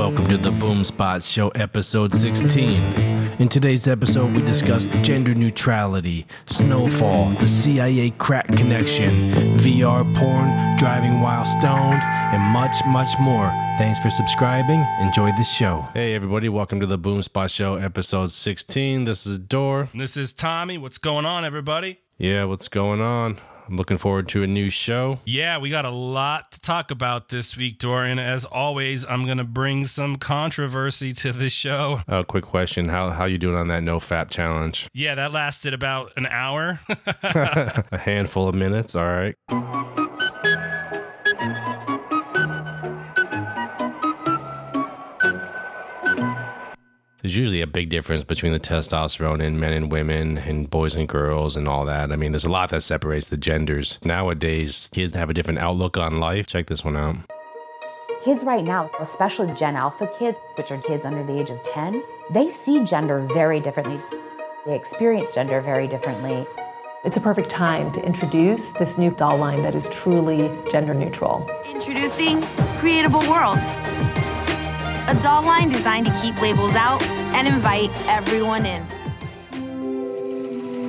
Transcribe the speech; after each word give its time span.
welcome 0.00 0.26
to 0.26 0.38
the 0.38 0.50
Boom 0.50 0.82
Spot 0.82 1.22
Show, 1.22 1.48
episode 1.48 2.14
16. 2.14 2.82
In 3.38 3.50
today's 3.50 3.86
episode, 3.86 4.32
we 4.32 4.40
discuss 4.40 4.86
gender 5.02 5.34
neutrality, 5.34 6.26
snowfall, 6.46 7.32
the 7.32 7.46
CIA 7.46 8.08
crack 8.12 8.46
connection, 8.46 9.10
VR 9.60 10.02
porn, 10.14 10.78
driving 10.78 11.20
while 11.20 11.44
stoned, 11.44 12.00
and 12.00 12.42
much, 12.50 12.76
much 12.86 13.10
more. 13.20 13.48
Thanks 13.76 13.98
for 13.98 14.08
subscribing. 14.08 14.82
Enjoy 15.00 15.32
the 15.32 15.44
show. 15.44 15.86
Hey, 15.92 16.14
everybody, 16.14 16.48
welcome 16.48 16.80
to 16.80 16.86
the 16.86 16.96
Boom 16.96 17.20
Spot 17.20 17.50
Show, 17.50 17.74
episode 17.74 18.30
16. 18.30 19.04
This 19.04 19.26
is 19.26 19.38
Dor. 19.38 19.90
This 19.94 20.16
is 20.16 20.32
Tommy. 20.32 20.78
What's 20.78 20.96
going 20.96 21.26
on, 21.26 21.44
everybody? 21.44 22.00
Yeah, 22.16 22.44
what's 22.44 22.68
going 22.68 23.02
on? 23.02 23.38
I'm 23.70 23.76
looking 23.76 23.98
forward 23.98 24.26
to 24.30 24.42
a 24.42 24.48
new 24.48 24.68
show. 24.68 25.20
Yeah, 25.24 25.58
we 25.58 25.70
got 25.70 25.84
a 25.84 25.90
lot 25.90 26.50
to 26.52 26.60
talk 26.60 26.90
about 26.90 27.28
this 27.28 27.56
week, 27.56 27.78
Dorian. 27.78 28.18
As 28.18 28.44
always, 28.44 29.04
I'm 29.08 29.26
going 29.26 29.38
to 29.38 29.44
bring 29.44 29.84
some 29.84 30.16
controversy 30.16 31.12
to 31.12 31.32
the 31.32 31.48
show. 31.48 32.00
Uh, 32.08 32.24
quick 32.24 32.42
question: 32.42 32.88
How 32.88 33.10
how 33.10 33.26
you 33.26 33.38
doing 33.38 33.54
on 33.54 33.68
that 33.68 33.84
no 33.84 34.00
fap 34.00 34.28
challenge? 34.28 34.88
Yeah, 34.92 35.14
that 35.14 35.32
lasted 35.32 35.72
about 35.72 36.12
an 36.16 36.26
hour. 36.26 36.80
a 37.22 37.98
handful 37.98 38.48
of 38.48 38.56
minutes. 38.56 38.96
All 38.96 39.06
right. 39.06 39.36
There's 47.22 47.36
usually 47.36 47.60
a 47.60 47.66
big 47.66 47.88
difference 47.88 48.24
between 48.24 48.52
the 48.52 48.60
testosterone 48.60 49.42
in 49.42 49.60
men 49.60 49.72
and 49.72 49.92
women 49.92 50.38
and 50.38 50.70
boys 50.70 50.96
and 50.96 51.08
girls 51.08 51.56
and 51.56 51.68
all 51.68 51.84
that. 51.84 52.12
I 52.12 52.16
mean, 52.16 52.32
there's 52.32 52.44
a 52.44 52.50
lot 52.50 52.70
that 52.70 52.82
separates 52.82 53.28
the 53.28 53.36
genders. 53.36 53.98
Nowadays, 54.04 54.88
kids 54.92 55.14
have 55.14 55.30
a 55.30 55.34
different 55.34 55.58
outlook 55.58 55.96
on 55.96 56.18
life. 56.18 56.46
Check 56.46 56.66
this 56.66 56.84
one 56.84 56.96
out. 56.96 57.16
Kids 58.24 58.44
right 58.44 58.64
now, 58.64 58.90
especially 59.00 59.52
Gen 59.54 59.76
Alpha 59.76 60.06
kids, 60.18 60.38
which 60.56 60.70
are 60.70 60.78
kids 60.78 61.04
under 61.04 61.22
the 61.22 61.38
age 61.38 61.50
of 61.50 61.62
10, 61.62 62.02
they 62.30 62.48
see 62.48 62.84
gender 62.84 63.20
very 63.20 63.60
differently. 63.60 63.98
They 64.66 64.76
experience 64.76 65.34
gender 65.34 65.60
very 65.60 65.88
differently. 65.88 66.46
It's 67.02 67.16
a 67.16 67.20
perfect 67.20 67.48
time 67.48 67.90
to 67.92 68.04
introduce 68.04 68.74
this 68.74 68.98
new 68.98 69.10
doll 69.10 69.38
line 69.38 69.62
that 69.62 69.74
is 69.74 69.88
truly 69.88 70.50
gender 70.70 70.92
neutral. 70.92 71.48
Introducing 71.72 72.42
Creatable 72.76 73.26
World 73.26 73.58
a 75.10 75.18
doll 75.18 75.42
line 75.42 75.68
designed 75.68 76.06
to 76.06 76.12
keep 76.22 76.40
labels 76.40 76.76
out 76.76 77.02
and 77.34 77.48
invite 77.48 77.90
everyone 78.06 78.64
in. 78.64 78.86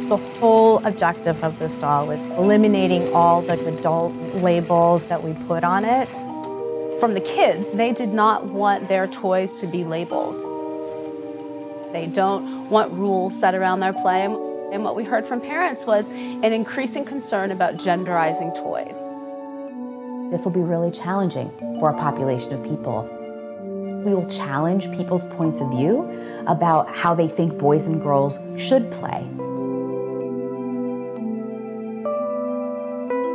The 0.09 0.17
whole 0.17 0.77
objective 0.85 1.43
of 1.43 1.57
this 1.57 1.75
doll 1.77 2.05
was 2.05 2.19
eliminating 2.37 3.11
all 3.15 3.41
the 3.41 3.53
adult 3.67 4.13
labels 4.35 5.07
that 5.07 5.23
we 5.23 5.33
put 5.47 5.63
on 5.63 5.85
it. 5.85 6.07
From 6.99 7.15
the 7.15 7.21
kids, 7.21 7.71
they 7.71 7.93
did 7.93 8.09
not 8.09 8.45
want 8.45 8.87
their 8.87 9.07
toys 9.07 9.57
to 9.57 9.65
be 9.65 9.83
labeled. 9.83 10.35
They 11.91 12.05
don't 12.05 12.69
want 12.69 12.93
rules 12.93 13.39
set 13.39 13.55
around 13.55 13.79
their 13.79 13.93
play. 13.93 14.25
And 14.25 14.83
what 14.83 14.95
we 14.95 15.03
heard 15.03 15.25
from 15.25 15.41
parents 15.41 15.87
was 15.87 16.05
an 16.07 16.53
increasing 16.53 17.05
concern 17.05 17.49
about 17.49 17.77
genderizing 17.77 18.55
toys. 18.55 18.97
This 20.31 20.45
will 20.45 20.51
be 20.51 20.59
really 20.59 20.91
challenging 20.91 21.49
for 21.79 21.89
a 21.89 21.97
population 21.97 22.53
of 22.53 22.63
people. 22.63 23.17
We 24.03 24.15
will 24.15 24.27
challenge 24.27 24.91
people's 24.91 25.25
points 25.25 25.61
of 25.61 25.69
view 25.69 26.09
about 26.47 26.95
how 26.95 27.13
they 27.13 27.27
think 27.27 27.57
boys 27.59 27.85
and 27.87 28.01
girls 28.01 28.39
should 28.57 28.89
play. 28.91 29.27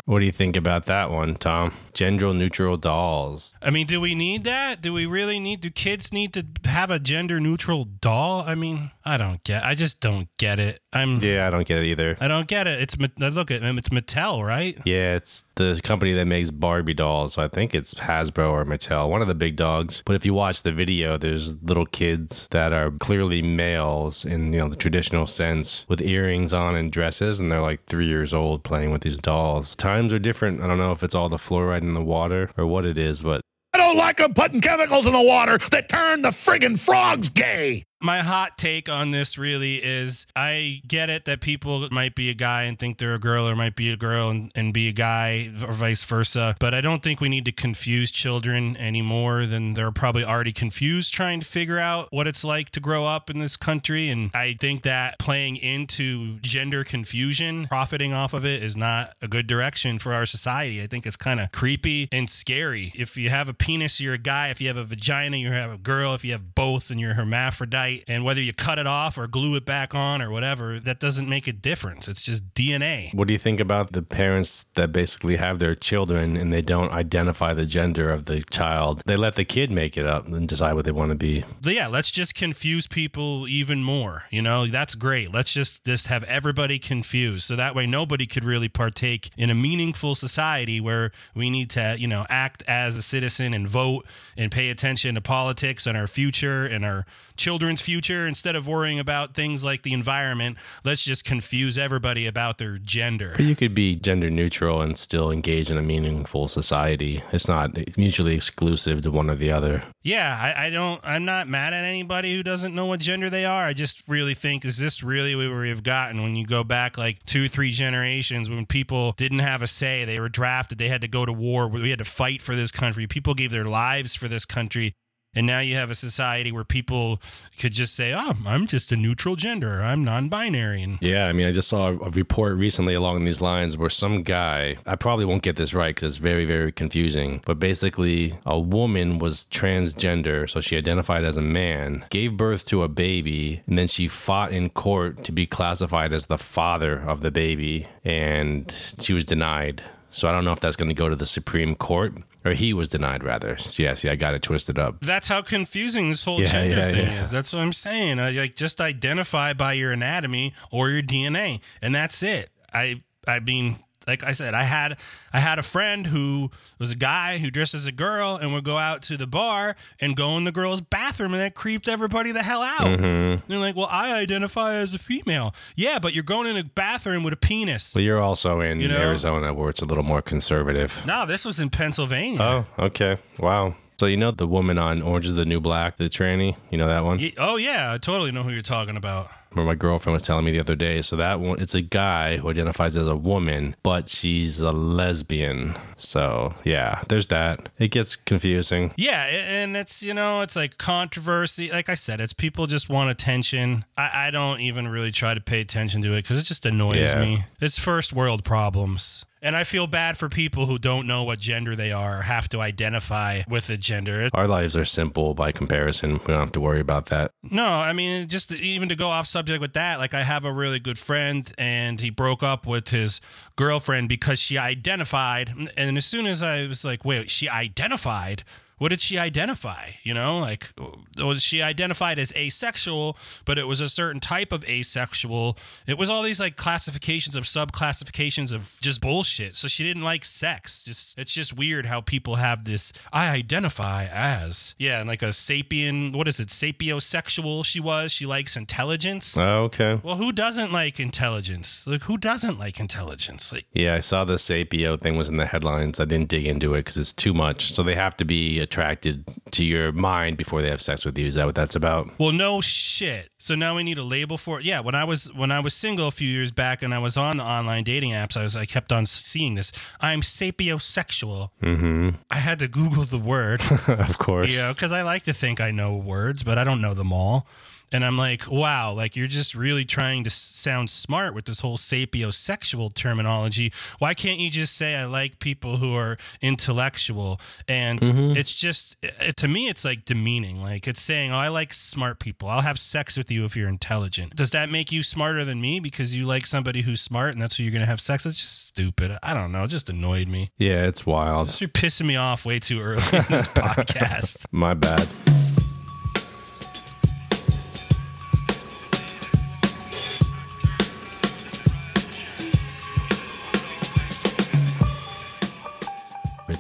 What 0.07 0.21
do 0.21 0.25
you 0.25 0.33
think 0.33 0.55
about 0.55 0.87
that 0.87 1.11
one, 1.11 1.35
Tom? 1.35 1.75
Gender 1.93 2.33
neutral 2.33 2.77
dolls. 2.77 3.57
I 3.61 3.71
mean, 3.71 3.87
do 3.87 4.01
we 4.01 4.15
need 4.15 4.45
that? 4.45 4.81
Do 4.81 4.93
we 4.93 5.05
really 5.05 5.41
need? 5.41 5.61
Do 5.61 5.71
kids 5.71 6.13
need 6.13 6.33
to 6.35 6.47
have 6.65 6.93
a 6.93 7.01
gender 7.01 7.41
neutral 7.41 7.85
doll? 7.85 8.43
I 8.47 8.55
mean, 8.55 8.93
I 9.05 9.17
don't 9.17 9.43
get. 9.43 9.65
I 9.65 9.75
just 9.75 10.01
don't 10.01 10.29
get 10.39 10.61
it. 10.61 10.81
I'm. 10.97 11.21
Yeah, 11.21 11.47
I 11.47 11.51
don't 11.51 11.67
get 11.67 11.79
it 11.79 11.87
either. 11.87 12.17
I 12.21 12.29
don't 12.29 12.49
get 12.49 12.67
it. 12.67 12.81
It's 12.81 12.99
look 12.99 13.51
at 13.51 13.63
um, 13.63 13.77
It's 13.79 13.91
Mattel, 13.91 14.45
right? 14.45 14.79
Yeah, 14.87 15.15
it's 15.17 15.45
the 15.57 15.79
company 15.83 16.15
that 16.15 16.25
makes 16.25 16.51
Barbie 16.51 16.95
dolls. 16.95 17.35
So 17.35 17.43
I 17.43 17.49
think 17.49 17.75
it's 17.75 17.95
Hasbro 17.95 18.51
or 18.51 18.65
Mattel, 18.65 19.11
one 19.11 19.21
of 19.21 19.29
the 19.29 19.35
big 19.35 19.57
dogs. 19.57 20.03
But 20.07 20.17
if 20.17 20.25
you 20.25 20.33
watch 20.33 20.63
the 20.63 20.73
video, 20.73 21.19
there's 21.19 21.61
little 21.63 21.87
kids 21.87 22.49
that 22.51 22.73
are 22.73 22.91
clearly 22.93 23.43
males 23.43 24.25
in 24.25 24.53
you 24.53 24.61
know 24.61 24.69
the 24.69 24.77
traditional 24.77 25.27
sense, 25.27 25.85
with 25.89 26.01
earrings 26.01 26.53
on 26.53 26.75
and 26.77 26.91
dresses, 26.91 27.41
and 27.41 27.53
they're 27.53 27.61
like 27.61 27.85
three 27.85 28.07
years 28.07 28.33
old 28.33 28.65
playing 28.65 28.91
with 28.91 29.03
these 29.03 29.19
dolls. 29.19 29.77
Times 29.77 30.13
are 30.13 30.19
different. 30.19 30.63
I 30.63 30.67
don't 30.67 30.79
know 30.79 30.93
if 30.93 31.05
it's 31.05 31.15
all 31.15 31.29
the 31.29 31.37
fluoride 31.37 31.83
in 31.83 31.95
the 31.95 32.03
water 32.03 32.51
or 32.57 32.67
what 32.67 32.87
it 32.87 32.97
is, 32.97 33.21
but 33.23 33.43
I 33.75 33.79
don't 33.79 33.99
like 33.99 34.17
them 34.17 34.33
putting 34.33 34.63
chemicals 34.63 35.07
in 35.07 35.13
the 35.13 35.21
water 35.21 35.59
that 35.71 35.91
turn 35.91 36.23
the 36.23 36.31
friggin' 36.31 36.83
frogs 36.83 37.29
gay 37.29 37.85
my 38.01 38.21
hot 38.21 38.59
take 38.59 38.89
on 38.89 39.11
this 39.11 39.39
really 39.39 39.77
is 39.77 40.27
I 40.37 40.83
get 40.87 41.09
it 41.09 41.25
that 41.25 41.41
people 41.41 41.89
might 41.91 42.15
be 42.15 42.29
a 42.29 42.35
guy 42.35 42.65
and 42.65 42.79
think 42.79 42.99
they're 42.99 43.15
a 43.15 43.19
girl 43.19 43.49
or 43.49 43.57
might 43.57 43.75
be 43.75 43.91
a 43.91 43.97
girl 43.97 44.29
and, 44.29 44.53
and 44.55 44.75
be 44.75 44.89
a 44.89 44.93
guy 44.93 45.51
or 45.67 45.73
vice 45.73 46.05
versa. 46.05 46.57
But 46.61 46.75
I 46.75 46.83
don't 46.83 47.03
think 47.03 47.21
we 47.21 47.29
need 47.29 47.47
to 47.47 47.53
confuse 47.53 48.11
children 48.11 48.77
any 48.77 49.01
more 49.01 49.47
than 49.47 49.75
they're 49.75 49.93
probably 49.93 50.25
already 50.25 50.53
confused 50.53 51.15
trying 51.15 51.41
to 51.41 51.47
figure 51.47 51.79
out 51.79 52.09
what 52.11 52.27
it's 52.27 52.45
like 52.45 52.71
to 52.71 52.81
grow 52.81 53.07
up 53.07 53.31
in 53.31 53.39
this 53.39 53.57
country. 53.57 54.11
And 54.11 54.31
I 54.35 54.57
think 54.61 54.83
that 54.83 55.19
playing 55.19 55.57
into 55.57 56.39
gender 56.41 56.85
confusion, 56.85 57.67
profiting 57.69 58.13
off 58.13 58.35
of 58.35 58.45
it, 58.45 58.63
is 58.63 58.77
not 58.77 59.15
a 59.23 59.29
good 59.29 59.47
direction 59.47 59.99
for 59.99 60.13
our 60.13 60.27
society. 60.27 60.83
I 60.83 60.87
think 60.87 61.07
it's 61.07 61.17
kind 61.17 61.41
of 61.41 61.51
creepy 61.51 62.09
and 62.13 62.29
scary. 62.29 62.93
If 62.95 63.17
you 63.17 63.31
have 63.31 63.49
a 63.49 63.55
penis, 63.55 64.01
you're 64.01 64.15
a 64.15 64.19
guy. 64.19 64.51
If 64.51 64.61
you 64.61 64.69
have 64.69 64.77
a 64.77 64.85
vagina, 64.85 65.39
you 65.39 65.51
have 65.51 65.73
a 65.73 65.79
girl. 65.79 66.15
If 66.15 66.25
you 66.25 66.33
have 66.33 66.55
both 66.55 66.91
and 66.91 67.01
you're 67.01 67.15
hermaphrodite, 67.15 67.86
And 68.09 68.25
whether 68.25 68.41
you 68.41 68.53
cut 68.53 68.79
it 68.79 68.87
off 68.87 69.19
or 69.19 69.27
glue 69.27 69.57
it 69.57 69.65
back 69.65 69.95
on 69.95 70.23
or 70.23 70.31
whatever, 70.31 70.81
that 70.81 71.01
doesn't 71.01 71.29
make 71.29 71.47
a 71.47 71.53
difference. 71.53 72.09
It's 72.09 72.23
just 72.23 72.55
DNA. 72.55 73.15
What 73.15 73.29
do 73.29 73.33
you 73.33 73.39
think 73.39 73.61
about 73.61 73.93
the 73.93 74.03
parents 74.03 74.67
that 74.75 74.93
basically 74.93 75.37
have 75.37 75.59
their 75.59 75.75
children 75.75 76.37
and 76.37 76.53
they 76.53 76.63
don't 76.63 76.93
identify 76.93 77.55
the 77.55 77.67
gender 77.67 78.11
of 78.11 78.27
the 78.27 78.43
child? 78.51 79.03
They 79.07 79.17
let 79.17 79.35
the 79.35 79.45
kid 79.45 79.71
make 79.71 79.97
it 79.97 80.07
up 80.07 80.27
and 80.27 80.49
decide 80.49 80.75
what 80.75 80.85
they 80.85 80.93
want 80.93 81.11
to 81.11 81.17
be. 81.17 81.45
Yeah, 81.63 81.87
let's 81.87 82.11
just 82.11 82.35
confuse 82.35 82.87
people 82.87 83.47
even 83.49 83.83
more. 83.83 84.25
You 84.31 84.43
know, 84.43 84.67
that's 84.67 84.95
great. 84.95 85.33
Let's 85.33 85.53
just 85.53 85.85
just 85.85 86.09
have 86.09 86.25
everybody 86.25 86.79
confused 86.79 87.45
so 87.45 87.57
that 87.57 87.75
way 87.75 87.87
nobody 87.87 88.27
could 88.27 88.45
really 88.45 88.69
partake 88.69 89.31
in 89.37 89.51
a 89.51 89.55
meaningful 89.55 90.15
society 90.15 90.81
where 90.81 91.11
we 91.35 91.51
need 91.51 91.71
to, 91.71 91.97
you 91.99 92.09
know, 92.09 92.27
act 92.29 92.63
as 92.67 92.97
a 92.97 93.03
citizen 93.03 93.55
and 93.55 93.69
vote 93.69 94.07
and 94.37 94.51
pay 94.51 94.69
attention 94.69 95.15
to 95.15 95.21
politics 95.21 95.87
and 95.87 95.97
our 95.97 96.07
future 96.07 96.67
and 96.67 96.85
our 96.85 97.07
children's 97.37 97.81
future 97.81 98.27
instead 98.27 98.57
of 98.57 98.67
worrying 98.67 98.99
about 98.99 99.35
things 99.35 99.65
like 99.65 99.83
the 99.83 99.93
environment 99.93 100.59
let's 100.85 101.03
just 101.03 101.25
confuse 101.25 101.79
everybody 101.79 102.27
about 102.27 102.59
their 102.59 102.79
gender. 102.79 103.33
But 103.37 103.45
you 103.45 103.57
could 103.57 103.75
be 103.75 103.95
gender 103.95 104.31
neutral 104.31 104.83
and 104.83 104.97
still 104.97 105.31
engage 105.31 105.71
in 105.71 105.77
a 105.77 105.83
meaningful 105.83 106.49
society. 106.49 107.23
It's 107.33 107.49
not 107.49 107.77
mutually 107.97 108.35
exclusive 108.35 109.03
to 109.03 109.11
one 109.11 109.31
or 109.31 109.37
the 109.37 109.51
other. 109.51 109.83
Yeah 110.03 110.37
I, 110.41 110.67
I 110.67 110.71
don't 110.71 111.01
i'm 111.05 111.25
not 111.25 111.49
mad 111.49 111.75
at 111.75 111.85
anybody 111.85 112.35
who 112.35 112.43
doesn't 112.43 112.75
know 112.75 112.87
what 112.87 113.01
gender 113.01 113.31
they 113.31 113.45
are. 113.45 113.65
I 113.65 113.73
just 113.73 114.07
really 114.09 114.35
think 114.35 114.65
is 114.65 114.79
this 114.79 115.03
really 115.03 115.35
where 115.35 115.61
we've 115.61 115.83
gotten? 115.83 116.23
When 116.23 116.37
you 116.37 116.47
go 116.47 116.65
back 116.65 116.99
like 116.99 117.25
two 117.25 117.49
three 117.49 117.71
generations 117.71 118.49
when 118.51 118.67
people 118.67 119.13
didn't 119.13 119.41
have 119.41 119.63
a 119.63 119.67
say 119.67 120.05
they 120.05 120.21
were 120.21 120.29
drafted 120.29 120.79
they 120.79 120.89
had 120.89 121.01
to 121.01 121.09
go 121.09 121.27
to 121.27 121.33
war 121.33 121.69
we 121.69 121.91
had 121.91 121.99
to 121.99 122.05
fight 122.05 122.43
for 122.43 122.55
this 122.55 122.71
country 122.71 123.07
people 123.07 123.35
gave 123.35 123.51
their 123.51 123.65
lives 123.65 124.15
for 124.15 124.29
this 124.29 124.45
country 124.45 124.95
and 125.37 125.47
now 125.47 125.61
you 125.61 125.77
have 125.77 125.91
a 125.91 125.95
society 125.95 126.51
where 126.51 126.65
people 126.65 127.21
could 127.59 127.73
just 127.73 127.95
say, 127.95 128.13
"Oh, 128.13 128.33
I'm 128.47 128.67
just 128.67 128.91
a 128.91 128.97
neutral 128.97 129.37
gender. 129.37 129.83
I'm 129.83 130.03
non-binary." 130.03 130.99
Yeah, 131.01 131.27
I 131.27 131.33
mean, 131.33 131.47
I 131.47 131.53
just 131.53 131.69
saw 131.69 131.89
a 131.89 132.11
report 132.11 132.57
recently 132.57 132.95
along 132.95 133.25
these 133.25 133.41
lines 133.41 133.77
where 133.77 133.91
some 133.91 134.23
guy, 134.23 134.77
I 134.87 134.97
probably 134.97 135.25
won't 135.25 135.43
get 135.43 135.57
this 135.57 135.75
right 135.75 135.95
because 135.95 136.15
it's 136.15 136.23
very, 136.23 136.45
very 136.45 136.73
confusing, 136.73 137.43
but 137.47 137.61
basically, 137.61 138.39
a 138.45 138.59
woman 138.59 139.19
was 139.19 139.47
transgender, 139.51 140.49
so 140.49 140.61
she 140.61 140.77
identified 140.77 141.25
as 141.25 141.37
a 141.37 141.43
man, 141.43 142.05
gave 142.11 142.37
birth 142.37 142.67
to 142.67 142.83
a 142.83 142.89
baby, 142.89 143.63
and 143.67 143.79
then 143.79 143.87
she 143.87 144.09
fought 144.09 144.53
in 144.53 144.71
court 144.71 145.23
to 145.25 145.33
be 145.33 145.47
classified 145.47 146.13
as 146.13 146.27
the 146.27 146.39
father 146.39 146.99
of 147.01 147.21
the 147.21 147.31
baby, 147.31 147.87
and 148.05 148.75
she 148.99 149.13
was 149.13 149.25
denied. 149.25 149.83
So 150.11 150.29
I 150.29 150.33
don't 150.33 150.47
know 150.47 150.53
if 150.53 150.61
that's 150.61 150.77
going 150.77 150.89
to 150.89 150.95
go 150.95 151.11
to 151.11 151.17
the 151.17 151.27
Supreme 151.27 151.75
Court 151.75 152.15
or 152.47 152.53
he 152.53 152.73
was 152.73 152.89
denied 152.89 153.25
rather. 153.25 153.57
So 153.57 153.83
yeah, 153.83 153.95
see, 153.95 154.09
I 154.09 154.17
got 154.17 154.35
it 154.35 154.43
twisted 154.43 154.79
up. 154.79 155.01
That's 155.01 155.29
how 155.29 155.43
confusing 155.43 156.11
this 156.11 156.25
whole 156.25 156.41
yeah, 156.41 156.53
gender 156.53 156.77
yeah, 156.77 156.91
thing 156.93 157.07
yeah. 157.09 157.21
is. 157.21 157.31
That's 157.31 157.53
what 157.53 157.61
I'm 157.61 157.73
saying. 157.73 158.21
I, 158.21 158.31
like 158.31 158.55
just 158.55 158.81
identify 158.81 159.53
by 159.53 159.73
your 159.75 159.93
anatomy 159.93 160.55
or 160.71 160.91
your 160.91 161.03
DNA, 161.03 161.61
and 161.83 161.95
that's 161.95 162.23
it. 162.23 162.51
I 162.73 163.03
I 163.27 163.41
mean, 163.41 163.79
like 164.07 164.23
I 164.23 164.33
said, 164.33 164.55
I 164.55 164.63
had 164.63 164.99
I 165.33 165.41
had 165.41 165.59
a 165.59 165.63
friend 165.63 166.07
who 166.07 166.51
was 166.79 166.91
a 166.91 166.95
guy 166.95 167.39
who 167.39 167.51
dressed 167.51 167.75
as 167.75 167.87
a 167.87 167.93
girl 167.93 168.37
and 168.37 168.53
would 168.53 168.65
go 168.65 168.79
out 168.79 169.03
to 169.03 169.17
the 169.17 169.27
bar 169.27 169.77
and 170.01 170.17
go 170.17 170.37
in 170.37 170.45
the 170.45 170.53
girl's 170.53 170.81
bathroom 170.81 171.35
and 171.35 171.43
that 171.43 171.55
creeped 171.55 171.89
everybody 171.89 172.33
the 172.33 172.43
hell 172.43 172.63
out. 172.63 172.87
Mm-hmm. 172.87 173.47
They're 173.49 173.59
like, 173.59 173.77
"Well, 173.77 173.89
I 173.91 174.15
identify 174.15 174.75
as 174.75 174.95
a 174.95 174.99
female." 174.99 175.55
Yeah, 175.75 175.99
but 175.99 176.15
you're 176.15 176.25
going 176.25 176.47
in 176.47 176.57
a 176.57 176.65
bathroom 176.65 177.25
with 177.25 177.33
a 177.33 177.37
penis. 177.37 177.95
Well, 177.95 178.05
you're 178.05 178.21
also 178.21 178.61
in 178.61 178.81
you 178.81 178.89
know? 178.89 178.97
Arizona 178.97 179.53
where 179.53 179.71
it's 179.71 179.83
a 179.83 179.87
little 179.87 180.05
more 180.05 180.23
conservative. 180.23 181.05
No, 181.07 181.27
this 181.27 181.45
was 181.45 181.59
in 181.59 181.71
Pennsylvania. 181.71 182.39
Oh, 182.41 182.67
okay. 182.79 183.19
Wow. 183.39 183.75
So 183.99 184.07
you 184.07 184.17
know 184.17 184.31
the 184.31 184.47
woman 184.47 184.79
on 184.79 185.01
Orange 185.03 185.27
is 185.27 185.35
the 185.35 185.45
New 185.47 185.61
Black, 185.61 185.97
the 185.97 186.05
tranny. 186.05 186.57
You 186.71 186.79
know 186.79 186.87
that 186.89 187.05
one? 187.05 187.19
Ye- 187.19 187.35
Oh 187.39 187.57
yeah, 187.57 187.93
I 187.93 187.99
totally 187.99 188.31
know 188.33 188.43
who 188.43 188.51
you're 188.51 188.63
talking 188.63 188.97
about. 188.97 189.29
Where 189.53 189.65
my 189.65 189.75
girlfriend 189.75 190.13
was 190.13 190.23
telling 190.23 190.45
me 190.45 190.51
the 190.53 190.61
other 190.61 190.77
day. 190.77 191.01
So 191.01 191.17
that 191.17 191.41
one, 191.41 191.59
it's 191.63 191.75
a 191.75 191.81
guy 191.81 192.37
who 192.37 192.51
identifies 192.51 192.95
as 192.95 193.07
a 193.07 193.17
woman, 193.17 193.75
but 193.83 194.11
she's 194.11 194.61
a 194.61 194.71
lesbian. 194.71 195.75
So 195.97 196.53
yeah, 196.65 197.01
there's 197.09 197.29
that. 197.29 197.71
It 197.79 197.89
gets 197.89 198.17
confusing. 198.17 198.93
Yeah, 198.99 199.23
and 199.25 199.75
it's 199.75 200.03
you 200.03 200.13
know 200.13 200.43
it's 200.43 200.57
like 200.57 200.77
controversy. 200.77 201.71
Like 201.71 201.89
I 201.89 201.95
said, 201.95 202.21
it's 202.21 202.35
people 202.35 202.67
just 202.67 202.91
want 202.91 203.09
attention. 203.11 203.87
I, 203.97 204.27
I 204.27 204.31
don't 204.31 204.61
even 204.61 204.89
really 204.89 205.11
try 205.11 205.33
to 205.33 205.41
pay 205.41 205.61
attention 205.63 206.03
to 206.03 206.13
it 206.13 206.23
because 206.23 206.37
it 206.37 206.43
just 206.43 206.67
annoys 206.67 206.99
Yeah. 207.01 207.21
me. 207.21 207.45
It's 207.61 207.79
first 207.79 208.13
world 208.13 208.45
problems. 208.45 209.25
And 209.47 209.55
I 209.55 209.63
feel 209.63 209.87
bad 209.87 210.19
for 210.19 210.29
people 210.29 210.67
who 210.67 210.77
don't 210.77 211.07
know 211.07 211.23
what 211.23 211.39
gender 211.39 211.77
they 211.77 211.93
are 211.93 212.19
or 212.19 212.23
have 212.23 212.49
to 212.49 212.61
identify 212.61 213.43
with 213.49 213.71
a 213.71 213.77
gender. 213.77 214.29
Our 214.35 214.49
lives 214.49 214.77
are 214.77 214.85
simple 214.85 215.35
by 215.35 215.53
comparison. 215.53 216.15
We 216.15 216.33
don't 216.35 216.41
have 216.41 216.51
to 216.53 216.61
worry 216.61 216.81
about 216.81 217.07
that. 217.07 217.31
No, 217.45 217.65
I 217.65 217.93
mean, 217.93 218.27
just 218.27 218.53
even 218.53 218.89
to 218.89 218.97
go 218.97 219.07
off 219.07 219.29
subject 219.29 219.61
with 219.61 219.75
that, 219.75 220.01
like 220.01 220.15
I 220.15 220.25
have 220.25 220.45
a 220.45 220.53
really 220.53 220.81
good 220.81 220.99
friend 220.99 221.49
and 221.59 222.01
he 222.01 222.11
broke 222.11 222.43
up 222.43 222.67
with 222.67 222.89
his 222.89 223.21
girlfriend 223.55 224.09
because 224.09 224.41
she 224.41 224.59
identified. 224.59 225.55
And 225.77 225.97
as 225.97 226.05
soon 226.05 226.27
as 226.27 226.43
I 226.43 226.67
was 226.67 226.85
like, 226.85 227.05
wait, 227.05 227.31
she 227.31 227.49
identified? 227.49 228.43
What 228.79 228.91
did 228.91 229.01
she 229.01 229.19
identify? 229.19 229.93
You 230.03 230.13
know, 230.13 230.39
like 230.39 230.69
oh, 230.79 230.97
was 231.19 231.43
she 231.43 231.63
identified 231.63 232.19
as 232.19 232.33
asexual, 232.37 233.17
but 233.47 233.59
it 233.59 233.67
was 233.67 233.81
a 233.81 233.89
certain 233.89 234.21
type 234.21 234.53
of 234.53 234.69
asexual. 234.69 235.57
It 235.87 235.97
was 235.97 236.11
all 236.11 236.23
these 236.23 236.39
like 236.39 236.57
classifications 236.57 237.35
of 237.35 237.45
subclassifications 237.45 238.55
of 238.55 238.77
just 238.83 239.01
bullshit. 239.01 239.55
So 239.55 239.67
she 239.67 239.83
didn't 239.83 240.03
like 240.03 240.27
sex. 240.27 240.83
Just 240.83 241.19
it's 241.19 241.33
just 241.33 241.57
weird 241.57 241.87
how 241.87 242.03
people 242.03 242.37
have 242.37 242.65
this 242.65 242.93
I 243.13 243.31
identify 243.31 244.07
as. 244.13 244.75
Yeah, 244.79 245.01
and 245.01 245.09
like 245.09 245.23
a 245.23 245.29
sapien, 245.29 246.15
what 246.15 246.29
is 246.29 246.39
it? 246.39 246.49
Sapiosexual 246.49 247.65
she 247.65 247.81
was. 247.81 248.13
She 248.13 248.27
likes 248.27 248.57
intelligence. 248.57 249.39
Oh, 249.39 249.65
okay. 249.65 249.99
Well, 250.03 250.17
who 250.17 250.33
doesn't 250.33 250.71
like 250.71 251.01
intelligence? 251.01 251.87
Like 251.87 252.03
who 252.03 252.19
doesn't 252.19 252.59
like 252.59 252.79
intelligence? 252.79 253.53
Like 253.53 253.65
Yeah, 253.73 253.95
I 253.95 254.01
saw 254.01 254.25
the 254.25 254.35
Sapio 254.35 255.01
thing 255.01 255.17
was 255.17 255.31
in 255.31 255.39
the 255.39 255.47
headlines. 255.47 255.99
I 255.99 256.05
didn't 256.05 256.29
dig 256.29 256.47
into 256.47 256.75
it 256.75 256.81
because 256.81 256.99
it's 256.99 257.15
too 257.15 257.33
much. 257.33 257.73
So 257.73 257.83
they 257.83 257.95
have 257.95 258.17
to 258.19 258.27
be 258.27 258.66
attracted 258.67 259.25
to 259.53 259.65
your 259.65 259.93
mind 259.93 260.37
before 260.37 260.61
they 260.61 260.69
have 260.69 260.81
sex 260.81 261.05
with 261.05 261.17
you. 261.17 261.27
Is 261.27 261.37
that 261.37 261.47
what 261.47 261.55
that's 261.55 261.75
about? 261.77 262.11
Well, 262.19 262.33
no 262.33 262.61
shit. 262.61 263.31
So 263.39 263.55
now 263.55 263.77
we 263.77 263.85
need 263.85 263.99
a 263.99 264.03
label 264.03 264.37
for 264.37 264.59
it. 264.59 264.65
Yeah, 264.65 264.81
when 264.81 264.95
I 264.95 265.05
was 265.05 265.33
when 265.33 265.53
I 265.53 265.61
was 265.61 265.73
single 265.73 266.09
a 266.09 266.11
few 266.11 266.29
years 266.29 266.51
back 266.51 266.83
and 266.83 266.93
I 266.93 266.99
was 266.99 267.17
on 267.17 267.37
the 267.37 267.45
online 267.45 267.85
dating 267.85 268.11
apps, 268.11 268.37
I 268.37 268.43
was 268.43 268.57
I 268.57 268.67
kept 268.67 268.93
on 268.93 269.07
seeing 269.07 269.55
this. 269.55 269.73
I'm 270.01 270.21
sapiosexual. 270.21 271.51
Mm-hmm. 271.63 272.11
I 272.31 272.37
had 272.37 272.59
to 272.59 272.69
Google 272.69 273.05
the 273.05 273.19
word. 273.19 273.63
of 273.87 274.19
course. 274.19 274.51
Yeah, 274.51 274.73
because 274.73 274.93
I 274.93 275.03
like 275.03 275.23
to 275.25 275.33
think 275.33 275.61
I 275.61 275.71
know 275.71 275.97
words, 275.97 276.43
but 276.43 276.59
I 276.59 276.65
don't 276.65 276.81
know 276.81 276.95
them 276.95 277.13
all. 277.13 277.47
And 277.93 278.05
I'm 278.05 278.19
like, 278.19 278.51
wow, 278.51 278.93
like 278.93 279.17
you're 279.17 279.27
just 279.27 279.55
really 279.55 279.85
trying 279.85 280.25
to 280.25 280.31
sound 280.31 280.91
smart 280.91 281.35
with 281.35 281.45
this 281.45 281.61
whole 281.61 281.77
sapiosexual 281.77 282.93
terminology. 282.95 283.73
Why 283.99 284.15
can't 284.15 284.39
you 284.39 284.51
just 284.51 284.77
say 284.77 284.95
I 284.95 285.05
like 285.05 285.39
people 285.39 285.77
who 285.77 285.95
are 285.95 286.17
intellectual? 286.41 287.41
And 287.69 288.01
mm-hmm. 288.01 288.37
it's 288.37 288.53
just, 288.53 288.97
it, 289.03 289.37
to 289.39 289.49
me, 289.49 289.69
it's 289.69 289.85
like 289.85 290.05
demeaning. 290.05 290.63
Like 290.63 290.87
it's 290.89 291.01
saying, 291.01 291.33
oh, 291.33 291.37
I 291.37 291.49
like 291.49 291.73
smart 291.73 292.19
people. 292.19 292.49
I'll 292.49 292.63
have 292.63 292.79
sex 292.79 293.17
with 293.17 293.31
you 293.31 293.45
if 293.45 293.57
you're 293.57 293.69
intelligent. 293.69 294.35
Does 294.35 294.51
that 294.51 294.71
make 294.71 294.91
you 294.93 295.03
smarter 295.03 295.45
than 295.45 295.61
me 295.61 295.81
because 295.81 296.17
you 296.17 296.27
like 296.27 296.47
somebody 296.47 296.83
who's 296.83 297.01
smart 297.01 297.33
and 297.33 297.43
that's 297.43 297.57
who 297.57 297.63
you're 297.63 297.73
going 297.73 297.81
to 297.81 297.87
have 297.87 298.01
sex? 298.01 298.27
It's 298.27 298.37
just 298.37 298.67
stupid. 298.67 299.17
I 299.23 299.35
don't 299.35 299.53
know. 299.53 299.65
It 299.65 299.69
just 299.69 299.89
annoyed 299.89 300.29
me. 300.29 300.51
Yeah, 300.59 300.87
it's 300.87 301.07
wild. 301.07 301.61
You're 301.61 301.69
pissing 301.69 302.07
me 302.07 302.17
off 302.17 302.45
way 302.45 302.59
too 302.59 302.81
early 302.81 303.03
in 303.13 303.25
this 303.29 303.47
podcast. 303.49 304.47
My 304.51 304.75
bad. 304.75 305.09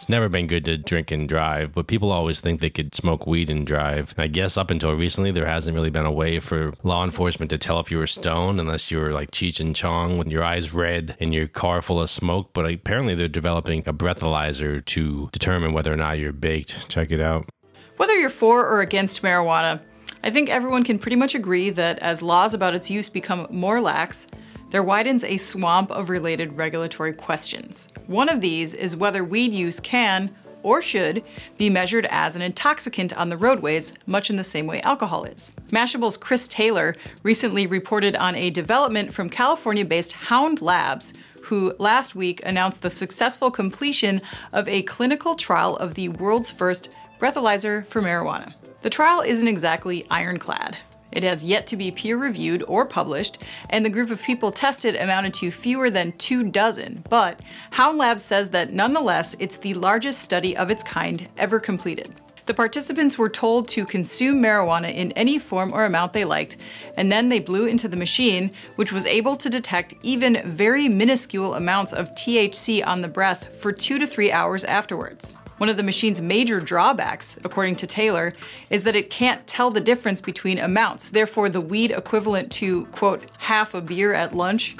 It's 0.06 0.10
never 0.12 0.28
been 0.28 0.46
good 0.46 0.64
to 0.66 0.78
drink 0.78 1.10
and 1.10 1.28
drive, 1.28 1.74
but 1.74 1.88
people 1.88 2.12
always 2.12 2.38
think 2.38 2.60
they 2.60 2.70
could 2.70 2.94
smoke 2.94 3.26
weed 3.26 3.50
and 3.50 3.66
drive. 3.66 4.14
I 4.16 4.28
guess 4.28 4.56
up 4.56 4.70
until 4.70 4.94
recently, 4.94 5.32
there 5.32 5.46
hasn't 5.46 5.74
really 5.74 5.90
been 5.90 6.06
a 6.06 6.12
way 6.12 6.38
for 6.38 6.74
law 6.84 7.02
enforcement 7.02 7.50
to 7.50 7.58
tell 7.58 7.80
if 7.80 7.90
you 7.90 7.98
were 7.98 8.06
stoned 8.06 8.60
unless 8.60 8.88
you 8.88 8.98
were 8.98 9.10
like 9.10 9.32
Cheech 9.32 9.58
and 9.58 9.74
Chong 9.74 10.16
with 10.16 10.28
your 10.28 10.44
eyes 10.44 10.72
red 10.72 11.16
and 11.18 11.34
your 11.34 11.48
car 11.48 11.82
full 11.82 12.00
of 12.00 12.08
smoke. 12.08 12.50
But 12.52 12.72
apparently, 12.72 13.16
they're 13.16 13.26
developing 13.26 13.82
a 13.84 13.92
breathalyzer 13.92 14.84
to 14.84 15.28
determine 15.32 15.72
whether 15.72 15.92
or 15.92 15.96
not 15.96 16.20
you're 16.20 16.30
baked. 16.30 16.88
Check 16.88 17.10
it 17.10 17.20
out. 17.20 17.48
Whether 17.96 18.14
you're 18.14 18.30
for 18.30 18.64
or 18.64 18.82
against 18.82 19.22
marijuana, 19.22 19.80
I 20.22 20.30
think 20.30 20.48
everyone 20.50 20.84
can 20.84 21.00
pretty 21.00 21.16
much 21.16 21.34
agree 21.34 21.70
that 21.70 21.98
as 21.98 22.22
laws 22.22 22.54
about 22.54 22.76
its 22.76 22.88
use 22.88 23.08
become 23.08 23.48
more 23.50 23.80
lax, 23.80 24.28
there 24.70 24.82
widens 24.82 25.24
a 25.24 25.36
swamp 25.36 25.90
of 25.90 26.08
related 26.08 26.56
regulatory 26.56 27.12
questions. 27.12 27.88
One 28.06 28.28
of 28.28 28.40
these 28.40 28.74
is 28.74 28.96
whether 28.96 29.24
weed 29.24 29.52
use 29.52 29.80
can, 29.80 30.34
or 30.62 30.82
should, 30.82 31.22
be 31.56 31.70
measured 31.70 32.06
as 32.10 32.34
an 32.34 32.42
intoxicant 32.42 33.16
on 33.16 33.28
the 33.28 33.36
roadways, 33.36 33.94
much 34.06 34.30
in 34.30 34.36
the 34.36 34.44
same 34.44 34.66
way 34.66 34.80
alcohol 34.82 35.24
is. 35.24 35.52
Mashable's 35.70 36.16
Chris 36.16 36.48
Taylor 36.48 36.96
recently 37.22 37.66
reported 37.66 38.16
on 38.16 38.34
a 38.34 38.50
development 38.50 39.12
from 39.12 39.30
California 39.30 39.84
based 39.84 40.12
Hound 40.12 40.60
Labs, 40.60 41.14
who 41.42 41.72
last 41.78 42.16
week 42.16 42.40
announced 42.44 42.82
the 42.82 42.90
successful 42.90 43.50
completion 43.52 44.20
of 44.52 44.66
a 44.66 44.82
clinical 44.82 45.36
trial 45.36 45.76
of 45.76 45.94
the 45.94 46.08
world's 46.08 46.50
first 46.50 46.88
breathalyzer 47.20 47.86
for 47.86 48.02
marijuana. 48.02 48.52
The 48.82 48.90
trial 48.90 49.20
isn't 49.20 49.46
exactly 49.46 50.04
ironclad. 50.10 50.76
It 51.16 51.22
has 51.22 51.42
yet 51.42 51.66
to 51.68 51.78
be 51.78 51.90
peer 51.90 52.18
reviewed 52.18 52.62
or 52.68 52.84
published, 52.84 53.38
and 53.70 53.82
the 53.82 53.90
group 53.90 54.10
of 54.10 54.22
people 54.22 54.50
tested 54.50 54.96
amounted 54.96 55.32
to 55.34 55.50
fewer 55.50 55.88
than 55.88 56.12
two 56.18 56.44
dozen. 56.44 57.04
But 57.08 57.40
Hound 57.70 57.96
Labs 57.96 58.22
says 58.22 58.50
that 58.50 58.74
nonetheless, 58.74 59.34
it's 59.38 59.56
the 59.56 59.72
largest 59.72 60.20
study 60.20 60.54
of 60.54 60.70
its 60.70 60.82
kind 60.82 61.26
ever 61.38 61.58
completed. 61.58 62.14
The 62.44 62.52
participants 62.52 63.16
were 63.16 63.30
told 63.30 63.66
to 63.68 63.86
consume 63.86 64.42
marijuana 64.42 64.92
in 64.92 65.10
any 65.12 65.38
form 65.38 65.72
or 65.72 65.86
amount 65.86 66.12
they 66.12 66.26
liked, 66.26 66.58
and 66.98 67.10
then 67.10 67.30
they 67.30 67.40
blew 67.40 67.64
into 67.64 67.88
the 67.88 67.96
machine, 67.96 68.52
which 68.76 68.92
was 68.92 69.06
able 69.06 69.36
to 69.36 69.48
detect 69.48 69.94
even 70.02 70.42
very 70.44 70.86
minuscule 70.86 71.54
amounts 71.54 71.94
of 71.94 72.10
THC 72.10 72.86
on 72.86 73.00
the 73.00 73.08
breath 73.08 73.56
for 73.56 73.72
two 73.72 73.98
to 73.98 74.06
three 74.06 74.30
hours 74.30 74.64
afterwards. 74.64 75.34
One 75.58 75.70
of 75.70 75.78
the 75.78 75.82
machine's 75.82 76.20
major 76.20 76.60
drawbacks, 76.60 77.38
according 77.42 77.76
to 77.76 77.86
Taylor, 77.86 78.34
is 78.68 78.82
that 78.82 78.94
it 78.94 79.08
can't 79.08 79.46
tell 79.46 79.70
the 79.70 79.80
difference 79.80 80.20
between 80.20 80.58
amounts. 80.58 81.08
Therefore, 81.08 81.48
the 81.48 81.62
weed 81.62 81.92
equivalent 81.92 82.52
to, 82.52 82.84
quote, 82.86 83.24
half 83.38 83.72
a 83.72 83.80
beer 83.80 84.12
at 84.12 84.34
lunch 84.34 84.76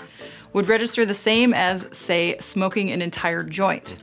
would 0.53 0.69
register 0.69 1.07
the 1.07 1.15
same 1.15 1.55
as, 1.55 1.89
say, 1.93 2.37
smoking 2.41 2.91
an 2.91 3.01
entire 3.01 3.43
joint. 3.43 3.97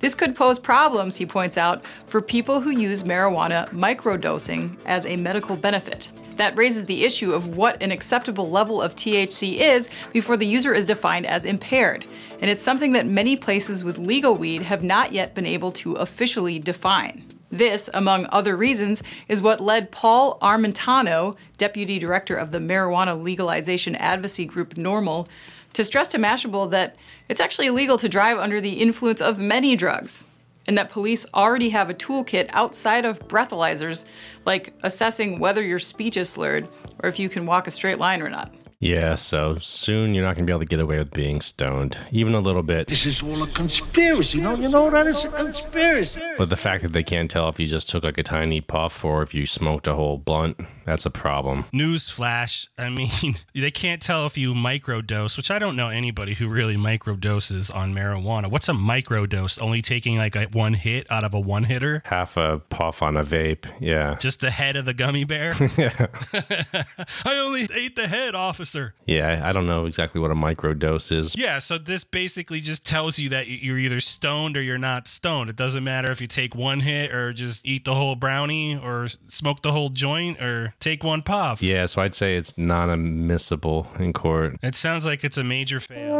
This 0.00 0.14
could 0.14 0.34
pose 0.34 0.58
problems, 0.58 1.16
he 1.16 1.26
points 1.26 1.56
out, 1.56 1.84
for 2.06 2.20
people 2.20 2.60
who 2.60 2.70
use 2.70 3.04
marijuana 3.04 3.68
microdosing 3.70 4.78
as 4.84 5.06
a 5.06 5.16
medical 5.16 5.56
benefit. 5.56 6.10
That 6.36 6.56
raises 6.56 6.84
the 6.84 7.04
issue 7.04 7.32
of 7.32 7.56
what 7.56 7.82
an 7.82 7.92
acceptable 7.92 8.50
level 8.50 8.82
of 8.82 8.94
THC 8.94 9.58
is 9.58 9.88
before 10.12 10.36
the 10.36 10.46
user 10.46 10.74
is 10.74 10.84
defined 10.84 11.24
as 11.24 11.44
impaired, 11.44 12.04
and 12.40 12.50
it's 12.50 12.62
something 12.62 12.92
that 12.92 13.06
many 13.06 13.36
places 13.36 13.82
with 13.82 13.98
legal 13.98 14.34
weed 14.34 14.62
have 14.62 14.82
not 14.82 15.12
yet 15.12 15.34
been 15.34 15.46
able 15.46 15.72
to 15.72 15.94
officially 15.94 16.58
define. 16.58 17.26
This, 17.50 17.88
among 17.94 18.26
other 18.30 18.56
reasons, 18.56 19.02
is 19.28 19.40
what 19.40 19.60
led 19.60 19.92
Paul 19.92 20.38
Armentano, 20.40 21.36
deputy 21.58 21.98
director 21.98 22.36
of 22.36 22.50
the 22.50 22.58
marijuana 22.58 23.22
legalization 23.22 23.94
advocacy 23.94 24.44
group 24.44 24.74
NORML, 24.74 25.28
to 25.72 25.84
stress 25.84 26.08
to 26.08 26.18
Mashable 26.18 26.70
that 26.70 26.96
it's 27.28 27.40
actually 27.40 27.68
illegal 27.68 27.98
to 27.98 28.08
drive 28.08 28.38
under 28.38 28.60
the 28.60 28.80
influence 28.80 29.20
of 29.20 29.38
many 29.38 29.76
drugs, 29.76 30.24
and 30.66 30.76
that 30.76 30.90
police 30.90 31.24
already 31.34 31.68
have 31.70 31.88
a 31.88 31.94
toolkit 31.94 32.46
outside 32.50 33.04
of 33.04 33.20
breathalyzers, 33.28 34.04
like 34.44 34.74
assessing 34.82 35.38
whether 35.38 35.62
your 35.62 35.78
speech 35.78 36.16
is 36.16 36.28
slurred 36.28 36.68
or 37.00 37.08
if 37.08 37.18
you 37.18 37.28
can 37.28 37.46
walk 37.46 37.66
a 37.66 37.70
straight 37.70 37.98
line 37.98 38.22
or 38.22 38.28
not. 38.28 38.52
Yeah, 38.78 39.14
so 39.14 39.58
soon 39.58 40.14
you're 40.14 40.24
not 40.24 40.36
going 40.36 40.46
to 40.46 40.50
be 40.50 40.52
able 40.52 40.60
to 40.60 40.66
get 40.66 40.80
away 40.80 40.98
with 40.98 41.10
being 41.12 41.40
stoned, 41.40 41.96
even 42.10 42.34
a 42.34 42.40
little 42.40 42.62
bit. 42.62 42.88
This 42.88 43.06
is 43.06 43.22
all 43.22 43.42
a 43.42 43.46
conspiracy. 43.46 44.40
No, 44.40 44.54
you 44.54 44.68
know 44.68 44.90
that? 44.90 45.06
It's 45.06 45.24
a 45.24 45.28
conspiracy. 45.28 46.20
But 46.36 46.50
the 46.50 46.56
fact 46.56 46.82
that 46.82 46.92
they 46.92 47.02
can't 47.02 47.30
tell 47.30 47.48
if 47.48 47.58
you 47.58 47.66
just 47.66 47.88
took 47.88 48.04
like 48.04 48.18
a 48.18 48.22
tiny 48.22 48.60
puff 48.60 49.02
or 49.04 49.22
if 49.22 49.34
you 49.34 49.46
smoked 49.46 49.86
a 49.86 49.94
whole 49.94 50.18
blunt, 50.18 50.60
that's 50.84 51.06
a 51.06 51.10
problem. 51.10 51.64
News 51.72 52.10
flash. 52.10 52.68
I 52.78 52.90
mean, 52.90 53.10
they 53.54 53.70
can't 53.70 54.02
tell 54.02 54.26
if 54.26 54.36
you 54.36 54.52
microdose, 54.52 55.38
which 55.38 55.50
I 55.50 55.58
don't 55.58 55.74
know 55.74 55.88
anybody 55.88 56.34
who 56.34 56.48
really 56.48 56.76
microdoses 56.76 57.74
on 57.74 57.94
marijuana. 57.94 58.50
What's 58.50 58.68
a 58.68 58.72
microdose? 58.72 59.60
Only 59.60 59.80
taking 59.80 60.18
like 60.18 60.36
a 60.36 60.44
one 60.52 60.74
hit 60.74 61.10
out 61.10 61.24
of 61.24 61.32
a 61.32 61.40
one 61.40 61.64
hitter? 61.64 62.02
Half 62.04 62.36
a 62.36 62.58
puff 62.68 63.02
on 63.02 63.16
a 63.16 63.24
vape, 63.24 63.64
yeah. 63.80 64.16
Just 64.16 64.42
the 64.42 64.50
head 64.50 64.76
of 64.76 64.84
the 64.84 64.94
gummy 64.94 65.24
bear? 65.24 65.54
yeah. 65.78 66.08
I 67.24 67.38
only 67.38 67.68
ate 67.74 67.96
the 67.96 68.06
head 68.06 68.34
off 68.34 68.60
a 68.60 68.65
officer. 68.66 68.94
Yeah, 69.06 69.40
I, 69.42 69.50
I 69.50 69.52
don't 69.52 69.66
know 69.66 69.86
exactly 69.86 70.20
what 70.20 70.30
a 70.30 70.34
microdose 70.34 71.16
is. 71.16 71.36
Yeah, 71.36 71.58
so 71.58 71.78
this 71.78 72.04
basically 72.04 72.60
just 72.60 72.84
tells 72.84 73.18
you 73.18 73.28
that 73.30 73.46
you're 73.46 73.78
either 73.78 74.00
stoned 74.00 74.56
or 74.56 74.62
you're 74.62 74.78
not 74.78 75.06
stoned. 75.08 75.50
It 75.50 75.56
doesn't 75.56 75.84
matter 75.84 76.10
if 76.10 76.20
you 76.20 76.26
take 76.26 76.54
one 76.54 76.80
hit 76.80 77.14
or 77.14 77.32
just 77.32 77.66
eat 77.66 77.84
the 77.84 77.94
whole 77.94 78.16
brownie 78.16 78.76
or 78.76 79.06
smoke 79.28 79.62
the 79.62 79.72
whole 79.72 79.88
joint 79.88 80.40
or 80.40 80.74
take 80.80 81.04
one 81.04 81.22
puff. 81.22 81.62
Yeah, 81.62 81.86
so 81.86 82.02
I'd 82.02 82.14
say 82.14 82.36
it's 82.36 82.58
non 82.58 82.90
admissible 82.90 83.86
in 83.98 84.12
court. 84.12 84.56
It 84.62 84.74
sounds 84.74 85.04
like 85.04 85.24
it's 85.24 85.36
a 85.36 85.44
major 85.44 85.80
fail. 85.80 86.16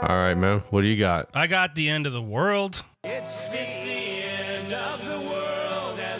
All 0.00 0.16
right, 0.16 0.34
man. 0.34 0.62
What 0.70 0.82
do 0.82 0.86
you 0.86 0.96
got? 0.96 1.28
I 1.34 1.48
got 1.48 1.74
the 1.74 1.88
end 1.88 2.06
of 2.06 2.12
the 2.12 2.22
world. 2.22 2.84
It's, 3.02 3.42
it's 3.52 3.76
the 3.78 3.90
end 3.90 4.72
of 4.72 5.04
the 5.04 5.28
world 5.28 5.37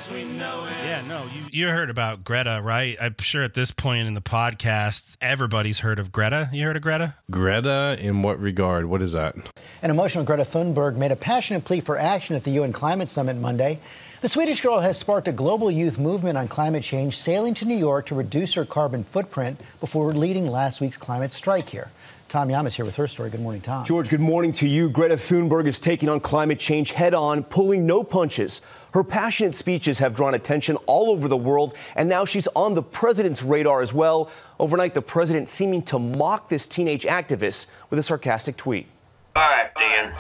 as 0.09 0.15
we 0.15 0.25
know 0.39 0.67
it. 0.67 0.73
Yeah, 0.85 1.03
no, 1.09 1.25
you, 1.25 1.43
you 1.51 1.69
heard 1.69 1.91
about 1.91 2.25
Greta, 2.25 2.61
right? 2.63 2.97
I'm 3.01 3.17
sure 3.21 3.43
at 3.43 3.55
this 3.55 3.71
point 3.71 4.07
in 4.07 4.15
the 4.15 4.21
podcast, 4.21 5.17
everybody's 5.21 5.81
heard 5.81 5.99
of 5.99 6.13
Greta. 6.13 6.49
You 6.53 6.67
heard 6.67 6.77
of 6.77 6.83
Greta? 6.83 7.15
Greta, 7.31 7.97
in 8.01 8.23
what 8.23 8.41
regard? 8.41 8.87
What 8.87 9.03
is 9.03 9.13
that? 9.13 9.35
An 9.83 9.91
emotional 9.91 10.25
Greta 10.25 10.45
Thunberg 10.45 10.97
made 10.97 11.13
a 11.13 11.17
passionate 11.17 11.65
plea 11.65 11.81
for 11.81 11.99
action 11.99 12.37
at 12.37 12.45
the 12.45 12.51
UN 12.53 12.73
Climate 12.73 13.09
Summit 13.09 13.37
Monday. 13.37 13.79
The 14.21 14.29
Swedish 14.29 14.61
girl 14.61 14.81
has 14.81 14.99
sparked 14.99 15.29
a 15.29 15.33
global 15.33 15.71
youth 15.71 15.99
movement 15.99 16.37
on 16.39 16.49
climate 16.49 16.83
change, 16.83 17.17
sailing 17.17 17.55
to 17.55 17.65
New 17.65 17.77
York 17.77 18.07
to 18.07 18.15
reduce 18.15 18.55
her 18.55 18.65
carbon 18.65 19.05
footprint 19.05 19.61
before 19.81 20.13
leading 20.13 20.47
last 20.49 20.81
week's 20.81 20.97
climate 20.97 21.33
strike 21.33 21.69
here. 21.69 21.91
Tom 22.29 22.51
Llamas 22.51 22.75
here 22.75 22.85
with 22.85 22.97
her 22.97 23.07
story. 23.07 23.31
Good 23.31 23.41
morning, 23.41 23.63
Tom. 23.63 23.87
George, 23.87 24.11
good 24.11 24.21
morning 24.21 24.53
to 24.55 24.69
you. 24.69 24.91
Greta 24.91 25.15
Thunberg 25.15 25.67
is 25.67 25.79
taking 25.79 26.11
on 26.11 26.21
climate 26.21 26.59
change 26.59 26.93
head 26.93 27.15
on, 27.15 27.43
pulling 27.43 27.87
no 27.87 28.03
punches. 28.03 28.61
Her 28.99 29.05
passionate 29.05 29.55
speeches 29.55 30.01
have 30.01 30.13
drawn 30.13 30.35
attention 30.35 30.75
all 30.87 31.11
over 31.11 31.29
the 31.29 31.37
world, 31.37 31.75
and 31.95 32.09
now 32.09 32.25
she's 32.25 32.49
on 32.57 32.75
the 32.75 32.83
president's 32.83 33.45
radar 33.45 33.81
as 33.81 33.95
well. 33.95 34.29
Overnight, 34.59 34.93
the 34.93 35.03
president 35.03 35.49
seeming 35.49 35.83
to 35.83 36.01
mock 36.01 36.49
this 36.49 36.67
teenage 36.67 37.05
activist 37.05 37.67
with 37.91 38.01
a 38.01 38.03
sarcastic 38.03 38.57
tweet. 38.57 38.89
All 39.37 39.49
right, 39.49 39.71
Dan. 39.79 40.17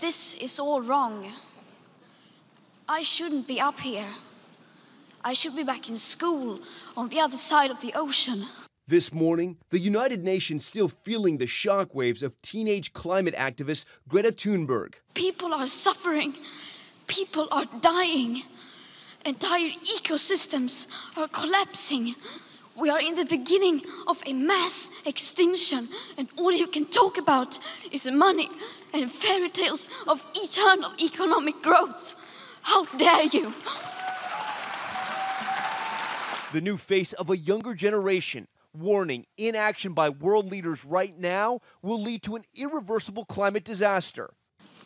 This 0.00 0.34
is 0.34 0.58
all 0.58 0.82
wrong. 0.82 1.30
I 2.88 3.02
shouldn't 3.02 3.46
be 3.46 3.60
up 3.60 3.78
here. 3.78 4.08
I 5.24 5.32
should 5.32 5.54
be 5.54 5.62
back 5.62 5.88
in 5.88 5.96
school 5.96 6.58
on 6.96 7.08
the 7.08 7.20
other 7.20 7.36
side 7.36 7.70
of 7.70 7.80
the 7.82 7.92
ocean. 7.94 8.46
This 8.88 9.12
morning, 9.12 9.58
the 9.70 9.78
United 9.78 10.24
Nations 10.24 10.66
still 10.66 10.88
feeling 10.88 11.38
the 11.38 11.46
shockwaves 11.46 12.24
of 12.24 12.42
teenage 12.42 12.92
climate 12.94 13.36
activist 13.36 13.84
Greta 14.08 14.32
Thunberg. 14.32 14.94
People 15.14 15.54
are 15.54 15.68
suffering. 15.68 16.34
People 17.06 17.48
are 17.50 17.66
dying. 17.80 18.42
Entire 19.24 19.70
ecosystems 19.70 20.86
are 21.16 21.28
collapsing. 21.28 22.14
We 22.76 22.90
are 22.90 23.00
in 23.00 23.14
the 23.14 23.24
beginning 23.24 23.82
of 24.06 24.22
a 24.26 24.32
mass 24.32 24.90
extinction, 25.04 25.88
and 26.18 26.28
all 26.36 26.52
you 26.52 26.66
can 26.66 26.84
talk 26.86 27.16
about 27.18 27.58
is 27.90 28.06
money 28.10 28.50
and 28.92 29.10
fairy 29.10 29.48
tales 29.48 29.88
of 30.06 30.24
eternal 30.34 30.92
economic 31.02 31.62
growth. 31.62 32.16
How 32.62 32.84
dare 32.96 33.24
you! 33.24 33.52
The 36.52 36.60
new 36.60 36.76
face 36.76 37.12
of 37.14 37.30
a 37.30 37.36
younger 37.36 37.74
generation 37.74 38.46
warning 38.74 39.26
inaction 39.36 39.92
by 39.92 40.10
world 40.10 40.50
leaders 40.50 40.84
right 40.84 41.16
now 41.18 41.60
will 41.82 42.00
lead 42.00 42.22
to 42.24 42.36
an 42.36 42.44
irreversible 42.54 43.24
climate 43.24 43.64
disaster. 43.64 44.32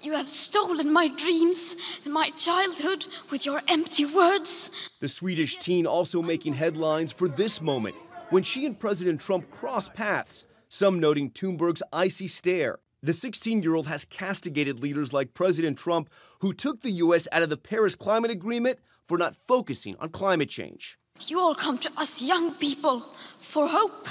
You 0.03 0.15
have 0.15 0.31
stolen 0.31 0.91
my 0.93 1.09
dreams 1.09 1.77
and 2.05 2.15
my 2.15 2.31
childhood 2.31 3.05
with 3.31 3.45
your 3.45 3.61
empty 3.69 4.07
words. 4.07 4.91
The 5.01 5.09
Swedish 5.09 5.59
teen 5.59 5.87
also 5.87 6.23
making 6.23 6.55
headlines 6.55 7.13
for 7.13 7.29
this 7.29 7.61
moment 7.61 7.97
when 8.31 8.43
she 8.43 8.65
and 8.65 8.79
President 8.81 9.21
Trump 9.21 9.51
cross 9.51 9.91
paths, 9.91 10.47
some 10.69 11.01
noting 11.01 11.31
Thunberg's 11.31 11.83
icy 11.93 12.29
stare. 12.29 12.79
The 13.03 13.13
16 13.13 13.63
year 13.63 13.75
old 13.75 13.89
has 13.89 14.07
castigated 14.07 14.81
leaders 14.81 15.13
like 15.13 15.35
President 15.35 15.77
Trump, 15.77 16.09
who 16.39 16.55
took 16.55 16.81
the 16.81 16.93
U.S. 16.93 17.29
out 17.31 17.43
of 17.43 17.51
the 17.51 17.59
Paris 17.59 17.95
Climate 17.95 18.31
Agreement 18.31 18.79
for 19.07 19.19
not 19.19 19.37
focusing 19.47 19.97
on 20.01 20.09
climate 20.09 20.49
change. 20.49 20.99
You 21.27 21.41
all 21.41 21.55
come 21.55 21.77
to 21.77 21.91
us 21.99 22.23
young 22.23 22.55
people 22.55 23.05
for 23.39 23.69
hope. 23.69 24.07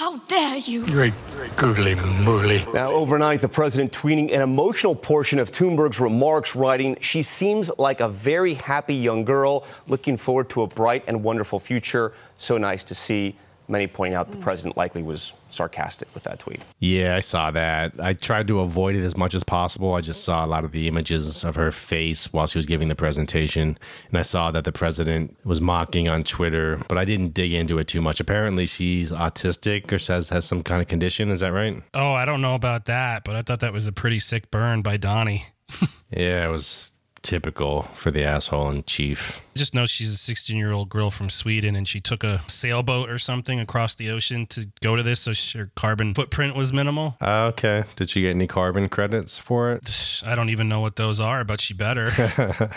How 0.00 0.16
dare 0.28 0.56
you? 0.56 0.86
Great 0.86 1.12
googly 1.56 1.94
moogly. 1.94 2.72
Now, 2.72 2.90
overnight, 2.90 3.42
the 3.42 3.50
president 3.50 3.92
tweeting 3.92 4.32
an 4.34 4.40
emotional 4.40 4.94
portion 4.94 5.38
of 5.38 5.50
Thunberg's 5.50 6.00
remarks, 6.00 6.56
writing, 6.56 6.96
She 7.02 7.22
seems 7.22 7.70
like 7.76 8.00
a 8.00 8.08
very 8.08 8.54
happy 8.54 8.94
young 8.94 9.26
girl, 9.26 9.66
looking 9.88 10.16
forward 10.16 10.48
to 10.50 10.62
a 10.62 10.66
bright 10.66 11.04
and 11.06 11.22
wonderful 11.22 11.60
future. 11.60 12.14
So 12.38 12.56
nice 12.56 12.82
to 12.84 12.94
see. 12.94 13.36
Many 13.70 13.86
point 13.86 14.14
out 14.14 14.32
the 14.32 14.36
president 14.36 14.76
likely 14.76 15.00
was 15.00 15.32
sarcastic 15.48 16.12
with 16.12 16.24
that 16.24 16.40
tweet. 16.40 16.64
Yeah, 16.80 17.14
I 17.14 17.20
saw 17.20 17.52
that. 17.52 17.92
I 18.00 18.14
tried 18.14 18.48
to 18.48 18.60
avoid 18.60 18.96
it 18.96 19.04
as 19.04 19.16
much 19.16 19.32
as 19.34 19.44
possible. 19.44 19.94
I 19.94 20.00
just 20.00 20.24
saw 20.24 20.44
a 20.44 20.48
lot 20.48 20.64
of 20.64 20.72
the 20.72 20.88
images 20.88 21.44
of 21.44 21.54
her 21.54 21.70
face 21.70 22.32
while 22.32 22.48
she 22.48 22.58
was 22.58 22.66
giving 22.66 22.88
the 22.88 22.96
presentation. 22.96 23.78
And 24.08 24.18
I 24.18 24.22
saw 24.22 24.50
that 24.50 24.64
the 24.64 24.72
president 24.72 25.36
was 25.44 25.60
mocking 25.60 26.08
on 26.08 26.24
Twitter, 26.24 26.82
but 26.88 26.98
I 26.98 27.04
didn't 27.04 27.32
dig 27.32 27.52
into 27.52 27.78
it 27.78 27.86
too 27.86 28.00
much. 28.00 28.18
Apparently, 28.18 28.66
she's 28.66 29.12
autistic 29.12 29.92
or 29.92 30.00
says 30.00 30.28
has 30.30 30.44
some 30.44 30.64
kind 30.64 30.82
of 30.82 30.88
condition. 30.88 31.30
Is 31.30 31.38
that 31.40 31.52
right? 31.52 31.80
Oh, 31.94 32.12
I 32.12 32.24
don't 32.24 32.42
know 32.42 32.56
about 32.56 32.86
that, 32.86 33.22
but 33.24 33.36
I 33.36 33.42
thought 33.42 33.60
that 33.60 33.72
was 33.72 33.86
a 33.86 33.92
pretty 33.92 34.18
sick 34.18 34.50
burn 34.50 34.82
by 34.82 34.96
Donnie. 34.96 35.44
yeah, 36.10 36.44
it 36.44 36.50
was 36.50 36.89
typical 37.22 37.82
for 37.94 38.10
the 38.10 38.24
asshole 38.24 38.70
in 38.70 38.84
chief. 38.84 39.40
Just 39.54 39.74
know 39.74 39.86
she's 39.86 40.12
a 40.12 40.16
16 40.16 40.56
year 40.56 40.72
old 40.72 40.88
girl 40.88 41.10
from 41.10 41.28
Sweden 41.30 41.76
and 41.76 41.86
she 41.86 42.00
took 42.00 42.24
a 42.24 42.42
sailboat 42.46 43.10
or 43.10 43.18
something 43.18 43.60
across 43.60 43.94
the 43.94 44.10
ocean 44.10 44.46
to 44.46 44.68
go 44.80 44.96
to 44.96 45.02
this, 45.02 45.20
so 45.20 45.32
her 45.58 45.70
carbon 45.74 46.14
footprint 46.14 46.56
was 46.56 46.72
minimal. 46.72 47.16
Uh, 47.20 47.46
okay. 47.48 47.84
Did 47.96 48.10
she 48.10 48.22
get 48.22 48.30
any 48.30 48.46
carbon 48.46 48.88
credits 48.88 49.38
for 49.38 49.72
it? 49.72 50.22
I 50.26 50.34
don't 50.34 50.50
even 50.50 50.68
know 50.68 50.80
what 50.80 50.96
those 50.96 51.20
are, 51.20 51.44
but 51.44 51.60
she 51.60 51.74
better. 51.74 52.10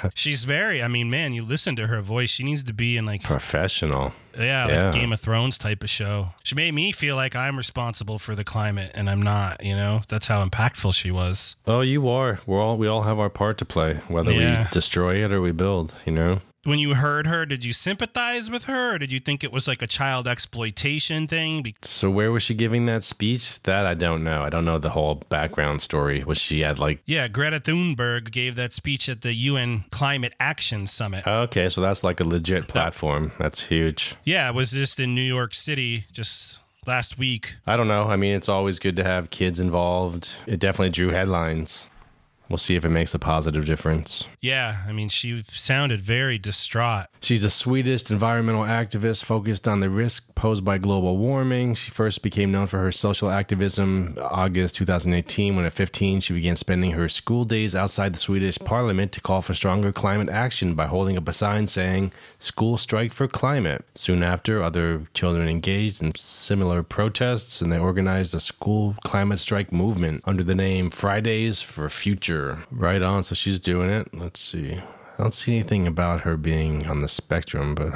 she's 0.15 0.43
very, 0.43 0.81
I 0.81 0.87
mean, 0.87 1.09
man, 1.09 1.33
you 1.33 1.43
listen 1.43 1.75
to 1.77 1.87
her 1.87 2.01
voice. 2.01 2.29
She 2.29 2.43
needs 2.43 2.63
to 2.63 2.73
be 2.73 2.97
in 2.97 3.05
like 3.05 3.23
professional. 3.23 4.13
Yeah, 4.37 4.67
like. 4.67 4.91
Game 4.91 5.13
of 5.13 5.19
Thrones 5.19 5.57
type 5.57 5.83
of 5.83 5.89
show. 5.89 6.29
She 6.43 6.55
made 6.55 6.73
me 6.73 6.91
feel 6.91 7.15
like 7.15 7.35
I'm 7.35 7.57
responsible 7.57 8.19
for 8.19 8.35
the 8.35 8.43
climate 8.43 8.91
and 8.95 9.09
I'm 9.09 9.21
not, 9.21 9.63
you 9.63 9.75
know? 9.75 10.01
That's 10.07 10.27
how 10.27 10.45
impactful 10.45 10.93
she 10.95 11.11
was. 11.11 11.55
Oh, 11.67 11.81
you 11.81 12.07
are. 12.09 12.39
We're 12.45 12.61
all 12.61 12.77
we 12.77 12.87
all 12.87 13.03
have 13.03 13.19
our 13.19 13.29
part 13.29 13.57
to 13.59 13.65
play, 13.65 13.99
whether 14.07 14.31
yeah. 14.31 14.63
we 14.63 14.69
destroy 14.71 15.23
it 15.23 15.33
or 15.33 15.41
we 15.41 15.51
build, 15.51 15.93
you 16.05 16.11
know? 16.11 16.41
When 16.63 16.79
you 16.79 16.95
heard 16.95 17.27
her, 17.27 17.45
did 17.45 17.63
you 17.63 17.73
sympathize 17.73 18.49
with 18.49 18.65
her, 18.65 18.95
or 18.95 18.97
did 18.97 19.11
you 19.11 19.19
think 19.19 19.43
it 19.43 19.51
was 19.51 19.67
like 19.67 19.81
a 19.81 19.87
child 19.87 20.27
exploitation 20.27 21.27
thing? 21.27 21.73
So 21.81 22.09
where 22.09 22.31
was 22.31 22.43
she 22.43 22.53
giving 22.53 22.85
that 22.85 23.03
speech? 23.03 23.61
That 23.63 23.85
I 23.85 23.93
don't 23.93 24.23
know. 24.23 24.43
I 24.43 24.49
don't 24.49 24.65
know 24.65 24.77
the 24.77 24.89
whole 24.89 25.15
background 25.29 25.81
story. 25.81 26.23
Was 26.23 26.37
she 26.37 26.63
at 26.63 26.79
like? 26.79 27.01
Yeah, 27.05 27.27
Greta 27.27 27.59
Thunberg 27.59 28.31
gave 28.31 28.55
that 28.55 28.73
speech 28.73 29.09
at 29.09 29.21
the 29.21 29.33
UN 29.33 29.85
Climate 29.91 30.33
Action 30.39 30.87
Summit. 30.87 31.27
Okay, 31.27 31.69
so 31.69 31.81
that's 31.81 32.03
like 32.03 32.19
a 32.19 32.23
legit 32.23 32.67
platform. 32.67 33.31
That's 33.39 33.61
huge. 33.61 34.15
Yeah, 34.23 34.49
it 34.49 34.55
was 34.55 34.71
just 34.71 34.99
in 34.99 35.15
New 35.15 35.21
York 35.21 35.53
City, 35.53 36.05
just 36.11 36.59
last 36.87 37.17
week. 37.17 37.55
I 37.65 37.77
don't 37.77 37.87
know. 37.87 38.03
I 38.03 38.15
mean, 38.15 38.35
it's 38.35 38.49
always 38.49 38.79
good 38.79 38.95
to 38.97 39.03
have 39.03 39.29
kids 39.29 39.59
involved. 39.59 40.29
It 40.47 40.59
definitely 40.59 40.91
drew 40.91 41.09
headlines. 41.09 41.87
We'll 42.53 42.59
see 42.59 42.75
if 42.75 42.85
it 42.85 42.89
makes 42.89 43.15
a 43.15 43.19
positive 43.19 43.65
difference. 43.65 44.25
Yeah, 44.39 44.83
I 44.87 44.91
mean, 44.91 45.09
she 45.09 45.41
sounded 45.47 46.01
very 46.01 46.37
distraught. 46.37 47.07
She's 47.19 47.43
a 47.43 47.49
Swedish 47.49 48.11
environmental 48.11 48.61
activist 48.61 49.23
focused 49.23 49.67
on 49.67 49.79
the 49.79 49.89
risk 49.89 50.35
posed 50.35 50.63
by 50.63 50.77
global 50.77 51.17
warming. 51.17 51.73
She 51.73 51.89
first 51.89 52.21
became 52.21 52.51
known 52.51 52.67
for 52.67 52.77
her 52.77 52.91
social 52.91 53.31
activism 53.31 54.19
August 54.21 54.75
2018 54.75 55.55
when 55.55 55.65
at 55.65 55.73
15 55.73 56.19
she 56.19 56.33
began 56.33 56.55
spending 56.55 56.91
her 56.91 57.09
school 57.09 57.43
days 57.43 57.73
outside 57.73 58.13
the 58.13 58.19
Swedish 58.19 58.59
parliament 58.59 59.13
to 59.13 59.21
call 59.21 59.41
for 59.41 59.55
stronger 59.55 59.91
climate 59.91 60.29
action 60.29 60.75
by 60.75 60.85
holding 60.85 61.17
up 61.17 61.27
a 61.27 61.33
sign 61.33 61.65
saying 61.65 62.11
school 62.37 62.77
strike 62.77 63.13
for 63.13 63.27
climate. 63.27 63.83
Soon 63.95 64.21
after, 64.21 64.61
other 64.61 65.07
children 65.15 65.49
engaged 65.49 66.03
in 66.03 66.13
similar 66.13 66.83
protests 66.83 67.61
and 67.61 67.71
they 67.71 67.79
organized 67.79 68.35
a 68.35 68.39
school 68.39 68.95
climate 69.03 69.39
strike 69.39 69.73
movement 69.73 70.21
under 70.25 70.43
the 70.43 70.53
name 70.53 70.91
Fridays 70.91 71.59
for 71.63 71.89
Future. 71.89 72.42
Right 72.71 73.01
on. 73.01 73.23
So 73.23 73.35
she's 73.35 73.59
doing 73.59 73.89
it. 73.89 74.13
Let's 74.13 74.41
see. 74.41 74.73
I 74.75 75.21
don't 75.21 75.33
see 75.33 75.53
anything 75.53 75.85
about 75.85 76.21
her 76.21 76.37
being 76.37 76.87
on 76.87 77.01
the 77.01 77.07
spectrum, 77.07 77.75
but 77.75 77.93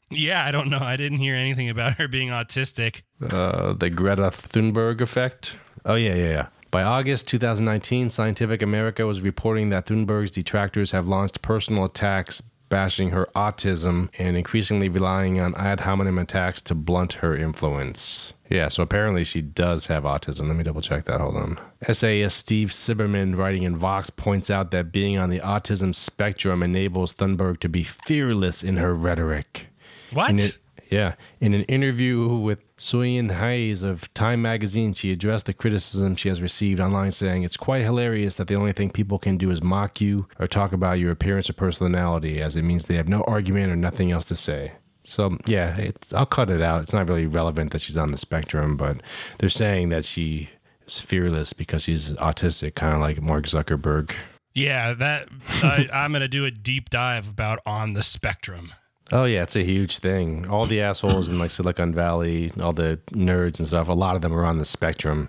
yeah, 0.10 0.44
I 0.44 0.52
don't 0.52 0.68
know. 0.68 0.80
I 0.80 0.96
didn't 0.96 1.18
hear 1.18 1.34
anything 1.34 1.70
about 1.70 1.94
her 1.94 2.08
being 2.08 2.28
autistic. 2.28 3.02
Uh, 3.22 3.72
the 3.72 3.88
Greta 3.88 4.30
Thunberg 4.30 5.00
effect. 5.00 5.56
Oh 5.84 5.94
yeah, 5.94 6.14
yeah, 6.14 6.28
yeah. 6.28 6.46
By 6.70 6.82
August 6.82 7.28
2019, 7.28 8.10
Scientific 8.10 8.60
America 8.60 9.06
was 9.06 9.22
reporting 9.22 9.70
that 9.70 9.86
Thunberg's 9.86 10.30
detractors 10.30 10.90
have 10.90 11.08
launched 11.08 11.40
personal 11.40 11.84
attacks 11.84 12.42
bashing 12.68 13.10
her 13.10 13.28
autism 13.34 14.08
and 14.18 14.36
increasingly 14.36 14.88
relying 14.88 15.40
on 15.40 15.54
ad 15.54 15.80
hominem 15.80 16.18
attacks 16.18 16.60
to 16.62 16.74
blunt 16.74 17.14
her 17.14 17.36
influence. 17.36 18.32
Yeah, 18.48 18.68
so 18.68 18.82
apparently 18.82 19.24
she 19.24 19.42
does 19.42 19.86
have 19.86 20.04
autism. 20.04 20.46
Let 20.46 20.56
me 20.56 20.64
double 20.64 20.80
check 20.80 21.04
that. 21.06 21.20
Hold 21.20 21.36
on. 21.36 21.58
essayist 21.82 22.36
Steve 22.36 22.68
Silberman, 22.68 23.36
writing 23.36 23.64
in 23.64 23.76
Vox, 23.76 24.10
points 24.10 24.50
out 24.50 24.70
that 24.70 24.92
being 24.92 25.18
on 25.18 25.30
the 25.30 25.40
autism 25.40 25.94
spectrum 25.94 26.62
enables 26.62 27.14
Thunberg 27.14 27.60
to 27.60 27.68
be 27.68 27.82
fearless 27.82 28.62
in 28.62 28.76
her 28.76 28.94
rhetoric. 28.94 29.66
What? 30.12 30.30
In 30.30 30.40
Yeah. 30.88 31.14
In 31.40 31.54
an 31.54 31.62
interview 31.64 32.28
with 32.36 32.60
Suyin 32.76 33.36
Haynes 33.36 33.82
of 33.82 34.12
Time 34.14 34.42
magazine, 34.42 34.94
she 34.94 35.12
addressed 35.12 35.46
the 35.46 35.54
criticism 35.54 36.16
she 36.16 36.28
has 36.28 36.40
received 36.40 36.80
online, 36.80 37.10
saying 37.10 37.42
it's 37.42 37.56
quite 37.56 37.82
hilarious 37.82 38.36
that 38.36 38.48
the 38.48 38.54
only 38.54 38.72
thing 38.72 38.90
people 38.90 39.18
can 39.18 39.36
do 39.36 39.50
is 39.50 39.62
mock 39.62 40.00
you 40.00 40.28
or 40.38 40.46
talk 40.46 40.72
about 40.72 40.98
your 40.98 41.10
appearance 41.10 41.50
or 41.50 41.54
personality, 41.54 42.40
as 42.40 42.56
it 42.56 42.62
means 42.62 42.84
they 42.84 42.96
have 42.96 43.08
no 43.08 43.22
argument 43.22 43.72
or 43.72 43.76
nothing 43.76 44.12
else 44.12 44.26
to 44.26 44.36
say. 44.36 44.72
So 45.02 45.36
yeah, 45.46 45.90
I'll 46.14 46.26
cut 46.26 46.50
it 46.50 46.60
out. 46.60 46.82
It's 46.82 46.92
not 46.92 47.08
really 47.08 47.26
relevant 47.26 47.72
that 47.72 47.80
she's 47.80 47.96
on 47.96 48.10
the 48.10 48.16
spectrum, 48.16 48.76
but 48.76 49.00
they're 49.38 49.48
saying 49.48 49.90
that 49.90 50.04
she 50.04 50.50
is 50.86 51.00
fearless 51.00 51.52
because 51.52 51.82
she's 51.82 52.14
autistic, 52.14 52.74
kind 52.74 52.94
of 52.94 53.00
like 53.00 53.22
Mark 53.22 53.44
Zuckerberg. 53.44 54.12
Yeah, 54.54 54.94
that 54.94 55.28
I, 55.48 55.86
I'm 55.92 56.12
going 56.12 56.22
to 56.22 56.28
do 56.28 56.44
a 56.44 56.50
deep 56.50 56.90
dive 56.90 57.28
about 57.28 57.60
on 57.66 57.92
the 57.92 58.02
spectrum. 58.02 58.72
Oh 59.12 59.24
yeah, 59.24 59.44
it's 59.44 59.54
a 59.56 59.62
huge 59.62 59.98
thing. 59.98 60.48
All 60.48 60.64
the 60.64 60.80
assholes 60.80 61.28
in 61.28 61.38
like 61.38 61.50
Silicon 61.50 61.94
Valley, 61.94 62.52
all 62.60 62.72
the 62.72 62.98
nerds 63.12 63.58
and 63.58 63.68
stuff, 63.68 63.88
a 63.88 63.92
lot 63.92 64.16
of 64.16 64.22
them 64.22 64.32
are 64.34 64.44
on 64.44 64.58
the 64.58 64.64
spectrum 64.64 65.28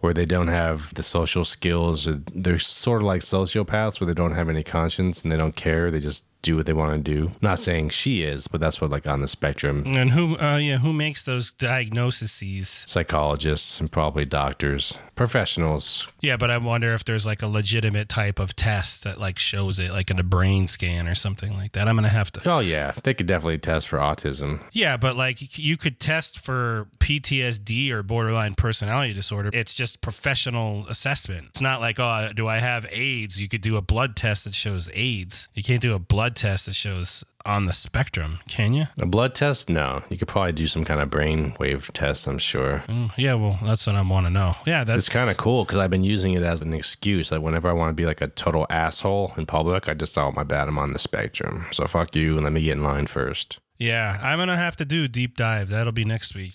where 0.00 0.14
they 0.14 0.26
don't 0.26 0.48
have 0.48 0.94
the 0.94 1.02
social 1.02 1.44
skills. 1.44 2.08
They're 2.32 2.58
sort 2.60 3.00
of 3.00 3.06
like 3.06 3.22
sociopaths 3.22 4.00
where 4.00 4.06
they 4.06 4.14
don't 4.14 4.34
have 4.34 4.48
any 4.48 4.62
conscience 4.62 5.22
and 5.22 5.32
they 5.32 5.36
don't 5.36 5.56
care. 5.56 5.90
They 5.90 6.00
just 6.00 6.26
do 6.46 6.56
what 6.56 6.64
they 6.64 6.72
want 6.72 7.04
to 7.04 7.12
do. 7.12 7.32
Not 7.42 7.58
saying 7.58 7.88
she 7.88 8.22
is, 8.22 8.46
but 8.46 8.60
that's 8.60 8.80
what 8.80 8.90
like 8.90 9.08
on 9.08 9.20
the 9.20 9.26
spectrum. 9.26 9.82
And 9.84 10.10
who, 10.10 10.38
uh, 10.38 10.56
yeah, 10.56 10.78
who 10.78 10.92
makes 10.92 11.24
those 11.24 11.50
diagnoses? 11.50 12.84
Psychologists 12.86 13.80
and 13.80 13.90
probably 13.90 14.24
doctors, 14.24 14.96
professionals. 15.16 16.06
Yeah, 16.20 16.36
but 16.36 16.50
I 16.50 16.58
wonder 16.58 16.94
if 16.94 17.04
there's 17.04 17.26
like 17.26 17.42
a 17.42 17.48
legitimate 17.48 18.08
type 18.08 18.38
of 18.38 18.54
test 18.54 19.02
that 19.04 19.18
like 19.18 19.38
shows 19.38 19.80
it, 19.80 19.90
like 19.90 20.10
in 20.10 20.20
a 20.20 20.22
brain 20.22 20.68
scan 20.68 21.08
or 21.08 21.16
something 21.16 21.54
like 21.54 21.72
that. 21.72 21.88
I'm 21.88 21.96
gonna 21.96 22.08
have 22.08 22.30
to. 22.32 22.48
Oh 22.48 22.60
yeah, 22.60 22.92
they 23.02 23.12
could 23.12 23.26
definitely 23.26 23.58
test 23.58 23.88
for 23.88 23.98
autism. 23.98 24.62
Yeah, 24.72 24.96
but 24.96 25.16
like 25.16 25.58
you 25.58 25.76
could 25.76 25.98
test 25.98 26.38
for 26.38 26.86
PTSD 27.00 27.90
or 27.90 28.04
borderline 28.04 28.54
personality 28.54 29.12
disorder. 29.14 29.50
It's 29.52 29.74
just 29.74 30.00
professional 30.00 30.86
assessment. 30.88 31.46
It's 31.48 31.60
not 31.60 31.80
like, 31.80 31.98
oh, 31.98 32.30
do 32.36 32.46
I 32.46 32.60
have 32.60 32.86
AIDS? 32.92 33.40
You 33.40 33.48
could 33.48 33.62
do 33.62 33.76
a 33.76 33.82
blood 33.82 34.14
test 34.14 34.44
that 34.44 34.54
shows 34.54 34.88
AIDS. 34.94 35.48
You 35.54 35.64
can't 35.64 35.82
do 35.82 35.94
a 35.94 35.98
blood 35.98 36.35
test 36.36 36.66
that 36.66 36.74
shows 36.74 37.24
on 37.44 37.64
the 37.64 37.72
spectrum, 37.72 38.40
can 38.48 38.74
you? 38.74 38.86
A 38.98 39.06
blood 39.06 39.34
test? 39.34 39.68
No. 39.68 40.02
You 40.08 40.18
could 40.18 40.28
probably 40.28 40.52
do 40.52 40.66
some 40.66 40.84
kind 40.84 41.00
of 41.00 41.10
brain 41.10 41.56
wave 41.58 41.90
test, 41.94 42.26
I'm 42.26 42.38
sure. 42.38 42.82
Mm, 42.88 43.12
yeah, 43.16 43.34
well, 43.34 43.58
that's 43.62 43.86
what 43.86 43.96
I 43.96 44.02
want 44.02 44.26
to 44.26 44.30
know. 44.30 44.54
Yeah, 44.66 44.84
that's 44.84 45.06
It's 45.06 45.14
kind 45.14 45.30
of 45.30 45.36
cool 45.36 45.64
because 45.64 45.78
I've 45.78 45.90
been 45.90 46.04
using 46.04 46.32
it 46.32 46.42
as 46.42 46.60
an 46.60 46.74
excuse. 46.74 47.30
Like, 47.30 47.42
whenever 47.42 47.68
I 47.68 47.72
want 47.72 47.90
to 47.90 47.94
be 47.94 48.06
like 48.06 48.20
a 48.20 48.28
total 48.28 48.66
asshole 48.68 49.32
in 49.36 49.46
public, 49.46 49.88
I 49.88 49.94
just, 49.94 50.18
oh, 50.18 50.32
my 50.32 50.42
bad, 50.42 50.68
I'm 50.68 50.78
on 50.78 50.92
the 50.92 50.98
spectrum. 50.98 51.66
So 51.72 51.86
fuck 51.86 52.14
you 52.16 52.34
and 52.34 52.44
let 52.44 52.52
me 52.52 52.62
get 52.62 52.72
in 52.72 52.82
line 52.82 53.06
first. 53.06 53.60
Yeah, 53.78 54.18
I'm 54.22 54.38
going 54.38 54.48
to 54.48 54.56
have 54.56 54.76
to 54.76 54.84
do 54.86 55.04
a 55.04 55.08
deep 55.08 55.36
dive. 55.36 55.68
That'll 55.68 55.92
be 55.92 56.06
next 56.06 56.34
week. 56.34 56.54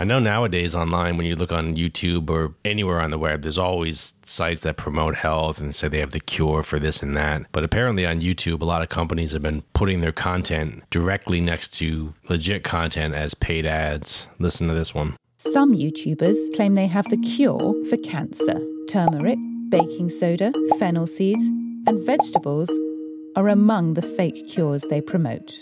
I 0.00 0.04
know 0.04 0.18
nowadays 0.18 0.74
online, 0.74 1.18
when 1.18 1.26
you 1.26 1.36
look 1.36 1.52
on 1.52 1.76
YouTube 1.76 2.30
or 2.30 2.54
anywhere 2.64 3.02
on 3.02 3.10
the 3.10 3.18
web, 3.18 3.42
there's 3.42 3.58
always 3.58 4.14
sites 4.22 4.62
that 4.62 4.78
promote 4.78 5.14
health 5.14 5.60
and 5.60 5.74
say 5.74 5.88
they 5.88 5.98
have 5.98 6.12
the 6.12 6.20
cure 6.20 6.62
for 6.62 6.78
this 6.78 7.02
and 7.02 7.14
that. 7.18 7.42
But 7.52 7.64
apparently 7.64 8.06
on 8.06 8.22
YouTube, 8.22 8.62
a 8.62 8.64
lot 8.64 8.80
of 8.80 8.88
companies 8.88 9.32
have 9.32 9.42
been 9.42 9.62
putting 9.74 10.00
their 10.00 10.10
content 10.10 10.84
directly 10.88 11.42
next 11.42 11.74
to 11.80 12.14
legit 12.30 12.64
content 12.64 13.14
as 13.14 13.34
paid 13.34 13.66
ads. 13.66 14.26
Listen 14.38 14.68
to 14.68 14.74
this 14.74 14.94
one. 14.94 15.16
Some 15.36 15.74
YouTubers 15.74 16.56
claim 16.56 16.76
they 16.76 16.86
have 16.86 17.10
the 17.10 17.18
cure 17.18 17.74
for 17.90 17.98
cancer. 17.98 18.58
Turmeric, 18.88 19.38
baking 19.68 20.08
soda, 20.08 20.50
fennel 20.78 21.06
seeds, 21.06 21.46
and 21.86 22.02
vegetables 22.06 22.70
are 23.36 23.48
among 23.48 23.92
the 23.94 24.02
fake 24.02 24.48
cures 24.48 24.80
they 24.84 25.02
promote. 25.02 25.60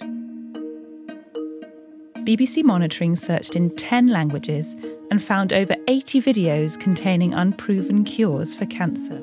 BBC 2.28 2.62
Monitoring 2.62 3.16
searched 3.16 3.56
in 3.56 3.74
10 3.76 4.08
languages 4.08 4.76
and 5.10 5.22
found 5.22 5.50
over 5.50 5.74
80 5.86 6.20
videos 6.20 6.78
containing 6.78 7.32
unproven 7.32 8.04
cures 8.04 8.54
for 8.54 8.66
cancer. 8.66 9.18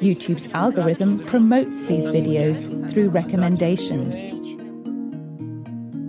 YouTube's 0.00 0.50
algorithm 0.54 1.18
promotes 1.26 1.82
these 1.82 2.06
videos 2.06 2.90
through 2.90 3.10
recommendations. 3.10 4.32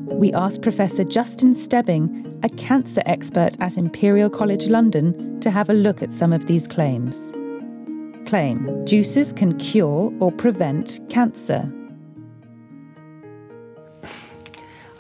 We 0.10 0.32
asked 0.32 0.62
Professor 0.62 1.04
Justin 1.04 1.54
Stebbing, 1.54 2.40
a 2.42 2.48
cancer 2.48 3.02
expert 3.06 3.58
at 3.60 3.76
Imperial 3.76 4.30
College 4.30 4.68
London, 4.68 5.42
to 5.42 5.52
have 5.52 5.70
a 5.70 5.74
look 5.74 6.02
at 6.02 6.14
some 6.14 6.32
of 6.32 6.46
these 6.46 6.68
claims. 6.68 7.34
Claim 8.26 8.86
juices 8.86 9.34
can 9.34 9.58
cure 9.58 10.14
or 10.22 10.32
prevent 10.32 11.02
cancer. 11.10 11.70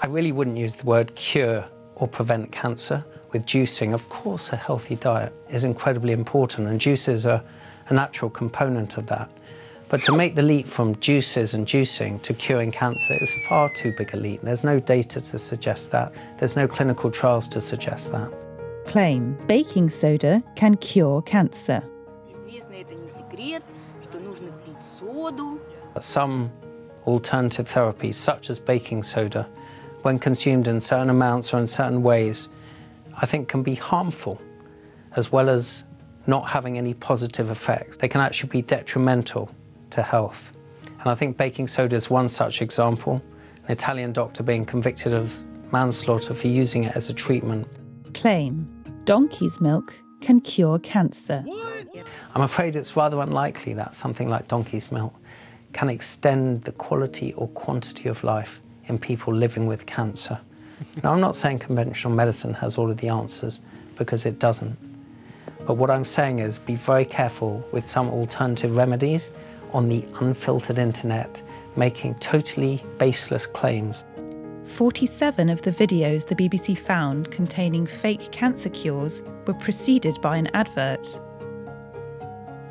I 0.01 0.08
really 0.08 0.31
wouldn't 0.31 0.58
use 0.58 0.75
the 0.75 0.86
word 0.86 1.15
cure 1.15 1.65
or 1.95 2.08
prevent 2.08 2.51
cancer. 2.51 3.05
With 3.31 3.45
juicing, 3.45 3.93
of 3.93 4.08
course, 4.10 4.51
a 4.51 4.55
healthy 4.55 4.95
diet 4.95 5.34
is 5.49 5.63
incredibly 5.63 6.13
important, 6.13 6.67
and 6.67 6.79
juices 6.79 7.25
are 7.25 7.43
a 7.88 7.93
natural 7.93 8.29
component 8.29 8.97
of 8.97 9.08
that. 9.08 9.29
But 9.88 10.01
to 10.03 10.12
make 10.12 10.36
the 10.36 10.41
leap 10.41 10.67
from 10.67 10.95
juices 10.99 11.53
and 11.53 11.65
juicing 11.65 12.21
to 12.23 12.34
curing 12.34 12.71
cancer 12.71 13.13
is 13.21 13.34
far 13.47 13.69
too 13.69 13.93
big 13.97 14.13
a 14.13 14.17
leap. 14.17 14.41
There's 14.41 14.63
no 14.63 14.79
data 14.79 15.21
to 15.21 15.39
suggest 15.39 15.91
that, 15.91 16.13
there's 16.38 16.55
no 16.55 16.67
clinical 16.67 17.12
trials 17.12 17.47
to 17.49 17.62
suggest 17.62 18.12
that. 18.12 18.31
Claim 18.86 19.38
baking 19.47 19.89
soda 19.89 20.43
can 20.55 20.75
cure 20.77 21.21
cancer. 21.21 21.84
Some 25.99 26.51
alternative 27.05 27.69
therapies, 27.69 28.15
such 28.15 28.49
as 28.49 28.60
baking 28.60 29.03
soda, 29.03 29.47
when 30.05 30.19
consumed 30.19 30.67
in 30.67 30.79
certain 30.79 31.09
amounts 31.09 31.51
or 31.51 31.57
in 31.57 31.65
certain 31.65 32.03
ways, 32.03 32.47
I 33.17 33.25
think 33.25 33.47
can 33.47 33.63
be 33.63 33.73
harmful, 33.73 34.39
as 35.15 35.31
well 35.31 35.49
as 35.49 35.83
not 36.27 36.47
having 36.47 36.77
any 36.77 36.93
positive 36.93 37.49
effects. 37.49 37.97
They 37.97 38.07
can 38.07 38.21
actually 38.21 38.49
be 38.49 38.61
detrimental 38.61 39.49
to 39.89 40.03
health. 40.03 40.55
And 40.99 41.07
I 41.07 41.15
think 41.15 41.37
baking 41.37 41.65
soda 41.65 41.95
is 41.95 42.07
one 42.07 42.29
such 42.29 42.61
example, 42.61 43.19
an 43.65 43.71
Italian 43.71 44.13
doctor 44.13 44.43
being 44.43 44.63
convicted 44.63 45.11
of 45.11 45.43
manslaughter 45.71 46.35
for 46.35 46.47
using 46.47 46.83
it 46.83 46.95
as 46.95 47.09
a 47.09 47.13
treatment. 47.13 47.67
Claim 48.13 48.69
donkey's 49.05 49.59
milk 49.59 49.99
can 50.21 50.39
cure 50.39 50.77
cancer. 50.77 51.43
I'm 52.35 52.41
afraid 52.43 52.75
it's 52.75 52.95
rather 52.95 53.19
unlikely 53.21 53.73
that 53.73 53.95
something 53.95 54.29
like 54.29 54.47
donkey's 54.47 54.91
milk 54.91 55.15
can 55.73 55.89
extend 55.89 56.61
the 56.61 56.73
quality 56.73 57.33
or 57.33 57.47
quantity 57.47 58.07
of 58.07 58.23
life 58.23 58.61
in 58.88 58.98
people 58.98 59.34
living 59.34 59.67
with 59.67 59.86
cancer. 59.86 60.39
now, 61.04 61.13
I'm 61.13 61.21
not 61.21 61.36
saying 61.36 61.60
conventional 61.60 62.13
medicine 62.13 62.54
has 62.56 62.78
all 62.78 62.91
of 62.91 62.98
the 62.98 63.10
answers, 63.10 63.60
because 63.98 64.26
it 64.26 64.39
doesn't. 64.39 64.78
But 65.65 65.76
what 65.76 65.89
I'm 65.89 66.06
saying 66.06 66.39
is 66.39 66.60
be 66.60 66.76
very 66.76 67.06
careful 67.06 67.65
with 67.71 67.86
some 67.86 68.10
alternative 68.10 68.76
remedies 68.76 69.32
on 69.74 69.89
the 69.89 70.06
unfiltered 70.19 70.78
internet, 70.78 71.41
making 71.76 72.15
totally 72.15 72.84
baseless 72.98 73.48
claims. 73.48 74.06
47 74.65 75.50
of 75.50 75.62
the 75.62 75.71
videos 75.71 76.28
the 76.28 76.36
BBC 76.36 76.78
found 76.78 77.32
containing 77.32 77.86
fake 77.86 78.32
cancer 78.32 78.69
cures 78.69 79.24
were 79.48 79.54
preceded 79.54 80.19
by 80.21 80.38
an 80.38 80.48
advert. 80.54 81.19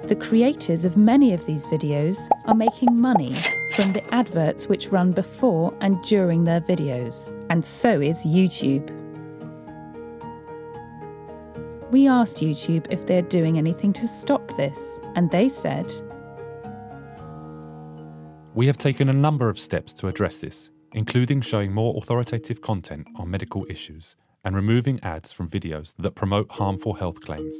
The 0.03 0.17
creators 0.17 0.85
of 0.85 0.97
many 0.97 1.33
of 1.33 1.47
these 1.47 1.67
videos 1.67 2.29
are 2.45 2.55
making 2.55 2.95
money 2.95 3.35
from 3.75 3.93
the 3.93 4.15
adverts 4.15 4.69
which 4.69 4.89
run 4.89 5.11
before 5.11 5.77
and 5.81 6.01
during 6.05 6.45
their 6.45 6.61
videos, 6.61 7.33
and 7.51 7.65
so 7.65 8.01
is 8.01 8.25
YouTube. 8.25 8.89
We 11.91 12.07
asked 12.07 12.37
YouTube 12.37 12.87
if 12.91 13.07
they're 13.07 13.23
doing 13.23 13.59
anything 13.59 13.93
to 13.95 14.07
stop 14.07 14.57
this, 14.57 15.01
and 15.17 15.31
they 15.31 15.49
said 15.49 15.93
We 18.55 18.67
have 18.69 18.79
taken 18.79 19.09
a 19.09 19.13
number 19.13 19.49
of 19.49 19.59
steps 19.59 19.93
to 19.95 20.07
address 20.07 20.39
this, 20.39 20.71
including 20.93 21.41
showing 21.41 21.73
more 21.73 21.97
authoritative 21.97 22.61
content 22.61 23.09
on 23.17 23.29
medical 23.31 23.67
issues 23.69 24.15
and 24.45 24.55
removing 24.55 25.01
ads 25.03 25.33
from 25.33 25.49
videos 25.49 25.95
that 25.99 26.15
promote 26.15 26.51
harmful 26.51 26.95
health 26.95 27.21
claims. 27.21 27.57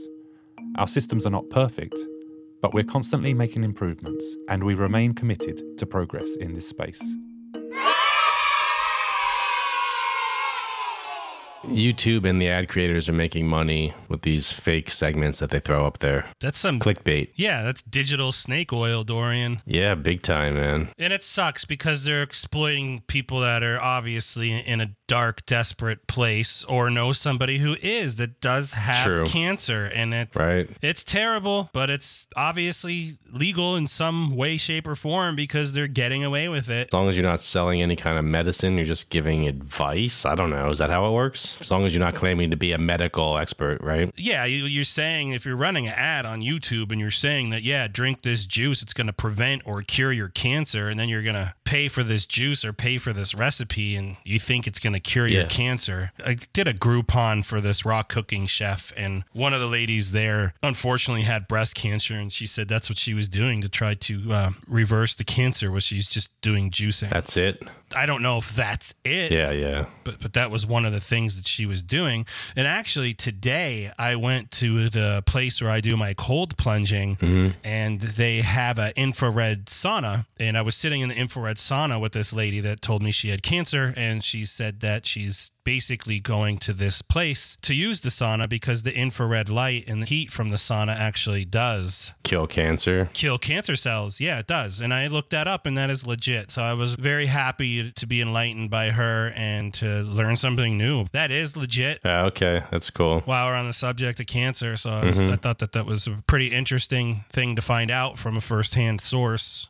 Our 0.77 0.87
systems 0.87 1.27
are 1.27 1.31
not 1.31 1.51
perfect, 1.51 1.99
but 2.65 2.73
we're 2.73 2.83
constantly 2.83 3.35
making 3.35 3.63
improvements 3.63 4.25
and 4.49 4.65
we 4.65 4.73
remain 4.73 5.13
committed 5.13 5.61
to 5.77 5.85
progress 5.85 6.35
in 6.37 6.55
this 6.55 6.67
space. 6.67 7.03
YouTube 11.69 12.25
and 12.29 12.41
the 12.41 12.49
ad 12.49 12.69
creators 12.69 13.09
are 13.09 13.13
making 13.13 13.47
money 13.49 13.93
with 14.09 14.23
these 14.23 14.51
fake 14.51 14.91
segments 14.91 15.39
that 15.39 15.51
they 15.51 15.61
throw 15.61 15.87
up 15.87 15.99
there. 15.99 16.27
That's 16.41 16.59
some 16.59 16.79
clickbait. 16.81 17.31
Yeah, 17.35 17.63
that's 17.63 17.83
digital 17.83 18.33
snake 18.33 18.73
oil, 18.73 19.05
Dorian. 19.05 19.61
Yeah, 19.67 19.95
big 19.95 20.23
time, 20.23 20.55
man. 20.55 20.89
And 20.99 21.13
it 21.13 21.23
sucks 21.23 21.65
because 21.65 22.05
they're 22.05 22.23
exploiting 22.23 23.03
people 23.07 23.41
that 23.41 23.63
are 23.63 23.81
obviously 23.81 24.53
in 24.53 24.81
a 24.81 24.95
dark, 25.07 25.45
desperate 25.47 26.07
place 26.07 26.65
or 26.65 26.91
know 26.91 27.13
somebody 27.13 27.59
who 27.59 27.77
is 27.83 28.17
that 28.17 28.41
does 28.41 28.73
have 28.73 29.07
True. 29.07 29.27
cancer. 29.27 29.85
And 29.95 30.15
it 30.15 30.29
Right. 30.35 30.69
it's 30.83 31.05
terrible, 31.05 31.71
but 31.73 31.91
it's 31.91 32.27
obviously 32.37 33.13
legal 33.33 33.77
in 33.77 33.87
some 33.87 34.37
way, 34.37 34.57
shape, 34.57 34.87
or 34.87 34.95
form 34.97 35.37
because 35.37 35.73
they're 35.73 35.87
getting 35.89 36.25
away 36.25 36.49
with 36.49 36.71
it. 36.71 36.89
As 36.89 36.93
long 36.93 37.09
as 37.09 37.17
you're 37.17 37.27
not 37.27 37.41
selling 37.41 37.83
any 37.83 37.97
kind 37.97 38.19
of 38.19 38.25
medicine, 38.25 38.77
you're 38.77 38.85
just 38.87 39.11
giving 39.11 39.47
advice. 39.49 40.25
I 40.25 40.35
don't 40.35 40.51
know. 40.51 40.71
Is 40.71 40.79
that 40.79 40.91
how 40.91 41.07
it 41.07 41.13
works? 41.13 41.54
As 41.61 41.71
long 41.71 41.85
as 41.87 41.95
you're 41.95 42.05
not 42.05 42.15
claiming 42.15 42.51
to 42.51 42.57
be 42.57 42.73
a 42.73 42.79
medical 42.79 43.39
expert, 43.39 43.81
right? 43.81 44.13
Yeah, 44.17 44.45
you, 44.45 44.65
you're 44.65 44.85
saying 44.85 45.33
if 45.33 45.45
you're 45.45 45.57
running 45.57 45.87
an 45.87 45.95
ad 45.95 46.27
on 46.27 46.41
YouTube 46.41 46.91
and 46.91 47.01
you're 47.01 47.11
saying 47.11 47.51
that, 47.51 47.63
yeah, 47.63 47.87
drink 47.89 48.23
this 48.23 48.47
juice, 48.47 48.83
it's 48.83 48.93
going 48.93 49.07
to 49.07 49.13
prevent 49.13 49.63
or 49.65 49.83
cure 49.83 50.13
your 50.13 50.29
cancer, 50.29 50.89
and 50.89 50.99
then 50.99 51.09
you're 51.09 51.23
going 51.23 51.35
to 51.35 51.55
pay 51.65 51.89
for 51.89 52.03
this 52.03 52.27
juice 52.27 52.65
or 52.65 52.73
pay 52.73 52.99
for 52.99 53.13
this 53.13 53.35
recipe, 53.35 53.97
and 53.97 54.17
you 54.25 54.39
think 54.39 54.67
it's 54.67 54.79
going 54.79 54.93
to 54.93 55.01
cure 55.01 55.27
your 55.27 55.47
cancer. 55.47 56.13
I 56.25 56.37
did 56.53 56.69
a 56.69 56.75
Groupon 56.75 57.45
for 57.45 57.61
this 57.61 57.85
raw 57.85 58.03
cooking 58.03 58.47
chef, 58.47 58.93
and 58.97 59.25
one 59.33 59.53
of 59.55 59.61
the 59.61 59.67
ladies 59.67 60.13
there 60.13 60.55
unfortunately 60.63 61.23
had 61.23 61.49
breast 61.49 61.75
cancer, 61.75 62.15
and 62.15 62.31
she 62.33 62.47
said 62.47 62.69
that's 62.69 62.89
what 62.89 62.99
she 62.99 63.15
was 63.15 63.29
doing 63.29 63.61
to 63.63 63.69
try 63.69 63.95
to 63.95 64.33
uh, 64.33 64.51
reverse 64.67 65.15
the 65.15 65.25
cancer, 65.25 65.71
was 65.71 65.83
she's 65.85 66.09
just 66.09 66.41
doing 66.41 66.71
juicing. 66.71 67.11
That's 67.11 67.37
it. 67.37 67.63
I 67.97 68.07
don't 68.07 68.23
know 68.23 68.39
if 68.39 68.57
that's 68.57 68.95
it 69.05 69.31
Yeah, 69.31 69.53
yeah. 69.53 69.87
but 70.03 70.19
but 70.21 70.33
that 70.33 70.51
was 70.51 70.67
one 70.67 70.85
of 70.85 70.93
the 70.93 71.01
things 71.01 71.37
that 71.37 71.44
she 71.47 71.67
was 71.67 71.83
doing. 71.83 72.27
And 72.57 72.67
actually, 72.67 73.15
today 73.15 73.91
I 73.99 74.17
went 74.17 74.51
to 74.53 74.89
the 74.89 75.23
place 75.27 75.61
where 75.61 75.71
I 75.71 75.81
do 75.81 75.97
my 75.97 76.15
cold 76.15 76.57
plunging, 76.57 77.17
Mm-hmm. 77.17 77.51
and 77.65 78.01
they 78.01 78.41
have 78.43 78.79
an 78.79 78.93
infrared 78.97 79.67
sauna. 79.67 80.27
And 80.39 80.57
I 80.59 80.63
was 80.63 80.75
sitting 80.75 81.01
in 81.01 81.09
the 81.09 81.15
infrared 81.17 81.57
sauna 81.57 82.01
with 82.01 82.13
this 82.13 82.33
lady 82.33 82.61
that 82.61 82.81
told 82.83 83.03
me 83.03 83.11
she 83.11 83.29
had 83.31 83.43
cancer, 83.43 83.95
and 83.97 84.23
she 84.23 84.45
said 84.45 84.81
that 84.81 85.07
she's 85.07 85.53
basically 85.65 86.21
going 86.21 86.59
to 86.59 86.73
this 86.73 87.03
place 87.03 87.57
to 87.63 87.75
use 87.75 88.01
the 88.01 88.11
sauna 88.11 88.49
because 88.49 88.83
the 88.83 88.95
infrared 88.97 89.49
light 89.49 89.85
and 89.89 90.01
the 90.03 90.07
heat 90.07 90.31
from 90.31 90.51
the 90.51 90.57
sauna 90.57 90.95
actually 90.95 91.45
does 91.45 92.13
Kill 92.23 92.47
cancer. 92.47 93.09
kill 93.15 93.39
cancer 93.39 93.77
cells. 93.77 94.21
Yeah, 94.21 94.39
it 94.39 94.47
does. 94.47 94.81
And 94.81 94.93
I 94.95 95.07
looked 95.09 95.31
that 95.31 95.49
up 95.49 95.67
and 95.67 95.77
that 95.79 95.91
is 95.91 96.07
legit. 96.07 96.51
So 96.51 96.63
I 96.63 96.75
was 96.75 96.95
very 96.95 97.27
happy 97.27 97.91
to 97.93 98.07
be 98.07 98.21
enlightened 98.21 98.71
by 98.71 98.91
her 98.91 99.33
and 99.35 99.73
to 99.75 100.03
learn 100.03 100.37
something 100.37 100.77
new. 100.79 101.07
That 101.13 101.31
is 101.31 101.57
legit. 101.57 102.01
Yeah, 102.05 102.25
okay. 102.27 102.63
That's 102.71 102.91
cool. 102.91 103.21
While 103.25 103.47
we're 103.47 103.55
on 103.57 103.67
the 103.67 103.73
subject 103.73 104.21
of 104.21 104.27
cancer, 104.27 104.77
so 104.77 104.91
I, 104.91 105.05
was, 105.05 105.23
Mhm. 105.23 105.33
I 105.33 105.37
thought 105.37 105.59
that 105.61 105.73
that 105.73 105.87
was 105.87 106.07
a 106.07 106.23
pretty 106.27 106.49
interesting 106.49 107.25
thing 107.31 107.57
to 107.57 107.63
find 107.63 107.91
out 107.91 108.19
from 108.19 108.37
a 108.37 108.41
firsthand 108.41 109.01
source. 109.01 109.69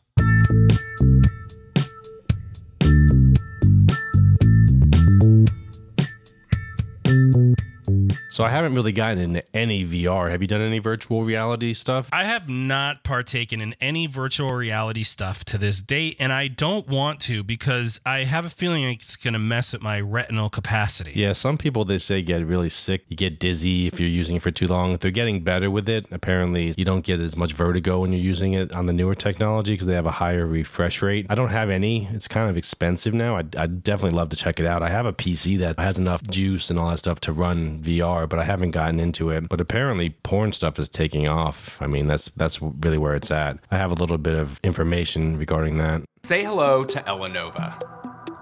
So 8.34 8.42
I 8.42 8.50
haven't 8.50 8.74
really 8.74 8.90
gotten 8.90 9.18
into 9.18 9.44
any 9.54 9.86
VR. 9.86 10.28
Have 10.28 10.42
you 10.42 10.48
done 10.48 10.60
any 10.60 10.80
virtual 10.80 11.22
reality 11.22 11.72
stuff? 11.72 12.10
I 12.12 12.24
have 12.24 12.48
not 12.48 13.04
partaken 13.04 13.60
in 13.60 13.76
any 13.80 14.08
virtual 14.08 14.50
reality 14.50 15.04
stuff 15.04 15.44
to 15.44 15.56
this 15.56 15.80
date, 15.80 16.16
and 16.18 16.32
I 16.32 16.48
don't 16.48 16.88
want 16.88 17.20
to 17.20 17.44
because 17.44 18.00
I 18.04 18.24
have 18.24 18.44
a 18.44 18.50
feeling 18.50 18.82
it's 18.82 19.14
going 19.14 19.34
to 19.34 19.38
mess 19.38 19.72
with 19.72 19.82
my 19.82 20.00
retinal 20.00 20.50
capacity. 20.50 21.12
Yeah, 21.14 21.32
some 21.32 21.56
people 21.56 21.84
they 21.84 21.98
say 21.98 22.22
get 22.22 22.44
really 22.44 22.70
sick. 22.70 23.04
You 23.06 23.16
get 23.16 23.38
dizzy 23.38 23.86
if 23.86 24.00
you're 24.00 24.08
using 24.08 24.34
it 24.34 24.42
for 24.42 24.50
too 24.50 24.66
long. 24.66 24.96
They're 24.96 25.12
getting 25.12 25.44
better 25.44 25.70
with 25.70 25.88
it. 25.88 26.06
Apparently, 26.10 26.74
you 26.76 26.84
don't 26.84 27.06
get 27.06 27.20
as 27.20 27.36
much 27.36 27.52
vertigo 27.52 28.00
when 28.00 28.12
you're 28.12 28.20
using 28.20 28.54
it 28.54 28.74
on 28.74 28.86
the 28.86 28.92
newer 28.92 29.14
technology 29.14 29.74
because 29.74 29.86
they 29.86 29.94
have 29.94 30.06
a 30.06 30.10
higher 30.10 30.44
refresh 30.44 31.02
rate. 31.02 31.26
I 31.30 31.36
don't 31.36 31.50
have 31.50 31.70
any. 31.70 32.08
It's 32.10 32.26
kind 32.26 32.50
of 32.50 32.56
expensive 32.56 33.14
now. 33.14 33.36
I'd, 33.36 33.54
I'd 33.54 33.84
definitely 33.84 34.16
love 34.16 34.30
to 34.30 34.36
check 34.36 34.58
it 34.58 34.66
out. 34.66 34.82
I 34.82 34.88
have 34.88 35.06
a 35.06 35.12
PC 35.12 35.60
that 35.60 35.78
has 35.78 35.98
enough 35.98 36.24
juice 36.24 36.68
and 36.68 36.80
all 36.80 36.90
that 36.90 36.98
stuff 36.98 37.20
to 37.20 37.32
run 37.32 37.80
VR, 37.80 38.23
but 38.26 38.38
I 38.38 38.44
haven't 38.44 38.72
gotten 38.72 39.00
into 39.00 39.30
it. 39.30 39.48
But 39.48 39.60
apparently, 39.60 40.10
porn 40.10 40.52
stuff 40.52 40.78
is 40.78 40.88
taking 40.88 41.28
off. 41.28 41.80
I 41.80 41.86
mean, 41.86 42.06
that's 42.06 42.26
that's 42.30 42.60
really 42.60 42.98
where 42.98 43.14
it's 43.14 43.30
at. 43.30 43.58
I 43.70 43.78
have 43.78 43.90
a 43.90 43.94
little 43.94 44.18
bit 44.18 44.34
of 44.34 44.60
information 44.62 45.36
regarding 45.36 45.78
that. 45.78 46.02
Say 46.22 46.42
hello 46.42 46.84
to 46.84 47.00
Elanova. 47.00 47.80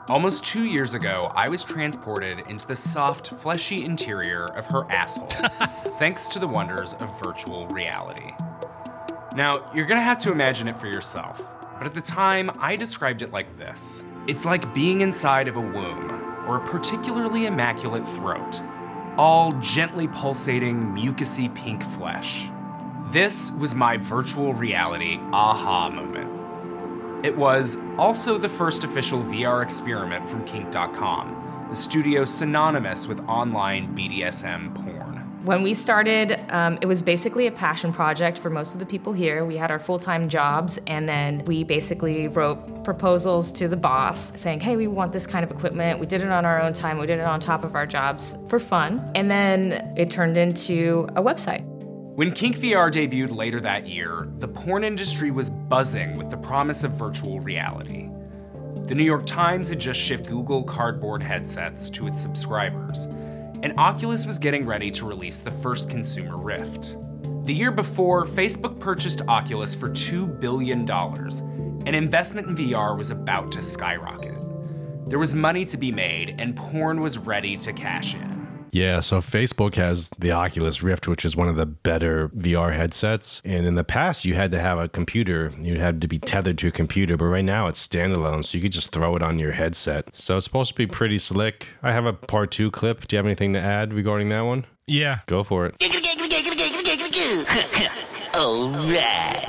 Almost 0.08 0.44
two 0.44 0.64
years 0.64 0.94
ago, 0.94 1.30
I 1.34 1.48
was 1.48 1.62
transported 1.62 2.40
into 2.48 2.66
the 2.66 2.74
soft, 2.74 3.28
fleshy 3.30 3.84
interior 3.84 4.46
of 4.46 4.66
her 4.66 4.90
asshole, 4.90 5.28
thanks 5.98 6.28
to 6.30 6.40
the 6.40 6.48
wonders 6.48 6.94
of 6.94 7.22
virtual 7.24 7.68
reality. 7.68 8.32
Now, 9.34 9.70
you're 9.72 9.86
gonna 9.86 10.02
have 10.02 10.18
to 10.18 10.32
imagine 10.32 10.66
it 10.66 10.76
for 10.76 10.88
yourself, 10.88 11.56
but 11.78 11.86
at 11.86 11.94
the 11.94 12.00
time, 12.00 12.50
I 12.58 12.76
described 12.76 13.22
it 13.22 13.32
like 13.32 13.56
this 13.56 14.04
It's 14.26 14.44
like 14.44 14.74
being 14.74 15.00
inside 15.00 15.48
of 15.48 15.56
a 15.56 15.60
womb, 15.60 16.10
or 16.46 16.56
a 16.56 16.66
particularly 16.66 17.46
immaculate 17.46 18.06
throat, 18.06 18.60
all 19.18 19.52
gently 19.52 20.08
pulsating, 20.08 20.92
mucousy 20.94 21.54
pink 21.54 21.82
flesh. 21.82 22.50
This 23.10 23.50
was 23.52 23.74
my 23.74 23.96
virtual 23.96 24.54
reality 24.54 25.18
aha 25.32 25.90
moment. 25.90 27.24
It 27.24 27.36
was 27.36 27.78
also 27.98 28.38
the 28.38 28.48
first 28.48 28.84
official 28.84 29.20
VR 29.20 29.62
experiment 29.62 30.28
from 30.28 30.44
Kink.com, 30.44 31.66
the 31.68 31.76
studio 31.76 32.24
synonymous 32.24 33.06
with 33.06 33.20
online 33.28 33.94
BDSM 33.96 34.74
porn. 34.74 35.01
When 35.44 35.64
we 35.64 35.74
started, 35.74 36.40
um, 36.50 36.78
it 36.80 36.86
was 36.86 37.02
basically 37.02 37.48
a 37.48 37.50
passion 37.50 37.92
project 37.92 38.38
for 38.38 38.48
most 38.48 38.74
of 38.74 38.78
the 38.78 38.86
people 38.86 39.12
here. 39.12 39.44
We 39.44 39.56
had 39.56 39.72
our 39.72 39.80
full 39.80 39.98
time 39.98 40.28
jobs, 40.28 40.78
and 40.86 41.08
then 41.08 41.44
we 41.46 41.64
basically 41.64 42.28
wrote 42.28 42.84
proposals 42.84 43.50
to 43.52 43.66
the 43.66 43.76
boss 43.76 44.38
saying, 44.40 44.60
hey, 44.60 44.76
we 44.76 44.86
want 44.86 45.12
this 45.12 45.26
kind 45.26 45.44
of 45.44 45.50
equipment. 45.50 45.98
We 45.98 46.06
did 46.06 46.20
it 46.20 46.28
on 46.28 46.44
our 46.44 46.62
own 46.62 46.72
time, 46.72 46.96
we 46.96 47.06
did 47.06 47.18
it 47.18 47.26
on 47.26 47.40
top 47.40 47.64
of 47.64 47.74
our 47.74 47.86
jobs 47.86 48.38
for 48.46 48.60
fun. 48.60 49.10
And 49.16 49.28
then 49.28 49.92
it 49.96 50.10
turned 50.10 50.38
into 50.38 51.08
a 51.16 51.22
website. 51.22 51.64
When 52.14 52.30
Kink 52.30 52.54
VR 52.54 52.88
debuted 52.88 53.34
later 53.34 53.58
that 53.60 53.88
year, 53.88 54.28
the 54.34 54.46
porn 54.46 54.84
industry 54.84 55.32
was 55.32 55.50
buzzing 55.50 56.16
with 56.16 56.30
the 56.30 56.36
promise 56.36 56.84
of 56.84 56.92
virtual 56.92 57.40
reality. 57.40 58.08
The 58.84 58.94
New 58.94 59.04
York 59.04 59.26
Times 59.26 59.70
had 59.70 59.80
just 59.80 59.98
shipped 59.98 60.28
Google 60.28 60.62
Cardboard 60.62 61.20
headsets 61.20 61.90
to 61.90 62.06
its 62.06 62.20
subscribers, 62.20 63.08
and 63.62 63.78
Oculus 63.78 64.26
was 64.26 64.38
getting 64.38 64.66
ready 64.66 64.90
to 64.90 65.06
release 65.06 65.38
the 65.38 65.50
first 65.50 65.88
consumer 65.88 66.36
Rift. 66.36 66.96
The 67.44 67.54
year 67.54 67.72
before, 67.72 68.24
Facebook 68.24 68.78
purchased 68.78 69.22
Oculus 69.28 69.74
for 69.74 69.88
$2 69.88 70.40
billion, 70.40 70.88
and 70.90 71.96
investment 71.96 72.48
in 72.48 72.56
VR 72.56 72.96
was 72.96 73.10
about 73.10 73.50
to 73.52 73.62
skyrocket. 73.62 74.34
There 75.08 75.18
was 75.18 75.34
money 75.34 75.64
to 75.64 75.76
be 75.76 75.90
made, 75.90 76.36
and 76.38 76.54
porn 76.56 77.00
was 77.00 77.18
ready 77.18 77.56
to 77.58 77.72
cash 77.72 78.14
in. 78.14 78.41
Yeah, 78.72 79.00
so 79.00 79.18
Facebook 79.20 79.74
has 79.74 80.08
the 80.18 80.32
Oculus 80.32 80.82
Rift, 80.82 81.06
which 81.06 81.26
is 81.26 81.36
one 81.36 81.48
of 81.48 81.56
the 81.56 81.66
better 81.66 82.30
VR 82.30 82.72
headsets. 82.74 83.42
And 83.44 83.66
in 83.66 83.74
the 83.74 83.84
past, 83.84 84.24
you 84.24 84.32
had 84.34 84.50
to 84.52 84.60
have 84.60 84.78
a 84.78 84.88
computer. 84.88 85.52
You 85.58 85.78
had 85.78 86.00
to 86.00 86.08
be 86.08 86.18
tethered 86.18 86.56
to 86.58 86.68
a 86.68 86.70
computer, 86.70 87.18
but 87.18 87.26
right 87.26 87.44
now 87.44 87.68
it's 87.68 87.86
standalone, 87.86 88.44
so 88.46 88.56
you 88.56 88.62
could 88.62 88.72
just 88.72 88.90
throw 88.90 89.14
it 89.14 89.22
on 89.22 89.38
your 89.38 89.52
headset. 89.52 90.16
So 90.16 90.38
it's 90.38 90.44
supposed 90.44 90.70
to 90.70 90.76
be 90.76 90.86
pretty 90.86 91.18
slick. 91.18 91.68
I 91.82 91.92
have 91.92 92.06
a 92.06 92.14
part 92.14 92.50
two 92.50 92.70
clip. 92.70 93.06
Do 93.06 93.14
you 93.14 93.18
have 93.18 93.26
anything 93.26 93.52
to 93.52 93.60
add 93.60 93.92
regarding 93.92 94.30
that 94.30 94.40
one? 94.40 94.64
Yeah. 94.86 95.18
Go 95.26 95.44
for 95.44 95.66
it. 95.66 95.76
All 98.34 98.70
right. 98.70 99.48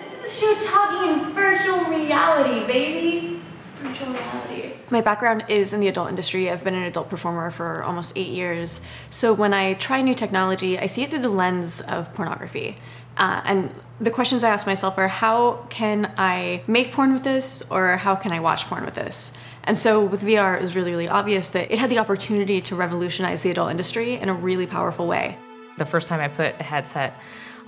This 0.00 0.24
is 0.24 0.42
a 0.42 0.46
show 0.46 0.54
talking 0.66 1.26
in 1.26 1.34
virtual 1.34 1.84
reality, 1.84 2.66
baby. 2.66 3.41
Virtual 3.82 4.12
reality. 4.12 4.72
My 4.90 5.00
background 5.00 5.44
is 5.48 5.72
in 5.72 5.80
the 5.80 5.88
adult 5.88 6.08
industry. 6.08 6.48
I've 6.48 6.62
been 6.62 6.74
an 6.74 6.84
adult 6.84 7.08
performer 7.08 7.50
for 7.50 7.82
almost 7.82 8.16
eight 8.16 8.28
years. 8.28 8.80
So 9.10 9.32
when 9.32 9.52
I 9.52 9.74
try 9.74 10.02
new 10.02 10.14
technology, 10.14 10.78
I 10.78 10.86
see 10.86 11.02
it 11.02 11.10
through 11.10 11.20
the 11.20 11.30
lens 11.30 11.80
of 11.80 12.14
pornography. 12.14 12.76
Uh, 13.16 13.42
and 13.44 13.74
the 14.00 14.10
questions 14.10 14.44
I 14.44 14.50
ask 14.50 14.66
myself 14.66 14.98
are 14.98 15.08
how 15.08 15.66
can 15.68 16.12
I 16.16 16.62
make 16.66 16.92
porn 16.92 17.12
with 17.12 17.24
this 17.24 17.62
or 17.70 17.96
how 17.96 18.14
can 18.14 18.30
I 18.30 18.40
watch 18.40 18.66
porn 18.66 18.84
with 18.84 18.94
this? 18.94 19.32
And 19.64 19.76
so 19.76 20.04
with 20.04 20.22
VR, 20.22 20.56
it 20.56 20.60
was 20.60 20.76
really, 20.76 20.92
really 20.92 21.08
obvious 21.08 21.50
that 21.50 21.70
it 21.70 21.78
had 21.78 21.90
the 21.90 21.98
opportunity 21.98 22.60
to 22.62 22.76
revolutionize 22.76 23.42
the 23.42 23.50
adult 23.50 23.70
industry 23.70 24.14
in 24.14 24.28
a 24.28 24.34
really 24.34 24.66
powerful 24.66 25.06
way. 25.06 25.38
The 25.78 25.86
first 25.86 26.08
time 26.08 26.20
I 26.20 26.28
put 26.28 26.54
a 26.60 26.62
headset 26.62 27.14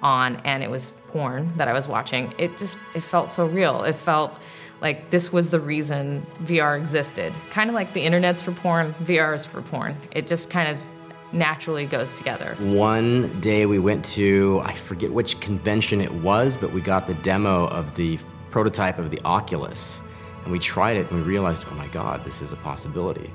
on 0.01 0.37
and 0.45 0.63
it 0.63 0.71
was 0.71 0.91
porn 1.09 1.49
that 1.57 1.69
I 1.69 1.73
was 1.73 1.89
watching, 1.89 2.35
it 2.39 2.57
just 2.59 2.79
it 2.95 3.01
felt 3.01 3.31
so 3.31 3.47
real. 3.47 3.83
It 3.85 3.95
felt 3.95 4.39
like 4.85 5.09
this 5.09 5.33
was 5.33 5.49
the 5.49 5.59
reason 5.59 6.25
VR 6.43 6.79
existed. 6.79 7.35
Kind 7.51 7.71
of 7.71 7.75
like 7.75 7.95
the 7.95 8.03
internet's 8.03 8.43
for 8.43 8.53
porn, 8.53 8.95
VR 9.03 9.35
is 9.35 9.47
for 9.47 9.63
porn. 9.63 9.97
It 10.13 10.27
just 10.27 10.51
kind 10.51 10.69
of 10.69 10.87
naturally 11.33 11.87
goes 11.87 12.19
together. 12.19 12.55
One 12.61 13.41
day 13.41 13.65
we 13.65 13.79
went 13.79 14.05
to, 14.17 14.61
I 14.63 14.75
forget 14.75 15.11
which 15.11 15.41
convention 15.41 16.03
it 16.03 16.13
was, 16.13 16.59
but 16.59 16.71
we 16.71 16.83
got 16.83 17.07
the 17.07 17.15
demo 17.15 17.67
of 17.69 17.97
the 17.97 18.19
prototype 18.51 18.99
of 18.99 19.11
the 19.11 19.19
Oculus. 19.25 20.03
And 20.43 20.53
we 20.53 20.59
tried 20.59 20.99
it 20.99 21.11
and 21.11 21.19
we 21.19 21.27
realized, 21.27 21.65
oh 21.71 21.75
my 21.75 21.89
God, 21.89 22.23
this 22.27 22.43
is 22.43 22.53
a 22.53 22.57
possibility. 22.57 23.31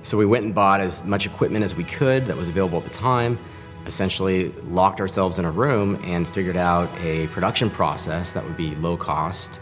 So 0.00 0.16
we 0.16 0.24
went 0.24 0.46
and 0.46 0.54
bought 0.54 0.80
as 0.80 1.04
much 1.04 1.26
equipment 1.26 1.64
as 1.64 1.74
we 1.74 1.84
could 1.84 2.24
that 2.26 2.36
was 2.36 2.48
available 2.48 2.78
at 2.78 2.84
the 2.84 2.90
time, 2.90 3.38
essentially 3.84 4.52
locked 4.70 5.02
ourselves 5.02 5.38
in 5.38 5.44
a 5.44 5.50
room 5.50 6.00
and 6.02 6.26
figured 6.26 6.56
out 6.56 6.88
a 7.00 7.26
production 7.28 7.68
process 7.68 8.32
that 8.32 8.42
would 8.42 8.56
be 8.56 8.74
low 8.76 8.96
cost 8.96 9.60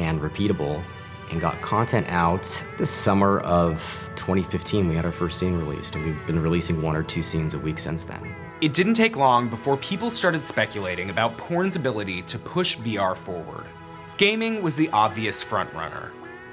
and 0.00 0.20
repeatable 0.20 0.82
and 1.30 1.40
got 1.40 1.60
content 1.62 2.06
out 2.08 2.42
the 2.78 2.86
summer 2.86 3.40
of 3.40 4.10
2015 4.16 4.88
we 4.88 4.96
had 4.96 5.04
our 5.04 5.12
first 5.12 5.38
scene 5.38 5.56
released 5.56 5.94
and 5.94 6.04
we've 6.04 6.26
been 6.26 6.40
releasing 6.40 6.82
one 6.82 6.96
or 6.96 7.02
two 7.02 7.22
scenes 7.22 7.54
a 7.54 7.58
week 7.58 7.78
since 7.78 8.04
then 8.04 8.34
It 8.60 8.74
didn't 8.74 8.94
take 8.94 9.16
long 9.16 9.48
before 9.48 9.76
people 9.78 10.10
started 10.10 10.44
speculating 10.44 11.08
about 11.08 11.38
porn's 11.38 11.76
ability 11.76 12.22
to 12.24 12.38
push 12.38 12.76
VR 12.76 13.16
forward. 13.16 13.64
Gaming 14.18 14.60
was 14.60 14.76
the 14.76 14.90
obvious 14.90 15.42
frontrunner. 15.42 16.10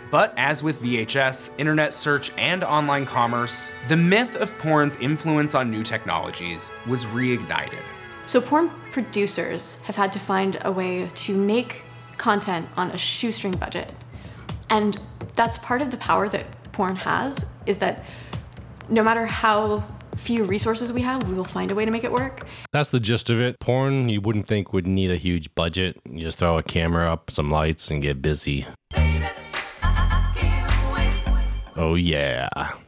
But 0.09 0.33
as 0.37 0.63
with 0.63 0.81
VHS, 0.81 1.51
internet 1.57 1.91
search, 1.91 2.31
and 2.37 2.63
online 2.63 3.05
commerce, 3.05 3.73
the 3.89 3.97
myth 3.97 4.37
of 4.37 4.57
porn's 4.57 4.95
influence 4.97 5.53
on 5.53 5.69
new 5.69 5.83
technologies 5.83 6.71
was 6.87 7.05
reignited. 7.07 7.83
So, 8.25 8.39
porn 8.39 8.71
producers 8.91 9.81
have 9.81 9.97
had 9.97 10.13
to 10.13 10.19
find 10.19 10.57
a 10.61 10.71
way 10.71 11.09
to 11.13 11.35
make 11.35 11.83
content 12.17 12.67
on 12.75 12.91
a 12.91 12.97
shoestring 12.97 13.53
budget. 13.53 13.91
And 14.69 14.99
that's 15.35 15.57
part 15.59 15.81
of 15.81 15.91
the 15.91 15.97
power 15.97 16.27
that 16.29 16.45
porn 16.71 16.95
has 16.97 17.45
is 17.65 17.77
that 17.79 18.03
no 18.89 19.03
matter 19.03 19.25
how 19.25 19.85
few 20.15 20.43
resources 20.43 20.91
we 20.91 21.01
have, 21.01 21.23
we 21.29 21.33
will 21.33 21.43
find 21.43 21.71
a 21.71 21.75
way 21.75 21.85
to 21.85 21.91
make 21.91 22.03
it 22.03 22.11
work. 22.11 22.45
That's 22.73 22.89
the 22.89 22.99
gist 22.99 23.29
of 23.29 23.39
it. 23.39 23.59
Porn, 23.59 24.09
you 24.09 24.19
wouldn't 24.19 24.47
think 24.47 24.73
would 24.73 24.87
need 24.87 25.11
a 25.11 25.17
huge 25.17 25.53
budget. 25.55 25.99
You 26.09 26.21
just 26.21 26.39
throw 26.39 26.57
a 26.57 26.63
camera 26.63 27.11
up, 27.11 27.29
some 27.29 27.51
lights, 27.51 27.89
and 27.89 28.01
get 28.01 28.21
busy. 28.21 28.65
Oh, 31.75 31.93
yeah. 31.95 32.47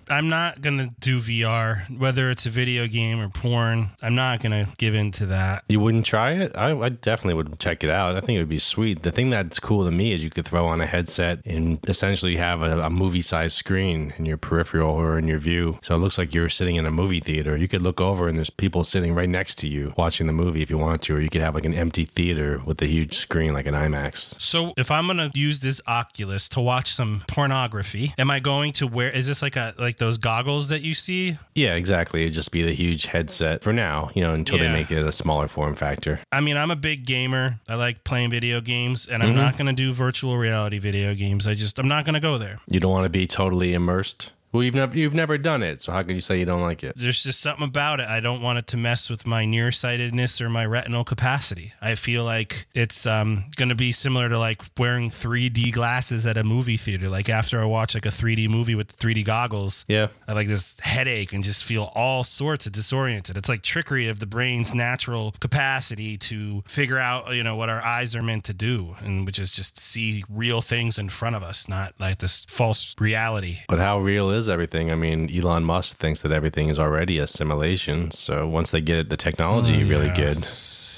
I'm 0.10 0.30
not 0.30 0.62
gonna 0.62 0.90
do 1.00 1.20
VR, 1.20 1.88
whether 1.98 2.30
it's 2.32 2.46
a 2.46 2.50
video 2.50 2.88
game 2.88 3.20
or 3.20 3.30
porn. 3.30 3.92
I'm 4.02 4.16
not 4.16 4.42
gonna 4.42 4.68
give 4.78 4.96
in 4.96 5.12
to 5.14 5.28
that. 5.28 5.64
You 5.70 5.80
wouldn't 5.80 6.06
try 6.06 6.32
it? 6.34 6.56
I, 6.56 6.72
I 6.72 6.90
definitely 6.90 7.36
would 7.36 7.60
check 7.60 7.84
it 7.84 7.90
out. 7.90 8.16
I 8.16 8.22
think 8.22 8.38
it 8.38 8.40
would 8.40 8.50
be 8.50 8.60
sweet. 8.60 9.04
The 9.04 9.12
thing 9.12 9.30
that's 9.30 9.60
cool 9.60 9.86
to 9.86 9.92
me 9.92 10.14
is 10.14 10.24
you 10.24 10.30
could 10.30 10.46
throw 10.46 10.68
on 10.68 10.82
a 10.82 10.88
headset 10.88 11.46
and 11.46 11.80
essentially 11.88 12.38
have 12.38 12.62
a, 12.62 12.82
a 12.82 12.90
movie 12.90 13.22
sized 13.22 13.56
screen 13.56 14.14
in 14.18 14.26
your 14.26 14.38
peripheral 14.38 14.96
or 14.96 15.20
in 15.20 15.28
your 15.28 15.38
view. 15.38 15.78
So 15.84 15.94
it 15.94 16.00
looks 16.00 16.18
like 16.18 16.34
you're 16.34 16.50
sitting 16.50 16.76
in 16.76 16.86
a 16.86 16.92
movie 16.92 17.20
theater. 17.20 17.56
You 17.56 17.68
could 17.68 17.82
look 17.82 18.02
over 18.02 18.28
and 18.28 18.38
there's 18.38 18.50
people 18.50 18.84
sitting 18.84 19.14
right 19.14 19.30
next 19.30 19.56
to 19.60 19.68
you 19.68 19.94
watching 19.98 20.26
the 20.26 20.34
movie 20.34 20.62
if 20.62 20.70
you 20.72 20.78
want 20.78 21.04
to, 21.04 21.16
or 21.16 21.20
you 21.20 21.30
could 21.30 21.42
have 21.42 21.54
like 21.54 21.66
an 21.66 21.76
empty 21.76 22.06
theater 22.06 22.62
with 22.66 22.82
a 22.82 22.88
huge 22.88 23.18
screen 23.18 23.54
like 23.54 23.68
an 23.68 23.76
IMAX. 23.76 24.42
So 24.42 24.74
if 24.76 24.90
I'm 24.90 25.06
gonna 25.06 25.32
use 25.36 25.62
this 25.62 25.82
Oculus 25.88 26.50
to 26.50 26.62
watch 26.62 26.94
some 26.94 27.24
pornography, 27.28 28.14
am 28.18 28.32
I 28.32 28.40
going 28.40 28.74
to 28.74 28.88
wear? 28.88 29.12
Is 29.12 29.28
this 29.28 29.42
like 29.42 29.56
a 29.56 29.74
like 29.78 29.99
those 30.00 30.18
goggles 30.18 30.70
that 30.70 30.82
you 30.82 30.94
see? 30.94 31.38
Yeah, 31.56 31.76
exactly. 31.76 32.22
It'd 32.24 32.34
just 32.34 32.52
be 32.52 32.64
the 32.64 32.74
huge 32.74 33.06
headset 33.06 33.62
for 33.64 33.72
now, 33.74 34.10
you 34.16 34.24
know, 34.24 34.34
until 34.34 34.58
Yeah. 34.58 34.64
they 34.64 34.74
make 34.74 34.90
it 34.92 35.06
a 35.06 35.12
smaller 35.12 35.48
form 35.48 35.76
factor. 35.76 36.20
I 36.32 36.40
mean, 36.42 36.58
I'm 36.58 36.72
a 36.72 36.76
big 36.76 37.06
gamer. 37.06 37.60
I 37.68 37.76
like 37.76 38.04
playing 38.04 38.32
video 38.32 38.62
games, 38.62 39.08
and 39.08 39.22
I'm 39.22 39.34
Mhm. 39.34 39.36
not 39.36 39.58
gonna 39.58 39.74
do 39.74 39.94
virtual 39.94 40.38
reality 40.38 40.80
video 40.80 41.14
games. 41.14 41.46
I 41.46 41.54
just 41.54 41.78
I'm 41.80 41.88
not 41.88 42.06
gonna 42.06 42.20
go 42.20 42.38
there. 42.38 42.58
You 42.70 42.80
don't 42.80 42.92
want 42.92 43.06
to 43.06 43.10
be 43.10 43.28
totally 43.28 43.74
immersed. 43.74 44.32
Well, 44.52 44.64
you've 44.64 44.76
never 44.76 44.98
you've 44.98 45.14
never 45.14 45.38
done 45.38 45.62
it, 45.62 45.82
so 45.82 45.92
how 45.92 46.02
could 46.02 46.16
you 46.16 46.22
say 46.22 46.40
you 46.40 46.46
don't 46.46 46.62
like 46.62 46.84
it? 46.84 46.96
There's 46.98 47.22
just 47.22 47.40
something 47.40 47.66
about 47.66 48.00
it. 48.00 48.08
I 48.08 48.20
don't 48.20 48.42
want 48.42 48.58
it 48.58 48.68
to 48.68 48.78
mess 48.78 49.10
with 49.10 49.28
my 49.28 49.46
nearsightedness 49.46 50.42
or 50.42 50.50
my 50.50 50.66
retinal 50.66 51.04
capacity. 51.04 51.74
I 51.82 51.96
feel 51.96 52.24
like 52.24 52.66
it's 52.74 53.06
um, 53.06 53.46
going 53.56 53.70
to 53.70 53.76
be 53.76 53.92
similar 53.92 54.28
to 54.28 54.40
like 54.40 54.62
wearing 54.78 55.12
3D 55.12 55.72
glasses 55.72 56.26
at 56.26 56.38
a 56.38 56.44
movie 56.44 56.78
theater. 56.78 57.10
Like 57.10 57.30
after 57.30 57.62
I 57.62 57.66
watch 57.66 57.94
like 57.94 58.08
a 58.08 58.10
3D 58.10 58.50
movie 58.50 58.74
with 58.74 58.98
3D 58.98 59.24
goggles, 59.24 59.86
yeah, 59.88 60.08
I 60.28 60.32
have 60.32 60.38
like 60.38 60.48
this 60.48 60.80
headache 60.80 61.32
and 61.32 61.44
just 61.44 61.64
feel 61.64 61.92
all 61.94 62.24
sorts 62.24 62.66
of 62.66 62.72
disoriented. 62.72 63.38
It's 63.38 63.50
like 63.50 63.62
trickery 63.62 64.08
of 64.08 64.20
the 64.20 64.26
brain's 64.26 64.74
natural 64.74 65.36
capacity 65.40 66.18
to 66.18 66.64
figure 66.68 66.98
out 66.98 67.36
you 67.36 67.44
know 67.44 67.56
what 67.56 67.70
our 67.70 67.84
eyes 67.84 68.16
are 68.16 68.24
meant 68.24 68.46
to 68.46 68.54
do, 68.54 68.96
and 69.02 69.28
which 69.28 69.38
is 69.38 69.52
just 69.52 69.80
see 69.80 70.24
real 70.28 70.64
things 70.64 70.98
in 70.98 71.10
front 71.10 71.36
of 71.36 71.44
us, 71.44 71.70
not 71.70 71.94
like 72.00 72.18
this 72.18 72.46
false 72.46 72.96
reality. 73.00 73.60
But 73.68 73.78
how 73.78 74.00
real 74.00 74.32
is 74.32 74.39
everything? 74.48 74.92
I 74.92 74.96
mean, 74.96 75.30
Elon 75.36 75.66
Musk 75.66 75.98
thinks 75.98 76.22
that 76.22 76.32
everything 76.32 76.70
is 76.70 76.80
already 76.80 77.18
a 77.18 77.28
simulation. 77.28 78.12
So 78.12 78.48
once 78.48 78.72
they 78.72 78.82
get 78.82 79.10
the 79.10 79.18
technology 79.18 79.84
Oh, 79.84 79.88
really 79.90 80.10
good, 80.10 80.38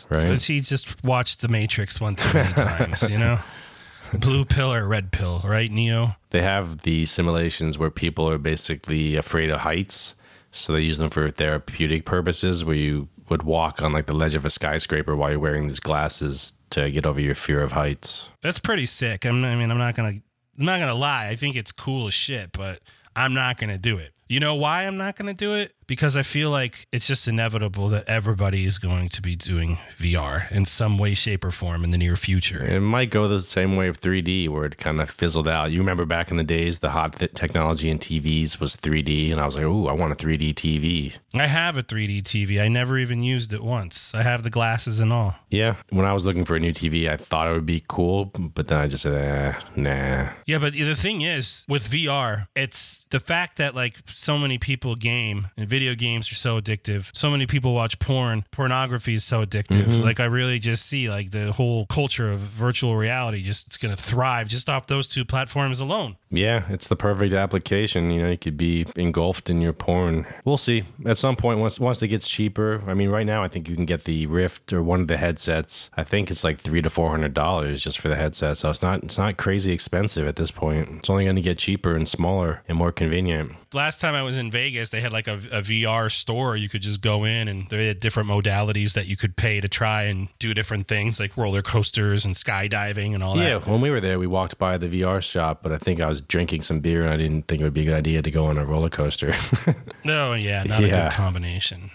right? 0.10 0.40
So 0.40 0.54
he 0.54 0.60
just 0.60 1.04
watched 1.04 1.42
The 1.42 1.48
Matrix 1.48 2.00
one 2.00 2.16
too 2.16 2.32
many 2.34 2.54
times, 2.54 3.10
you 3.10 3.18
know? 3.18 3.40
Blue 4.20 4.44
pill 4.44 4.74
or 4.74 4.86
red 4.86 5.12
pill, 5.14 5.42
right, 5.46 5.72
Neo? 5.72 6.18
They 6.32 6.42
have 6.42 6.82
the 6.82 7.06
simulations 7.06 7.78
where 7.78 7.90
people 7.90 8.30
are 8.30 8.38
basically 8.38 9.16
afraid 9.16 9.50
of 9.50 9.62
heights. 9.62 10.16
So 10.52 10.74
they 10.74 10.82
use 10.82 10.98
them 10.98 11.10
for 11.10 11.32
therapeutic 11.32 12.06
purposes 12.06 12.66
where 12.66 12.76
you 12.76 13.08
would 13.30 13.44
walk 13.44 13.82
on 13.82 13.94
like 13.94 14.08
the 14.08 14.16
ledge 14.16 14.36
of 14.36 14.44
a 14.44 14.50
skyscraper 14.50 15.16
while 15.16 15.32
you're 15.32 15.40
wearing 15.40 15.68
these 15.68 15.80
glasses 15.80 16.54
to 16.72 16.92
get 16.92 17.06
over 17.06 17.22
your 17.22 17.36
fear 17.36 17.62
of 17.62 17.72
heights. 17.72 18.28
That's 18.42 18.60
pretty 18.60 18.86
sick. 18.86 19.26
I'm, 19.26 19.46
I 19.46 19.56
mean, 19.56 19.72
I'm 19.72 19.78
not 19.78 19.96
gonna, 19.96 20.10
I'm 20.10 20.66
not 20.66 20.80
gonna 20.80 20.94
lie. 20.94 21.28
I 21.30 21.38
think 21.38 21.56
it's 21.56 21.72
cool 21.72 22.08
as 22.08 22.14
shit, 22.14 22.52
but 22.52 22.82
I'm 23.15 23.34
not 23.34 23.58
gonna 23.58 23.78
do 23.78 23.97
it. 23.97 24.13
You 24.28 24.39
know 24.39 24.56
why 24.56 24.88
I'm 24.88 24.97
not 24.97 25.17
gonna 25.17 25.34
do 25.34 25.56
it? 25.56 25.76
Because 25.92 26.16
I 26.16 26.22
feel 26.22 26.50
like 26.50 26.88
it's 26.94 27.06
just 27.06 27.28
inevitable 27.28 27.90
that 27.90 28.08
everybody 28.08 28.64
is 28.64 28.78
going 28.78 29.10
to 29.10 29.22
be 29.22 29.36
doing 29.36 29.78
VR 29.98 30.50
in 30.50 30.64
some 30.64 30.98
way, 30.98 31.14
shape, 31.14 31.44
or 31.44 31.52
form 31.52 31.84
in 31.84 31.92
the 31.92 31.98
near 31.98 32.16
future. 32.16 32.64
It 32.64 32.80
might 32.80 33.10
go 33.10 33.28
the 33.28 33.42
same 33.42 33.76
way 33.76 33.90
of 33.90 34.00
3D 34.00 34.48
where 34.48 34.64
it 34.64 34.78
kind 34.78 35.02
of 35.02 35.10
fizzled 35.10 35.50
out. 35.50 35.72
You 35.72 35.80
remember 35.80 36.06
back 36.06 36.32
in 36.32 36.38
the 36.38 36.46
days, 36.46 36.80
the 36.80 36.92
hot 36.92 37.20
th- 37.20 37.34
technology 37.34 37.90
in 37.90 38.00
TVs 38.00 38.58
was 38.62 38.78
3D, 38.78 39.34
and 39.34 39.42
I 39.42 39.46
was 39.46 39.56
like, 39.56 39.66
"Ooh, 39.66 39.88
I 39.88 39.92
want 39.92 40.14
a 40.14 40.16
3D 40.16 40.54
TV." 40.54 41.14
I 41.34 41.48
have 41.48 41.76
a 41.76 41.84
3D 41.84 42.22
TV. 42.22 42.62
I 42.62 42.70
never 42.70 42.98
even 42.98 43.22
used 43.22 43.52
it 43.52 43.62
once. 43.62 44.16
I 44.16 44.24
have 44.24 44.44
the 44.44 44.50
glasses 44.50 45.02
and 45.02 45.12
all. 45.12 45.36
Yeah, 45.50 45.76
when 45.90 46.06
I 46.06 46.14
was 46.14 46.26
looking 46.26 46.46
for 46.46 46.56
a 46.56 46.60
new 46.62 46.72
TV, 46.72 47.10
I 47.10 47.18
thought 47.18 47.50
it 47.50 47.52
would 47.52 47.66
be 47.66 47.84
cool, 47.90 48.32
but 48.56 48.70
then 48.70 48.80
I 48.80 48.88
just 48.88 49.04
said, 49.04 49.14
eh, 49.14 49.60
"Nah." 49.76 50.30
Yeah, 50.46 50.60
but 50.60 50.72
the 50.72 50.96
thing 50.96 51.20
is, 51.20 51.66
with 51.68 51.90
VR, 51.90 52.48
it's 52.56 53.04
the 53.10 53.20
fact 53.20 53.58
that 53.58 53.76
like 53.76 53.98
so 54.06 54.38
many 54.38 54.58
people 54.58 54.96
game 54.96 55.50
and 55.58 55.68
video 55.68 55.81
games 55.96 56.32
are 56.32 56.36
so 56.36 56.60
addictive. 56.60 57.10
So 57.13 57.30
many 57.30 57.46
people 57.48 57.74
watch 57.74 58.00
porn. 58.00 58.44
Pornography 58.52 59.15
is 59.15 59.24
so 59.24 59.46
addictive. 59.46 59.86
Mhm. 59.86 60.04
Like 60.04 60.20
I 60.20 60.26
really 60.26 60.60
just 60.60 60.86
see 60.86 61.10
like 61.10 61.32
the 61.32 61.52
whole 61.52 61.86
culture 61.88 62.32
of 62.32 62.39
virtual 62.39 62.96
reality 62.96 63.41
just 63.41 63.67
it's 63.67 63.78
going 63.78 63.96
to 63.96 64.02
thrive 64.02 64.48
just 64.48 64.70
off 64.70 64.88
those 64.88 65.08
two 65.08 65.26
platforms 65.26 65.80
alone. 65.80 66.15
Yeah, 66.32 66.63
it's 66.70 66.88
the 66.88 66.96
perfect 66.96 67.34
application. 67.34 68.10
You 68.10 68.24
know, 68.24 68.30
you 68.30 68.38
could 68.38 68.58
be 68.58 68.86
engulfed 68.96 69.50
in 69.50 69.62
your 69.62 69.74
porn. 69.74 70.26
We'll 70.46 70.58
see. 70.58 70.84
At 71.06 71.17
some 71.17 71.36
point, 71.36 71.60
once 71.60 71.80
once 71.80 72.02
it 72.02 72.08
gets 72.08 72.28
cheaper. 72.28 72.82
I 72.88 72.94
mean, 72.94 73.10
right 73.10 73.26
now, 73.26 73.44
I 73.44 73.50
think 73.50 73.70
you 73.70 73.76
can 73.76 73.86
get 73.86 74.06
the 74.06 74.26
Rift 74.28 74.72
or 74.72 74.82
one 74.82 75.02
of 75.02 75.08
the 75.08 75.17
headsets. 75.17 75.89
I 75.96 76.04
think 76.04 76.32
it's 76.32 76.44
like 76.44 76.60
three 76.60 76.82
to 76.82 76.89
four 76.89 77.10
hundred 77.12 77.34
dollars 77.34 77.82
just 77.82 78.00
for 78.00 78.08
the 78.08 78.15
headset. 78.15 78.58
So 78.58 78.70
it's 78.70 78.82
not 78.82 79.04
it's 79.04 79.17
not 79.17 79.38
crazy 79.38 79.74
expensive 79.74 80.28
at 80.28 80.38
this 80.38 80.52
point. 80.52 80.89
It's 81.00 81.10
only 81.10 81.26
going 81.26 81.36
to 81.36 81.41
get 81.41 81.58
cheaper 81.58 81.96
and 81.96 82.08
smaller 82.08 82.62
and 82.67 82.78
more 82.78 82.91
convenient. 82.91 83.52
Last 83.74 84.02
time 84.02 84.15
I 84.15 84.24
was 84.24 84.38
in 84.38 84.52
Vegas, 84.52 84.89
they 84.89 85.02
had 85.02 85.13
like 85.13 85.28
a, 85.28 85.36
a 85.52 85.62
VR 85.62 86.12
store. 86.12 86.56
You 86.56 86.70
could 86.70 86.82
just 86.82 87.02
go 87.02 87.24
in 87.26 87.48
and 87.48 87.70
they 87.70 87.88
had 87.88 88.00
different 88.00 88.30
modalities 88.30 88.94
that 88.94 89.08
you 89.08 89.17
could 89.17 89.36
pay 89.36 89.62
to 89.62 89.67
try 89.67 90.04
and 90.04 90.30
do 90.39 90.54
different 90.54 90.88
things 90.88 91.20
like 91.20 91.38
roller 91.38 91.62
coasters 91.62 92.26
and 92.26 92.36
skydiving 92.36 93.13
and 93.13 93.24
all 93.24 93.36
that. 93.36 93.48
Yeah, 93.48 93.58
when 93.60 93.82
we 93.82 93.89
were 93.89 94.02
there, 94.02 94.20
we 94.20 94.28
walked 94.28 94.58
by 94.58 94.78
the 94.78 94.88
VR 94.88 95.22
shop, 95.22 95.62
but 95.63 95.72
I 95.72 95.78
think 95.78 96.00
I 96.00 96.08
was 96.08 96.21
drinking 96.28 96.62
some 96.62 96.80
beer 96.80 97.04
and 97.04 97.14
I 97.14 97.18
didn't 97.18 97.48
think 97.48 97.62
it 97.62 97.64
would 97.64 97.74
be 97.74 97.82
a 97.82 97.86
good 97.86 97.94
idea 97.98 98.22
to 98.22 98.32
go 98.32 98.46
on 98.46 98.58
a 98.58 98.66
roller 98.66 98.90
coaster. 98.90 99.34
No, 100.04 100.34
yeah, 100.34 100.64
not 100.64 100.84
a 100.84 100.90
good 100.90 101.12
combination. 101.12 101.92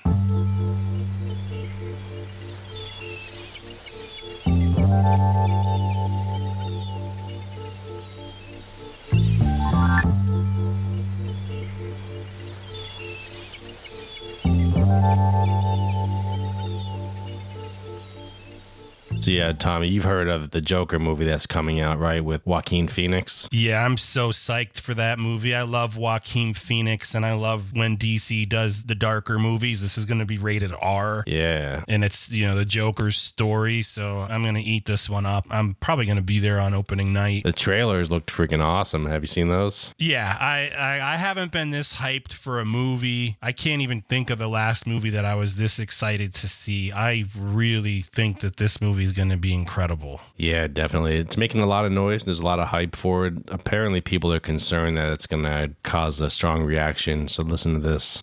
So 19.26 19.32
yeah, 19.32 19.50
Tommy, 19.50 19.88
you've 19.88 20.04
heard 20.04 20.28
of 20.28 20.52
the 20.52 20.60
Joker 20.60 21.00
movie 21.00 21.24
that's 21.24 21.46
coming 21.46 21.80
out, 21.80 21.98
right, 21.98 22.24
with 22.24 22.46
Joaquin 22.46 22.86
Phoenix? 22.86 23.48
Yeah, 23.50 23.84
I'm 23.84 23.96
so 23.96 24.28
psyched 24.28 24.78
for 24.78 24.94
that 24.94 25.18
movie. 25.18 25.52
I 25.52 25.62
love 25.62 25.96
Joaquin 25.96 26.54
Phoenix 26.54 27.12
and 27.16 27.26
I 27.26 27.32
love 27.32 27.72
when 27.72 27.96
DC 27.96 28.48
does 28.48 28.84
the 28.84 28.94
darker 28.94 29.36
movies. 29.40 29.80
This 29.80 29.98
is 29.98 30.04
going 30.04 30.20
to 30.20 30.26
be 30.26 30.38
rated 30.38 30.72
R. 30.80 31.24
Yeah. 31.26 31.82
And 31.88 32.04
it's, 32.04 32.30
you 32.30 32.46
know, 32.46 32.54
the 32.54 32.64
Joker's 32.64 33.16
story. 33.16 33.82
So 33.82 34.20
I'm 34.30 34.44
going 34.44 34.54
to 34.54 34.60
eat 34.60 34.84
this 34.84 35.10
one 35.10 35.26
up. 35.26 35.44
I'm 35.50 35.74
probably 35.74 36.06
going 36.06 36.18
to 36.18 36.22
be 36.22 36.38
there 36.38 36.60
on 36.60 36.72
opening 36.72 37.12
night. 37.12 37.42
The 37.42 37.52
trailers 37.52 38.08
looked 38.08 38.32
freaking 38.32 38.62
awesome. 38.62 39.06
Have 39.06 39.24
you 39.24 39.26
seen 39.26 39.48
those? 39.48 39.92
Yeah, 39.98 40.36
I, 40.38 40.70
I, 40.78 41.14
I 41.14 41.16
haven't 41.16 41.50
been 41.50 41.70
this 41.70 41.94
hyped 41.94 42.32
for 42.32 42.60
a 42.60 42.64
movie. 42.64 43.38
I 43.42 43.50
can't 43.50 43.82
even 43.82 44.02
think 44.02 44.30
of 44.30 44.38
the 44.38 44.48
last 44.48 44.86
movie 44.86 45.10
that 45.10 45.24
I 45.24 45.34
was 45.34 45.56
this 45.56 45.80
excited 45.80 46.32
to 46.34 46.48
see. 46.48 46.92
I 46.92 47.24
really 47.36 48.02
think 48.02 48.38
that 48.42 48.56
this 48.56 48.80
movie 48.80 49.02
is 49.02 49.15
going 49.16 49.30
to 49.30 49.36
be 49.36 49.54
incredible. 49.54 50.20
Yeah, 50.36 50.68
definitely. 50.68 51.16
It's 51.16 51.36
making 51.36 51.62
a 51.62 51.66
lot 51.66 51.84
of 51.84 51.92
noise. 51.92 52.24
There's 52.24 52.38
a 52.38 52.44
lot 52.44 52.60
of 52.60 52.68
hype 52.68 52.94
for 52.94 53.26
it. 53.26 53.34
Apparently, 53.48 54.00
people 54.00 54.32
are 54.32 54.40
concerned 54.40 54.96
that 54.98 55.08
it's 55.12 55.26
going 55.26 55.42
to 55.42 55.70
cause 55.82 56.20
a 56.20 56.30
strong 56.30 56.62
reaction. 56.62 57.26
So, 57.26 57.42
listen 57.42 57.74
to 57.74 57.80
this. 57.80 58.22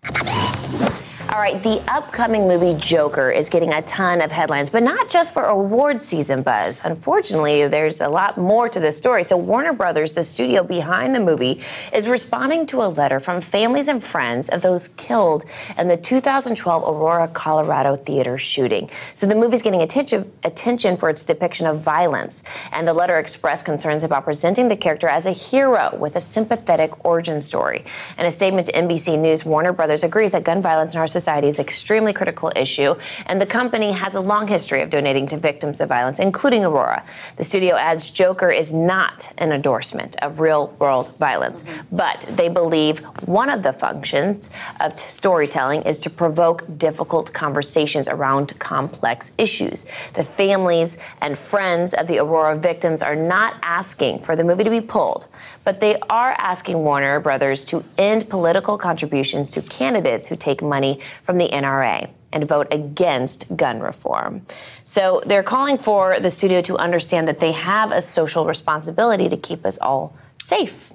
All 1.33 1.39
right, 1.39 1.59
the 1.63 1.81
upcoming 1.91 2.47
movie 2.47 2.79
Joker 2.79 3.31
is 3.31 3.49
getting 3.49 3.73
a 3.73 3.81
ton 3.81 4.21
of 4.21 4.31
headlines, 4.31 4.69
but 4.69 4.83
not 4.83 5.09
just 5.09 5.33
for 5.33 5.45
award 5.45 5.99
season 5.99 6.43
buzz. 6.43 6.79
Unfortunately, 6.83 7.67
there's 7.67 8.01
a 8.01 8.07
lot 8.07 8.37
more 8.37 8.69
to 8.69 8.79
this 8.79 8.99
story. 8.99 9.23
So, 9.23 9.35
Warner 9.35 9.73
Brothers, 9.73 10.13
the 10.13 10.23
studio 10.23 10.61
behind 10.61 11.15
the 11.15 11.19
movie, 11.19 11.59
is 11.91 12.07
responding 12.07 12.67
to 12.67 12.83
a 12.83 12.87
letter 12.87 13.19
from 13.19 13.41
families 13.41 13.87
and 13.87 14.03
friends 14.03 14.47
of 14.47 14.61
those 14.61 14.89
killed 14.89 15.45
in 15.75 15.87
the 15.87 15.97
2012 15.97 16.83
Aurora, 16.83 17.27
Colorado 17.29 17.95
theater 17.95 18.37
shooting. 18.37 18.87
So, 19.15 19.25
the 19.25 19.33
movie's 19.33 19.63
getting 19.63 19.81
attention, 19.81 20.31
attention 20.43 20.97
for 20.97 21.09
its 21.09 21.25
depiction 21.25 21.65
of 21.65 21.81
violence, 21.81 22.43
and 22.71 22.87
the 22.87 22.93
letter 22.93 23.17
expressed 23.17 23.65
concerns 23.65 24.03
about 24.03 24.23
presenting 24.23 24.67
the 24.67 24.77
character 24.77 25.07
as 25.07 25.25
a 25.25 25.31
hero 25.31 25.97
with 25.99 26.15
a 26.15 26.21
sympathetic 26.21 27.03
origin 27.03 27.41
story. 27.41 27.85
In 28.19 28.27
a 28.27 28.31
statement 28.31 28.67
to 28.67 28.73
NBC 28.73 29.17
News, 29.17 29.43
Warner 29.43 29.73
Brothers 29.73 30.03
agrees 30.03 30.31
that 30.33 30.43
gun 30.43 30.61
violence 30.61 30.93
in 30.93 30.99
our 30.99 31.07
society 31.07 31.22
is 31.27 31.59
an 31.59 31.65
extremely 31.65 32.13
critical 32.13 32.51
issue, 32.55 32.95
and 33.25 33.39
the 33.39 33.45
company 33.45 33.91
has 33.91 34.15
a 34.15 34.21
long 34.21 34.47
history 34.47 34.81
of 34.81 34.89
donating 34.89 35.27
to 35.27 35.37
victims 35.37 35.81
of 35.81 35.89
violence, 35.89 36.19
including 36.19 36.65
Aurora. 36.65 37.03
The 37.37 37.43
studio 37.43 37.75
adds 37.75 38.09
Joker 38.09 38.49
is 38.49 38.73
not 38.73 39.31
an 39.37 39.51
endorsement 39.51 40.15
of 40.21 40.39
real 40.39 40.75
world 40.79 41.15
violence, 41.17 41.63
but 41.91 42.21
they 42.29 42.49
believe 42.49 42.99
one 43.27 43.49
of 43.49 43.63
the 43.63 43.73
functions 43.73 44.49
of 44.79 44.95
t- 44.95 45.07
storytelling 45.07 45.83
is 45.83 45.99
to 45.99 46.09
provoke 46.09 46.65
difficult 46.77 47.33
conversations 47.33 48.07
around 48.07 48.57
complex 48.59 49.31
issues. 49.37 49.85
The 50.13 50.23
families 50.23 50.97
and 51.21 51.37
friends 51.37 51.93
of 51.93 52.07
the 52.07 52.19
Aurora 52.19 52.57
victims 52.57 53.01
are 53.01 53.15
not 53.15 53.55
asking 53.63 54.19
for 54.19 54.35
the 54.35 54.43
movie 54.43 54.63
to 54.63 54.69
be 54.69 54.81
pulled, 54.81 55.27
but 55.63 55.79
they 55.79 55.97
are 56.09 56.35
asking 56.37 56.79
Warner 56.79 57.19
Brothers 57.19 57.63
to 57.65 57.83
end 57.97 58.29
political 58.29 58.77
contributions 58.77 59.49
to 59.51 59.61
candidates 59.61 60.27
who 60.27 60.35
take 60.35 60.61
money 60.61 60.99
from 61.23 61.37
the 61.37 61.49
NRA 61.49 62.09
and 62.31 62.47
vote 62.47 62.67
against 62.71 63.55
gun 63.55 63.79
reform. 63.79 64.45
So 64.83 65.21
they're 65.25 65.43
calling 65.43 65.77
for 65.77 66.19
the 66.19 66.31
studio 66.31 66.61
to 66.61 66.77
understand 66.77 67.27
that 67.27 67.39
they 67.39 67.51
have 67.51 67.91
a 67.91 68.01
social 68.01 68.45
responsibility 68.45 69.29
to 69.29 69.37
keep 69.37 69.65
us 69.65 69.77
all 69.79 70.15
safe. 70.41 70.91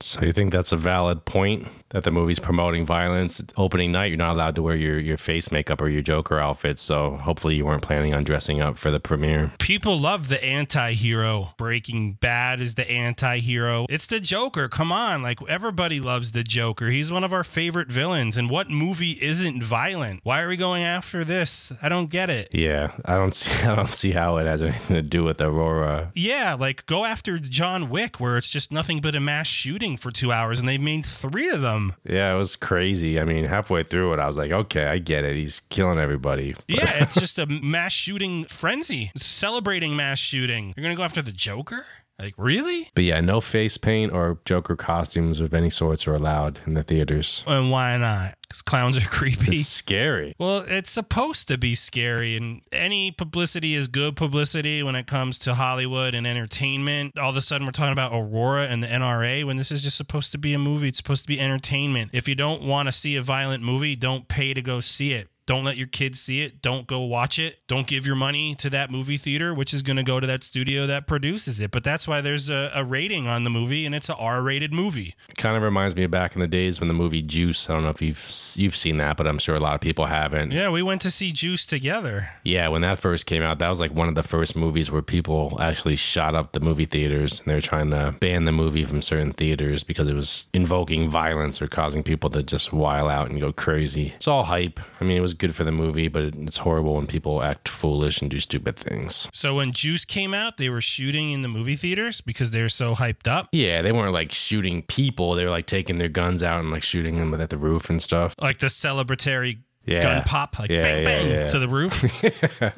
So, 0.00 0.24
you 0.24 0.32
think 0.32 0.50
that's 0.50 0.72
a 0.72 0.76
valid 0.76 1.24
point 1.24 1.68
that 1.92 2.04
the 2.04 2.10
movie's 2.10 2.38
promoting 2.38 2.84
violence? 2.84 3.42
Opening 3.56 3.92
night, 3.92 4.06
you're 4.06 4.18
not 4.18 4.34
allowed 4.34 4.56
to 4.56 4.62
wear 4.62 4.76
your, 4.76 4.98
your 4.98 5.16
face 5.16 5.50
makeup 5.50 5.80
or 5.80 5.88
your 5.88 6.02
Joker 6.02 6.38
outfit. 6.38 6.78
So, 6.78 7.16
hopefully, 7.16 7.56
you 7.56 7.64
weren't 7.64 7.82
planning 7.82 8.14
on 8.14 8.24
dressing 8.24 8.60
up 8.60 8.76
for 8.76 8.90
the 8.90 9.00
premiere. 9.00 9.52
People 9.58 9.98
love 9.98 10.28
the 10.28 10.42
anti 10.44 10.92
hero. 10.92 11.54
Breaking 11.56 12.14
Bad 12.14 12.60
is 12.60 12.74
the 12.74 12.90
anti 12.90 13.38
hero. 13.38 13.86
It's 13.88 14.06
the 14.06 14.20
Joker. 14.20 14.68
Come 14.68 14.92
on. 14.92 15.22
Like, 15.22 15.38
everybody 15.48 16.00
loves 16.00 16.32
the 16.32 16.42
Joker. 16.42 16.88
He's 16.88 17.12
one 17.12 17.24
of 17.24 17.32
our 17.32 17.44
favorite 17.44 17.88
villains. 17.88 18.36
And 18.36 18.50
what 18.50 18.68
movie 18.70 19.18
isn't 19.20 19.62
violent? 19.62 20.20
Why 20.24 20.42
are 20.42 20.48
we 20.48 20.56
going 20.56 20.82
after 20.82 21.24
this? 21.24 21.72
I 21.82 21.88
don't 21.88 22.10
get 22.10 22.30
it. 22.30 22.48
Yeah, 22.52 22.92
I 23.04 23.14
don't 23.16 23.34
see 23.34 23.50
I 23.50 23.74
don't 23.74 23.92
see 23.94 24.12
how 24.12 24.36
it 24.38 24.46
has 24.46 24.62
anything 24.62 24.96
to 24.96 25.02
do 25.02 25.24
with 25.24 25.40
Aurora. 25.40 26.10
Yeah, 26.14 26.54
like 26.54 26.86
go 26.86 27.04
after 27.04 27.38
John 27.38 27.90
Wick, 27.90 28.20
where 28.20 28.36
it's 28.36 28.48
just 28.48 28.72
nothing 28.72 29.00
but 29.00 29.14
a 29.14 29.20
mass 29.20 29.46
shooting 29.46 29.96
for 29.96 30.10
two 30.10 30.32
hours, 30.32 30.58
and 30.58 30.68
they've 30.68 30.80
made 30.80 31.04
three 31.04 31.48
of 31.48 31.60
them. 31.60 31.81
Yeah, 32.08 32.34
it 32.34 32.38
was 32.38 32.56
crazy. 32.56 33.18
I 33.20 33.24
mean, 33.24 33.44
halfway 33.44 33.82
through 33.82 34.12
it, 34.14 34.18
I 34.18 34.26
was 34.26 34.36
like, 34.36 34.52
okay, 34.52 34.86
I 34.86 34.98
get 34.98 35.24
it. 35.24 35.36
He's 35.36 35.60
killing 35.70 35.98
everybody. 35.98 36.54
Yeah, 36.68 37.02
it's 37.02 37.14
just 37.14 37.38
a 37.38 37.46
mass 37.46 37.92
shooting 37.92 38.44
frenzy, 38.44 39.10
celebrating 39.16 39.96
mass 39.96 40.18
shooting. 40.18 40.72
You're 40.76 40.82
gonna 40.82 40.96
go 40.96 41.02
after 41.02 41.22
the 41.22 41.32
Joker? 41.32 41.84
Like, 42.18 42.34
really? 42.38 42.88
But 42.94 43.04
yeah, 43.04 43.20
no 43.20 43.40
face 43.40 43.76
paint 43.76 44.12
or 44.12 44.38
Joker 44.44 44.76
costumes 44.76 45.40
of 45.40 45.54
any 45.54 45.70
sorts 45.70 46.06
are 46.06 46.14
allowed 46.14 46.60
in 46.66 46.74
the 46.74 46.82
theaters. 46.82 47.42
And 47.46 47.70
why 47.70 47.96
not? 47.96 48.36
Because 48.42 48.62
clowns 48.62 48.96
are 48.96 49.00
creepy. 49.08 49.56
It's 49.56 49.68
scary. 49.68 50.34
Well, 50.38 50.64
it's 50.68 50.90
supposed 50.90 51.48
to 51.48 51.58
be 51.58 51.74
scary, 51.74 52.36
and 52.36 52.60
any 52.70 53.10
publicity 53.10 53.74
is 53.74 53.88
good 53.88 54.14
publicity 54.14 54.82
when 54.82 54.94
it 54.94 55.06
comes 55.06 55.38
to 55.40 55.54
Hollywood 55.54 56.14
and 56.14 56.26
entertainment. 56.26 57.18
All 57.18 57.30
of 57.30 57.36
a 57.36 57.40
sudden, 57.40 57.66
we're 57.66 57.72
talking 57.72 57.92
about 57.92 58.12
Aurora 58.12 58.66
and 58.66 58.82
the 58.82 58.88
NRA 58.88 59.44
when 59.44 59.56
this 59.56 59.72
is 59.72 59.82
just 59.82 59.96
supposed 59.96 60.32
to 60.32 60.38
be 60.38 60.54
a 60.54 60.58
movie. 60.58 60.88
It's 60.88 60.98
supposed 60.98 61.22
to 61.22 61.28
be 61.28 61.40
entertainment. 61.40 62.10
If 62.12 62.28
you 62.28 62.34
don't 62.34 62.62
want 62.62 62.88
to 62.88 62.92
see 62.92 63.16
a 63.16 63.22
violent 63.22 63.64
movie, 63.64 63.96
don't 63.96 64.28
pay 64.28 64.54
to 64.54 64.62
go 64.62 64.80
see 64.80 65.14
it. 65.14 65.28
Don't 65.46 65.64
let 65.64 65.76
your 65.76 65.86
kids 65.86 66.20
see 66.20 66.42
it. 66.42 66.62
Don't 66.62 66.86
go 66.86 67.00
watch 67.00 67.38
it. 67.38 67.58
Don't 67.66 67.86
give 67.86 68.06
your 68.06 68.16
money 68.16 68.54
to 68.56 68.70
that 68.70 68.90
movie 68.90 69.16
theater, 69.16 69.52
which 69.52 69.74
is 69.74 69.82
going 69.82 69.96
to 69.96 70.02
go 70.02 70.20
to 70.20 70.26
that 70.26 70.44
studio 70.44 70.86
that 70.86 71.06
produces 71.06 71.60
it. 71.60 71.70
But 71.70 71.84
that's 71.84 72.06
why 72.06 72.20
there's 72.20 72.48
a, 72.48 72.70
a 72.74 72.84
rating 72.84 73.26
on 73.26 73.44
the 73.44 73.50
movie, 73.50 73.84
and 73.84 73.94
it's 73.94 74.08
a 74.08 74.14
R-rated 74.14 74.72
movie. 74.72 75.14
Kind 75.36 75.56
of 75.56 75.62
reminds 75.62 75.96
me 75.96 76.04
of 76.04 76.10
back 76.10 76.34
in 76.34 76.40
the 76.40 76.46
days 76.46 76.80
when 76.80 76.88
the 76.88 76.94
movie 76.94 77.22
Juice. 77.22 77.68
I 77.68 77.74
don't 77.74 77.82
know 77.82 77.90
if 77.90 78.00
you've 78.02 78.52
you've 78.54 78.76
seen 78.76 78.98
that, 78.98 79.16
but 79.16 79.26
I'm 79.26 79.38
sure 79.38 79.56
a 79.56 79.60
lot 79.60 79.74
of 79.74 79.80
people 79.80 80.06
haven't. 80.06 80.52
Yeah, 80.52 80.70
we 80.70 80.82
went 80.82 81.00
to 81.02 81.10
see 81.10 81.32
Juice 81.32 81.66
together. 81.66 82.28
Yeah, 82.44 82.68
when 82.68 82.82
that 82.82 82.98
first 82.98 83.26
came 83.26 83.42
out, 83.42 83.58
that 83.58 83.68
was 83.68 83.80
like 83.80 83.92
one 83.92 84.08
of 84.08 84.14
the 84.14 84.22
first 84.22 84.56
movies 84.56 84.90
where 84.90 85.02
people 85.02 85.56
actually 85.60 85.96
shot 85.96 86.34
up 86.34 86.52
the 86.52 86.60
movie 86.60 86.84
theaters 86.84 87.40
and 87.40 87.48
they 87.48 87.54
were 87.54 87.60
trying 87.60 87.90
to 87.90 88.14
ban 88.20 88.44
the 88.44 88.52
movie 88.52 88.84
from 88.84 89.02
certain 89.02 89.32
theaters 89.32 89.82
because 89.82 90.08
it 90.08 90.14
was 90.14 90.48
invoking 90.52 91.10
violence 91.10 91.60
or 91.60 91.66
causing 91.66 92.02
people 92.02 92.30
to 92.30 92.42
just 92.42 92.72
while 92.72 93.08
out 93.08 93.30
and 93.30 93.40
go 93.40 93.52
crazy. 93.52 94.12
It's 94.16 94.28
all 94.28 94.44
hype. 94.44 94.80
I 95.00 95.04
mean, 95.04 95.16
it 95.16 95.20
was 95.20 95.31
good 95.34 95.54
for 95.54 95.64
the 95.64 95.72
movie, 95.72 96.08
but 96.08 96.22
it's 96.34 96.58
horrible 96.58 96.94
when 96.94 97.06
people 97.06 97.42
act 97.42 97.68
foolish 97.68 98.20
and 98.20 98.30
do 98.30 98.40
stupid 98.40 98.76
things. 98.76 99.28
So 99.32 99.54
when 99.56 99.72
Juice 99.72 100.04
came 100.04 100.34
out, 100.34 100.56
they 100.56 100.68
were 100.68 100.80
shooting 100.80 101.30
in 101.32 101.42
the 101.42 101.48
movie 101.48 101.76
theaters 101.76 102.20
because 102.20 102.50
they 102.50 102.62
were 102.62 102.68
so 102.68 102.94
hyped 102.94 103.26
up. 103.28 103.48
Yeah, 103.52 103.82
they 103.82 103.92
weren't 103.92 104.12
like 104.12 104.32
shooting 104.32 104.82
people. 104.82 105.34
They 105.34 105.44
were 105.44 105.50
like 105.50 105.66
taking 105.66 105.98
their 105.98 106.08
guns 106.08 106.42
out 106.42 106.60
and 106.60 106.70
like 106.70 106.82
shooting 106.82 107.18
them 107.18 107.32
at 107.40 107.50
the 107.50 107.58
roof 107.58 107.90
and 107.90 108.00
stuff. 108.00 108.34
Like 108.40 108.58
the 108.58 108.66
celebratory 108.68 109.58
Yeah. 109.84 110.02
gun 110.02 110.22
pop, 110.24 110.58
like 110.58 110.70
Yeah, 110.70 110.82
bang 110.82 111.02
yeah, 111.02 111.04
bang 111.04 111.30
yeah. 111.30 111.46
to 111.48 111.58
the 111.58 111.68
roof. 111.68 111.92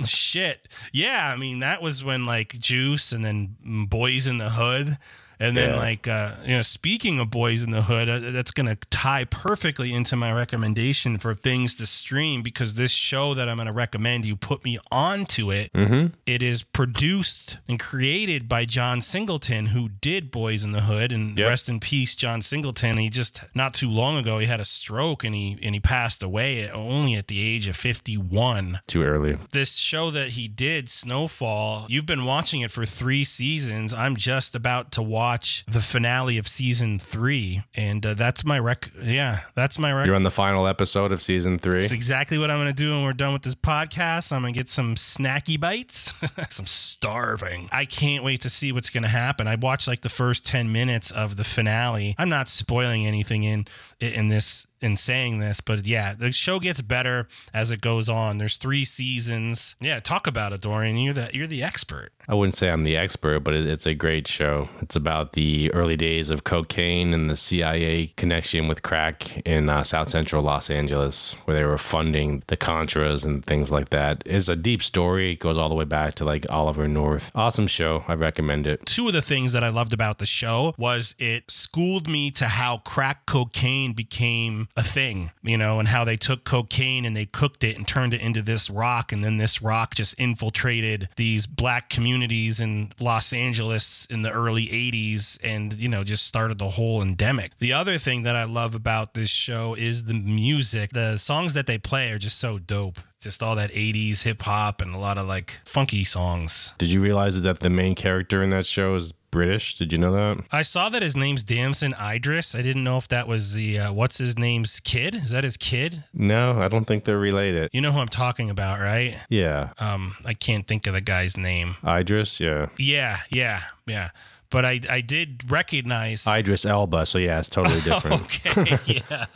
Shit. 0.07 0.69
Yeah, 0.93 1.31
I 1.33 1.37
mean 1.37 1.61
that 1.61 1.83
was 1.83 2.05
when 2.05 2.27
like 2.27 2.59
Juice 2.59 3.13
and 3.13 3.25
then 3.25 3.57
Boys 3.89 4.27
in 4.27 4.39
the 4.39 4.51
Hood. 4.51 4.97
And 5.41 5.57
then, 5.57 5.71
Yeah. 5.71 5.77
like, 5.77 6.07
uh, 6.09 6.33
you 6.45 6.57
know, 6.57 6.63
speaking 6.63 7.19
of 7.19 7.31
Boys 7.31 7.63
in 7.63 7.71
the 7.71 7.83
Hood, 7.83 8.09
uh, 8.09 8.19
that's 8.21 8.51
going 8.51 8.67
to 8.67 8.77
tie 8.91 9.25
perfectly 9.25 9.93
into 9.93 10.17
my 10.17 10.33
recommendation 10.33 11.19
for 11.19 11.35
things 11.35 11.75
to 11.77 11.87
stream 11.87 12.43
because 12.43 12.75
this 12.75 12.91
show 12.93 13.35
that 13.35 13.49
I'm 13.49 13.57
going 13.57 13.67
to 13.67 13.73
recommend 13.73 14.25
you 14.25 14.37
put 14.37 14.65
me 14.65 14.79
onto 14.93 15.51
it. 15.51 15.73
Mm-hmm. 15.73 16.15
It 16.27 16.43
is 16.43 16.63
produced 16.63 17.59
and 17.69 17.79
created 17.81 18.49
by 18.49 18.65
John 18.65 19.01
Singleton, 19.01 19.67
who 19.67 19.89
did 19.89 20.31
Boys 20.31 20.63
in 20.65 20.73
the 20.73 20.83
Hood, 20.83 21.11
and 21.13 21.39
rest 21.39 21.69
in 21.69 21.81
peace, 21.81 22.15
John 22.15 22.41
Singleton. 22.43 22.97
He 22.99 23.11
just 23.11 23.45
not 23.55 23.75
too 23.75 23.91
long 23.91 24.17
ago 24.17 24.39
he 24.39 24.47
had 24.47 24.61
a 24.61 24.65
stroke 24.65 25.25
and 25.25 25.35
he 25.35 25.59
and 25.63 25.75
he 25.75 25.81
passed 25.81 26.23
away 26.23 26.63
at, 26.63 26.75
only 26.75 27.15
at 27.15 27.29
the 27.29 27.41
age 27.41 27.67
of 27.67 27.77
51. 27.77 28.81
Too 28.87 29.03
early. 29.03 29.37
This 29.51 29.75
show 29.77 30.11
that 30.11 30.31
he 30.31 30.49
did, 30.49 30.89
Snowfall, 30.89 31.87
you've 31.89 32.07
been 32.07 32.25
watching 32.25 32.61
it 32.61 32.71
for 32.71 32.85
three 32.87 33.25
seasons. 33.25 33.93
I'm 33.93 34.17
just 34.17 34.55
about 34.55 34.93
to 34.93 35.03
watch 35.03 35.24
the 35.69 35.81
finale 35.81 36.39
of 36.39 36.47
season 36.49 36.99
three, 36.99 37.63
and 37.75 38.05
uh, 38.05 38.15
that's 38.15 38.45
my 38.45 38.59
rec. 38.59 38.91
Yeah, 39.03 39.41
that's 39.55 39.79
my 39.79 39.93
rec. 39.93 40.07
You're 40.07 40.15
on 40.15 40.23
the 40.23 40.31
final 40.31 40.67
episode 40.67 41.13
of 41.13 41.23
season 41.23 41.59
three. 41.59 41.81
That's 41.81 41.93
exactly 41.93 42.39
what 42.39 42.51
I'm 42.51 42.59
going 42.59 42.75
to 42.75 42.83
do 42.83 42.91
when 42.91 43.05
we're 43.05 43.13
done 43.13 43.33
with 43.33 43.43
this 43.43 43.55
podcast. 43.55 44.33
I'm 44.33 44.43
going 44.43 44.55
to 44.55 44.59
get 44.59 44.69
some 44.69 44.95
snacky 44.97 45.59
bites. 45.59 46.13
I'm 46.37 46.67
starving. 46.67 47.69
I 47.73 47.85
can't 47.85 48.25
wait 48.25 48.43
to 48.43 48.51
see 48.51 48.73
what's 48.73 48.91
going 48.91 49.03
to 49.03 49.09
happen. 49.09 49.49
I 49.49 49.57
watched 49.57 49.89
like 49.89 50.03
the 50.03 50.09
first 50.09 50.45
10 50.47 50.71
minutes 50.73 51.11
of 51.11 51.37
the 51.37 51.45
finale. 51.45 52.15
I'm 52.19 52.29
not 52.29 52.49
spoiling 52.49 53.07
anything 53.07 53.45
in 53.45 53.67
in 54.01 54.29
this 54.29 54.67
in 54.85 54.97
saying 54.97 55.39
this, 55.39 55.61
but 55.61 55.87
yeah, 55.87 56.15
the 56.15 56.31
show 56.31 56.61
gets 56.61 56.81
better 56.83 57.27
as 57.53 57.71
it 57.71 57.81
goes 57.81 58.09
on. 58.09 58.39
There's 58.39 58.59
3 58.59 58.85
seasons. 58.85 59.75
Yeah, 59.81 59.99
talk 60.01 60.27
about 60.27 60.53
it, 60.53 60.61
Dorian. 60.61 60.97
You're 60.99 61.15
the 61.15 61.31
you're 61.33 61.47
the 61.47 61.63
expert. 61.63 62.11
I 62.29 62.35
wouldn't 62.35 62.57
say 62.57 62.71
I'm 62.71 62.83
the 62.83 62.97
expert, 62.97 63.41
but 63.41 63.55
it, 63.55 63.67
it's 63.67 63.87
a 63.87 63.95
great 63.95 64.27
show. 64.29 64.69
It's 64.81 64.97
about 64.97 65.33
the 65.33 65.73
early 65.73 65.97
days 65.97 66.31
of 66.31 66.45
cocaine 66.45 67.13
and 67.13 67.29
the 67.29 67.37
CIA 67.37 68.13
connection 68.17 68.69
with 68.69 68.83
crack 68.83 69.39
in 69.47 69.69
uh, 69.69 69.83
South 69.85 70.09
Central 70.09 70.43
Los 70.43 70.71
Angeles, 70.71 71.35
where 71.45 71.57
they 71.57 71.65
were 71.65 71.79
funding 71.79 72.43
the 72.47 72.57
Contras 72.57 73.25
and 73.25 73.45
things 73.45 73.71
like 73.71 73.91
that. 73.91 74.23
It's 74.27 74.49
a 74.49 74.57
deep 74.57 74.83
story. 74.83 75.33
It 75.33 75.41
goes 75.41 75.59
all 75.59 75.69
the 75.69 75.75
way 75.75 75.85
back 75.85 76.15
to 76.17 76.25
like 76.25 76.47
Oliver 76.51 76.89
North. 76.89 77.31
Awesome 77.35 77.67
show. 77.67 78.05
I 78.09 78.15
recommend 78.15 78.67
it. 78.67 78.87
two 78.87 79.07
of 79.07 79.13
the 79.13 79.23
things 79.23 79.53
that 79.53 79.65
I 79.65 79.69
loved 79.69 79.93
about 79.93 80.19
the 80.19 80.27
show 80.27 80.75
was 80.79 81.15
it 81.19 81.51
schooled 81.51 82.09
me 82.09 82.31
to 82.33 82.47
how 82.47 82.79
crack 82.79 83.27
cocaine 83.27 83.93
became 83.93 84.69
a 84.77 84.83
thing, 84.83 85.31
you 85.43 85.57
know, 85.57 85.79
and 85.79 85.87
how 85.87 86.05
they 86.05 86.17
took 86.17 86.45
cocaine 86.45 87.05
and 87.05 87.15
they 87.15 87.27
cooked 87.27 87.63
it 87.63 87.77
and 87.77 87.87
turned 87.87 88.13
it 88.13 88.21
into 88.21 88.43
this 88.43 88.69
rock. 88.69 89.13
And 89.13 89.23
then 89.23 89.37
this 89.37 89.63
rock 89.63 89.95
just 89.95 90.19
infiltrated 90.19 91.09
these 91.17 91.47
black 91.47 91.89
communities 91.89 92.59
in 92.59 92.91
Los 92.99 93.33
Angeles 93.33 94.07
in 94.11 94.23
the 94.23 94.31
early 94.31 94.67
80s 94.67 95.39
and, 95.45 95.73
you 95.75 95.89
know, 95.89 96.03
just 96.03 96.27
started 96.27 96.59
the 96.59 96.71
whole 96.71 97.03
endemic. 97.03 97.57
The 97.59 97.73
other 97.73 97.99
thing 97.99 98.23
that 98.23 98.35
I 98.35 98.45
love 98.45 98.75
about 98.75 99.15
this 99.15 99.31
show 99.31 99.75
is 99.75 100.07
the 100.07 100.15
music. 100.15 100.91
The 100.91 101.19
songs 101.19 101.53
that 101.53 101.67
they 101.67 101.79
play 101.79 102.11
are 102.11 102.19
just 102.19 102.39
so 102.39 102.59
dope. 102.59 102.99
Just 103.21 103.43
all 103.43 103.57
that 103.57 103.71
80s 103.71 104.23
hip 104.23 104.43
hop 104.43 104.83
and 104.83 104.95
a 104.95 104.99
lot 104.99 105.19
of 105.19 105.27
like 105.27 105.61
funky 105.65 106.05
songs. 106.05 106.75
Did 106.79 106.91
you 106.91 107.01
realize 107.01 107.41
that 107.43 107.61
the 107.61 107.71
main 107.71 107.95
character 107.95 108.43
in 108.43 108.51
that 108.51 108.67
show 108.67 108.97
is 108.97 109.15
British? 109.35 109.77
Did 109.77 109.93
you 109.93 109.99
know 109.99 110.13
that? 110.13 110.45
I 110.53 110.63
saw 110.63 110.89
that 110.91 111.03
his 111.03 111.17
name's 111.17 111.43
Damson 111.43 111.93
Idris. 112.01 112.55
I 112.55 112.63
didn't 112.63 112.85
know 112.85 112.99
if 112.99 113.09
that 113.09 113.27
was 113.27 113.53
the 113.53 113.81
uh, 113.81 113.93
what's 113.93 114.19
his 114.19 114.39
name's 114.39 114.79
kid. 114.79 115.17
Is 115.17 115.31
that 115.31 115.43
his 115.43 115.57
kid? 115.57 116.05
No, 116.15 116.61
I 116.61 116.69
don't 116.69 116.85
think 116.85 117.05
they're 117.05 117.19
related. 117.19 117.69
You 117.73 117.81
know 117.81 117.91
who 117.91 117.99
I'm 117.99 118.07
talking 118.07 118.49
about, 118.49 118.79
right? 118.79 119.19
Yeah. 119.29 119.71
Um, 119.79 120.15
I 120.25 120.35
can't 120.35 120.69
think 120.69 120.87
of 120.87 120.95
the 120.95 121.01
guy's 121.01 121.37
name. 121.37 121.75
Idris, 121.85 122.39
yeah. 122.39 122.69
Yeah, 122.79 123.19
yeah, 123.29 123.63
yeah. 123.87 124.11
But 124.51 124.65
I 124.65 124.81
I 124.89 125.01
did 125.01 125.51
recognize. 125.51 126.27
Idris 126.27 126.65
Elba, 126.65 127.07
so 127.07 127.19
yeah, 127.19 127.41
it's 127.41 127.49
totally 127.49 127.81
different. 127.83 128.23
okay, 128.47 128.79
yeah. 129.11 129.27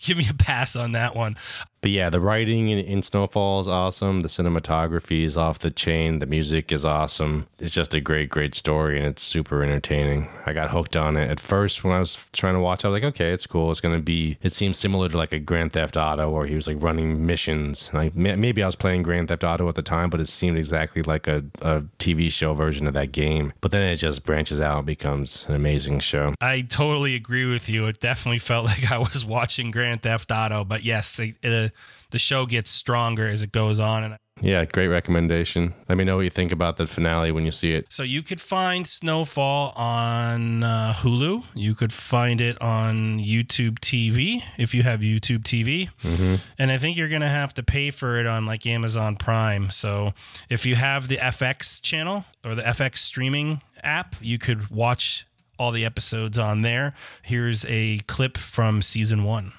Give 0.00 0.18
me 0.18 0.26
a 0.28 0.34
pass 0.34 0.76
on 0.76 0.92
that 0.92 1.14
one. 1.16 1.36
But 1.80 1.92
yeah, 1.92 2.10
the 2.10 2.20
writing 2.20 2.70
in, 2.70 2.78
in 2.80 3.02
Snowfall 3.02 3.60
is 3.60 3.68
awesome. 3.68 4.20
The 4.20 4.28
cinematography 4.28 5.22
is 5.24 5.36
off 5.36 5.60
the 5.60 5.70
chain. 5.70 6.18
The 6.18 6.26
music 6.26 6.72
is 6.72 6.84
awesome. 6.84 7.46
It's 7.60 7.72
just 7.72 7.94
a 7.94 8.00
great, 8.00 8.30
great 8.30 8.54
story, 8.56 8.98
and 8.98 9.06
it's 9.06 9.22
super 9.22 9.62
entertaining. 9.62 10.28
I 10.44 10.52
got 10.52 10.70
hooked 10.70 10.96
on 10.96 11.16
it 11.16 11.30
at 11.30 11.38
first 11.38 11.84
when 11.84 11.94
I 11.94 12.00
was 12.00 12.18
trying 12.32 12.54
to 12.54 12.60
watch. 12.60 12.84
I 12.84 12.88
was 12.88 13.00
like, 13.00 13.14
okay, 13.14 13.30
it's 13.30 13.46
cool. 13.46 13.70
It's 13.70 13.80
gonna 13.80 14.00
be. 14.00 14.38
It 14.42 14.52
seems 14.52 14.76
similar 14.76 15.08
to 15.08 15.16
like 15.16 15.32
a 15.32 15.38
Grand 15.38 15.72
Theft 15.72 15.96
Auto, 15.96 16.28
where 16.30 16.46
he 16.46 16.56
was 16.56 16.66
like 16.66 16.76
running 16.80 17.24
missions. 17.24 17.90
Like 17.92 18.14
maybe 18.14 18.62
I 18.62 18.66
was 18.66 18.74
playing 18.74 19.02
Grand 19.04 19.28
Theft 19.28 19.44
Auto 19.44 19.68
at 19.68 19.76
the 19.76 19.82
time, 19.82 20.10
but 20.10 20.20
it 20.20 20.26
seemed 20.28 20.58
exactly 20.58 21.02
like 21.02 21.28
a, 21.28 21.44
a 21.62 21.82
TV 22.00 22.30
show 22.30 22.54
version 22.54 22.88
of 22.88 22.94
that 22.94 23.12
game. 23.12 23.52
But 23.60 23.70
then 23.70 23.82
it 23.82 23.96
just 23.96 24.24
branches 24.24 24.57
out 24.60 24.86
becomes 24.86 25.44
an 25.48 25.54
amazing 25.54 26.00
show. 26.00 26.34
I 26.40 26.62
totally 26.62 27.14
agree 27.14 27.46
with 27.46 27.68
you. 27.68 27.86
It 27.86 28.00
definitely 28.00 28.38
felt 28.38 28.64
like 28.66 28.90
I 28.90 28.98
was 28.98 29.24
watching 29.24 29.70
Grand 29.70 30.02
Theft 30.02 30.30
Auto, 30.30 30.64
but 30.64 30.84
yes, 30.84 31.18
it, 31.18 31.36
it, 31.42 31.72
the 32.10 32.18
show 32.18 32.46
gets 32.46 32.70
stronger 32.70 33.26
as 33.26 33.42
it 33.42 33.52
goes 33.52 33.80
on. 33.80 34.04
And 34.04 34.18
yeah, 34.40 34.64
great 34.64 34.88
recommendation. 34.88 35.74
Let 35.88 35.98
me 35.98 36.04
know 36.04 36.16
what 36.16 36.22
you 36.22 36.30
think 36.30 36.52
about 36.52 36.76
the 36.76 36.86
finale 36.86 37.32
when 37.32 37.44
you 37.44 37.52
see 37.52 37.72
it. 37.72 37.86
So 37.90 38.02
you 38.02 38.22
could 38.22 38.40
find 38.40 38.86
Snowfall 38.86 39.72
on 39.74 40.62
uh, 40.62 40.94
Hulu. 40.96 41.44
You 41.54 41.74
could 41.74 41.92
find 41.92 42.40
it 42.40 42.60
on 42.60 43.18
YouTube 43.18 43.78
TV 43.80 44.42
if 44.56 44.74
you 44.74 44.82
have 44.82 45.00
YouTube 45.00 45.40
TV. 45.40 45.90
Mm-hmm. 46.02 46.36
And 46.58 46.70
I 46.70 46.78
think 46.78 46.96
you're 46.96 47.08
going 47.08 47.22
to 47.22 47.28
have 47.28 47.54
to 47.54 47.62
pay 47.62 47.90
for 47.90 48.16
it 48.18 48.26
on 48.26 48.46
like 48.46 48.66
Amazon 48.66 49.16
Prime. 49.16 49.70
So 49.70 50.12
if 50.48 50.64
you 50.64 50.76
have 50.76 51.08
the 51.08 51.16
FX 51.16 51.82
channel 51.82 52.24
or 52.44 52.54
the 52.54 52.62
FX 52.62 52.98
streaming 52.98 53.60
app, 53.88 54.14
you 54.20 54.38
could 54.38 54.70
watch 54.70 55.26
all 55.58 55.72
the 55.72 55.84
episodes 55.84 56.38
on 56.38 56.62
there. 56.62 56.94
Here's 57.22 57.64
a 57.66 57.98
clip 58.00 58.36
from 58.36 58.82
season 58.82 59.24
one. 59.24 59.52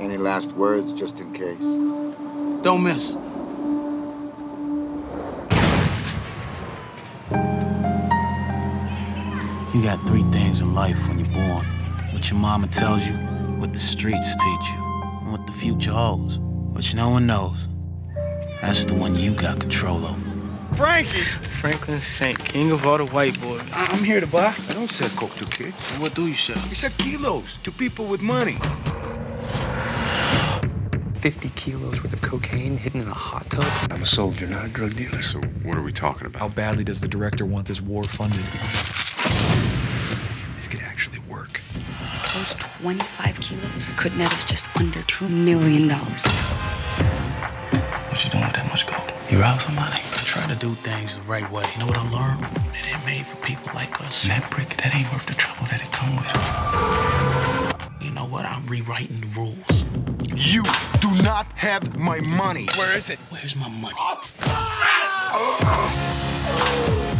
Any 0.00 0.16
last 0.16 0.52
words, 0.52 0.92
just 0.92 1.20
in 1.20 1.32
case? 1.32 1.58
Don't 2.62 2.84
miss. 2.84 3.16
You 9.74 9.82
got 9.82 10.06
three 10.06 10.22
things 10.30 10.62
in 10.62 10.74
life 10.74 11.08
when 11.08 11.18
you're 11.18 11.34
born 11.34 11.66
what 12.12 12.30
your 12.30 12.40
mama 12.40 12.66
tells 12.66 13.06
you, 13.06 13.14
what 13.60 13.72
the 13.72 13.78
streets 13.78 14.34
teach 14.34 14.70
you, 14.72 14.82
and 15.22 15.30
what 15.30 15.46
the 15.46 15.52
future 15.52 15.92
holds, 15.92 16.40
which 16.72 16.94
no 16.94 17.10
one 17.10 17.26
knows. 17.26 17.68
That's 18.60 18.84
the 18.86 18.94
one 18.94 19.14
you 19.14 19.34
got 19.34 19.60
control 19.60 20.04
over. 20.04 20.27
Frankie! 20.78 21.22
Franklin 21.60 22.00
Saint, 22.00 22.38
king 22.38 22.70
of 22.70 22.86
all 22.86 22.98
the 22.98 23.04
white 23.06 23.40
boys. 23.40 23.62
I- 23.72 23.86
I'm 23.90 24.04
here 24.04 24.20
to 24.20 24.28
buy. 24.28 24.54
I 24.68 24.72
don't 24.74 24.88
sell 24.88 25.08
coke 25.18 25.34
to 25.38 25.44
kids. 25.46 25.88
What 25.98 26.14
do 26.14 26.28
you 26.28 26.34
sell? 26.34 26.54
We 26.68 26.76
sell 26.76 26.92
kilos 26.98 27.58
to 27.64 27.72
people 27.72 28.04
with 28.06 28.20
money. 28.22 28.56
50 31.20 31.48
kilos 31.56 32.00
worth 32.00 32.12
of 32.12 32.22
cocaine 32.22 32.76
hidden 32.76 33.00
in 33.00 33.08
a 33.08 33.12
hot 33.12 33.50
tub. 33.50 33.64
I'm 33.90 34.02
a 34.02 34.06
soldier, 34.06 34.46
not 34.46 34.66
a 34.66 34.68
drug 34.68 34.94
dealer. 34.94 35.20
So 35.20 35.40
what 35.64 35.76
are 35.76 35.82
we 35.82 35.90
talking 35.90 36.28
about? 36.28 36.42
How 36.42 36.48
badly 36.48 36.84
does 36.84 37.00
the 37.00 37.08
director 37.08 37.44
want 37.44 37.66
this 37.66 37.80
war 37.80 38.04
funded? 38.04 38.44
This 40.54 40.68
could 40.68 40.82
actually 40.82 41.18
work. 41.28 41.60
Those 42.34 42.54
25 42.54 43.40
kilos 43.40 43.92
could 43.96 44.16
net 44.16 44.32
us 44.32 44.44
just 44.44 44.68
under 44.76 45.00
$2 45.00 45.28
million. 45.28 45.88
What 45.90 46.24
you 48.24 48.30
doing 48.30 48.44
with 48.44 48.54
that 48.54 48.68
much 48.68 48.86
gold? 48.86 49.12
You 49.28 49.40
rob 49.40 49.60
somebody? 49.60 50.02
I 50.28 50.30
try 50.30 50.46
to 50.52 50.58
do 50.60 50.74
things 50.74 51.16
the 51.16 51.22
right 51.22 51.50
way. 51.50 51.64
You 51.72 51.80
know 51.80 51.86
what 51.86 51.96
I 51.96 52.02
learned? 52.10 52.42
It 52.74 52.86
ain't 52.92 53.06
made 53.06 53.24
for 53.24 53.38
people 53.46 53.72
like 53.74 53.98
us. 54.02 54.24
And 54.24 54.32
that 54.32 54.50
brick, 54.50 54.68
that 54.68 54.94
ain't 54.94 55.10
worth 55.10 55.24
the 55.24 55.32
trouble 55.32 55.64
that 55.70 55.80
it 55.80 55.90
come 55.90 56.16
with. 56.16 58.04
You 58.04 58.10
know 58.10 58.26
what? 58.26 58.44
I'm 58.44 58.66
rewriting 58.66 59.22
the 59.22 59.28
rules. 59.34 59.84
You 60.36 60.64
do 61.00 61.22
not 61.22 61.50
have 61.52 61.96
my 61.96 62.20
money. 62.28 62.66
Where 62.76 62.94
is 62.94 63.08
it? 63.08 63.18
Where's 63.30 63.56
my 63.56 63.70
money? 63.70 63.96
Oh, 65.30 67.14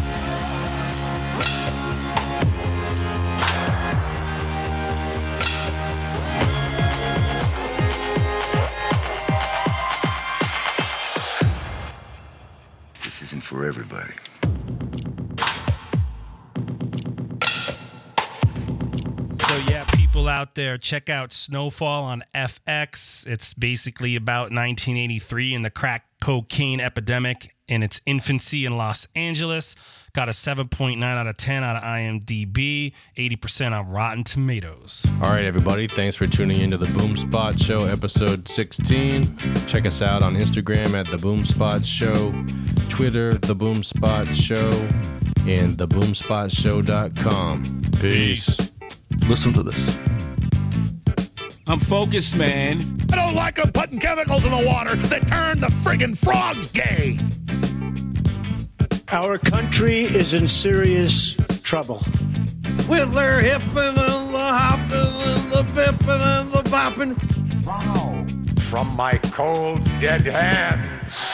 for 13.58 13.66
everybody. 13.66 14.12
So 19.40 19.70
yeah, 19.70 19.84
people 19.94 20.28
out 20.28 20.54
there, 20.54 20.78
check 20.78 21.08
out 21.08 21.32
Snowfall 21.32 22.04
on 22.04 22.22
FX. 22.34 23.26
It's 23.26 23.54
basically 23.54 24.14
about 24.14 24.52
1983 24.52 25.54
and 25.54 25.64
the 25.64 25.70
crack 25.70 26.04
cocaine 26.20 26.80
epidemic 26.80 27.54
in 27.66 27.82
its 27.82 28.00
infancy 28.06 28.64
in 28.64 28.76
Los 28.76 29.08
Angeles. 29.16 29.74
Got 30.14 30.28
a 30.28 30.32
7.9 30.32 31.02
out 31.02 31.26
of 31.26 31.36
10 31.36 31.62
out 31.62 31.76
of 31.76 31.82
IMDb, 31.82 32.92
80% 33.16 33.78
on 33.78 33.90
Rotten 33.90 34.24
Tomatoes. 34.24 35.06
All 35.22 35.30
right, 35.30 35.44
everybody. 35.44 35.86
Thanks 35.86 36.16
for 36.16 36.26
tuning 36.26 36.60
into 36.60 36.78
the 36.78 36.86
Boom 36.98 37.16
Spot 37.16 37.58
Show, 37.58 37.84
episode 37.84 38.48
16. 38.48 39.36
Check 39.66 39.86
us 39.86 40.02
out 40.02 40.22
on 40.22 40.34
Instagram 40.34 40.94
at 40.94 41.06
the 41.06 41.18
Boom 41.18 41.44
Spot 41.44 41.84
Show, 41.84 42.32
Twitter, 42.88 43.34
the 43.34 43.54
Boom 43.54 43.82
Spot 43.82 44.26
Show, 44.28 44.70
and 45.46 45.72
theboomspotshow.com. 45.72 47.82
Peace. 48.00 48.72
Listen 49.28 49.52
to 49.52 49.62
this. 49.62 49.98
I'm 51.66 51.80
focused, 51.80 52.36
man. 52.36 52.78
I 53.12 53.16
don't 53.16 53.34
like 53.34 53.56
them 53.56 53.70
putting 53.72 53.98
chemicals 53.98 54.44
in 54.46 54.50
the 54.50 54.66
water 54.66 54.94
that 54.94 55.28
turn 55.28 55.60
the 55.60 55.66
friggin' 55.66 56.16
frogs 56.16 56.72
gay. 56.72 57.18
Our 59.10 59.38
country 59.38 60.00
is 60.02 60.34
in 60.34 60.46
serious 60.46 61.34
trouble. 61.62 62.02
With 62.90 63.10
their 63.14 63.40
hippin' 63.40 63.96
and 63.96 64.34
the 64.34 64.38
hoppin' 64.38 65.14
and 65.14 65.50
the 65.50 65.62
bippin' 65.74 66.20
and 66.20 66.52
the 66.52 66.62
boppin'. 66.68 67.16
Wow. 67.66 68.26
From 68.60 68.94
my 68.96 69.16
cold, 69.32 69.82
dead 69.98 70.20
hands. 70.20 71.27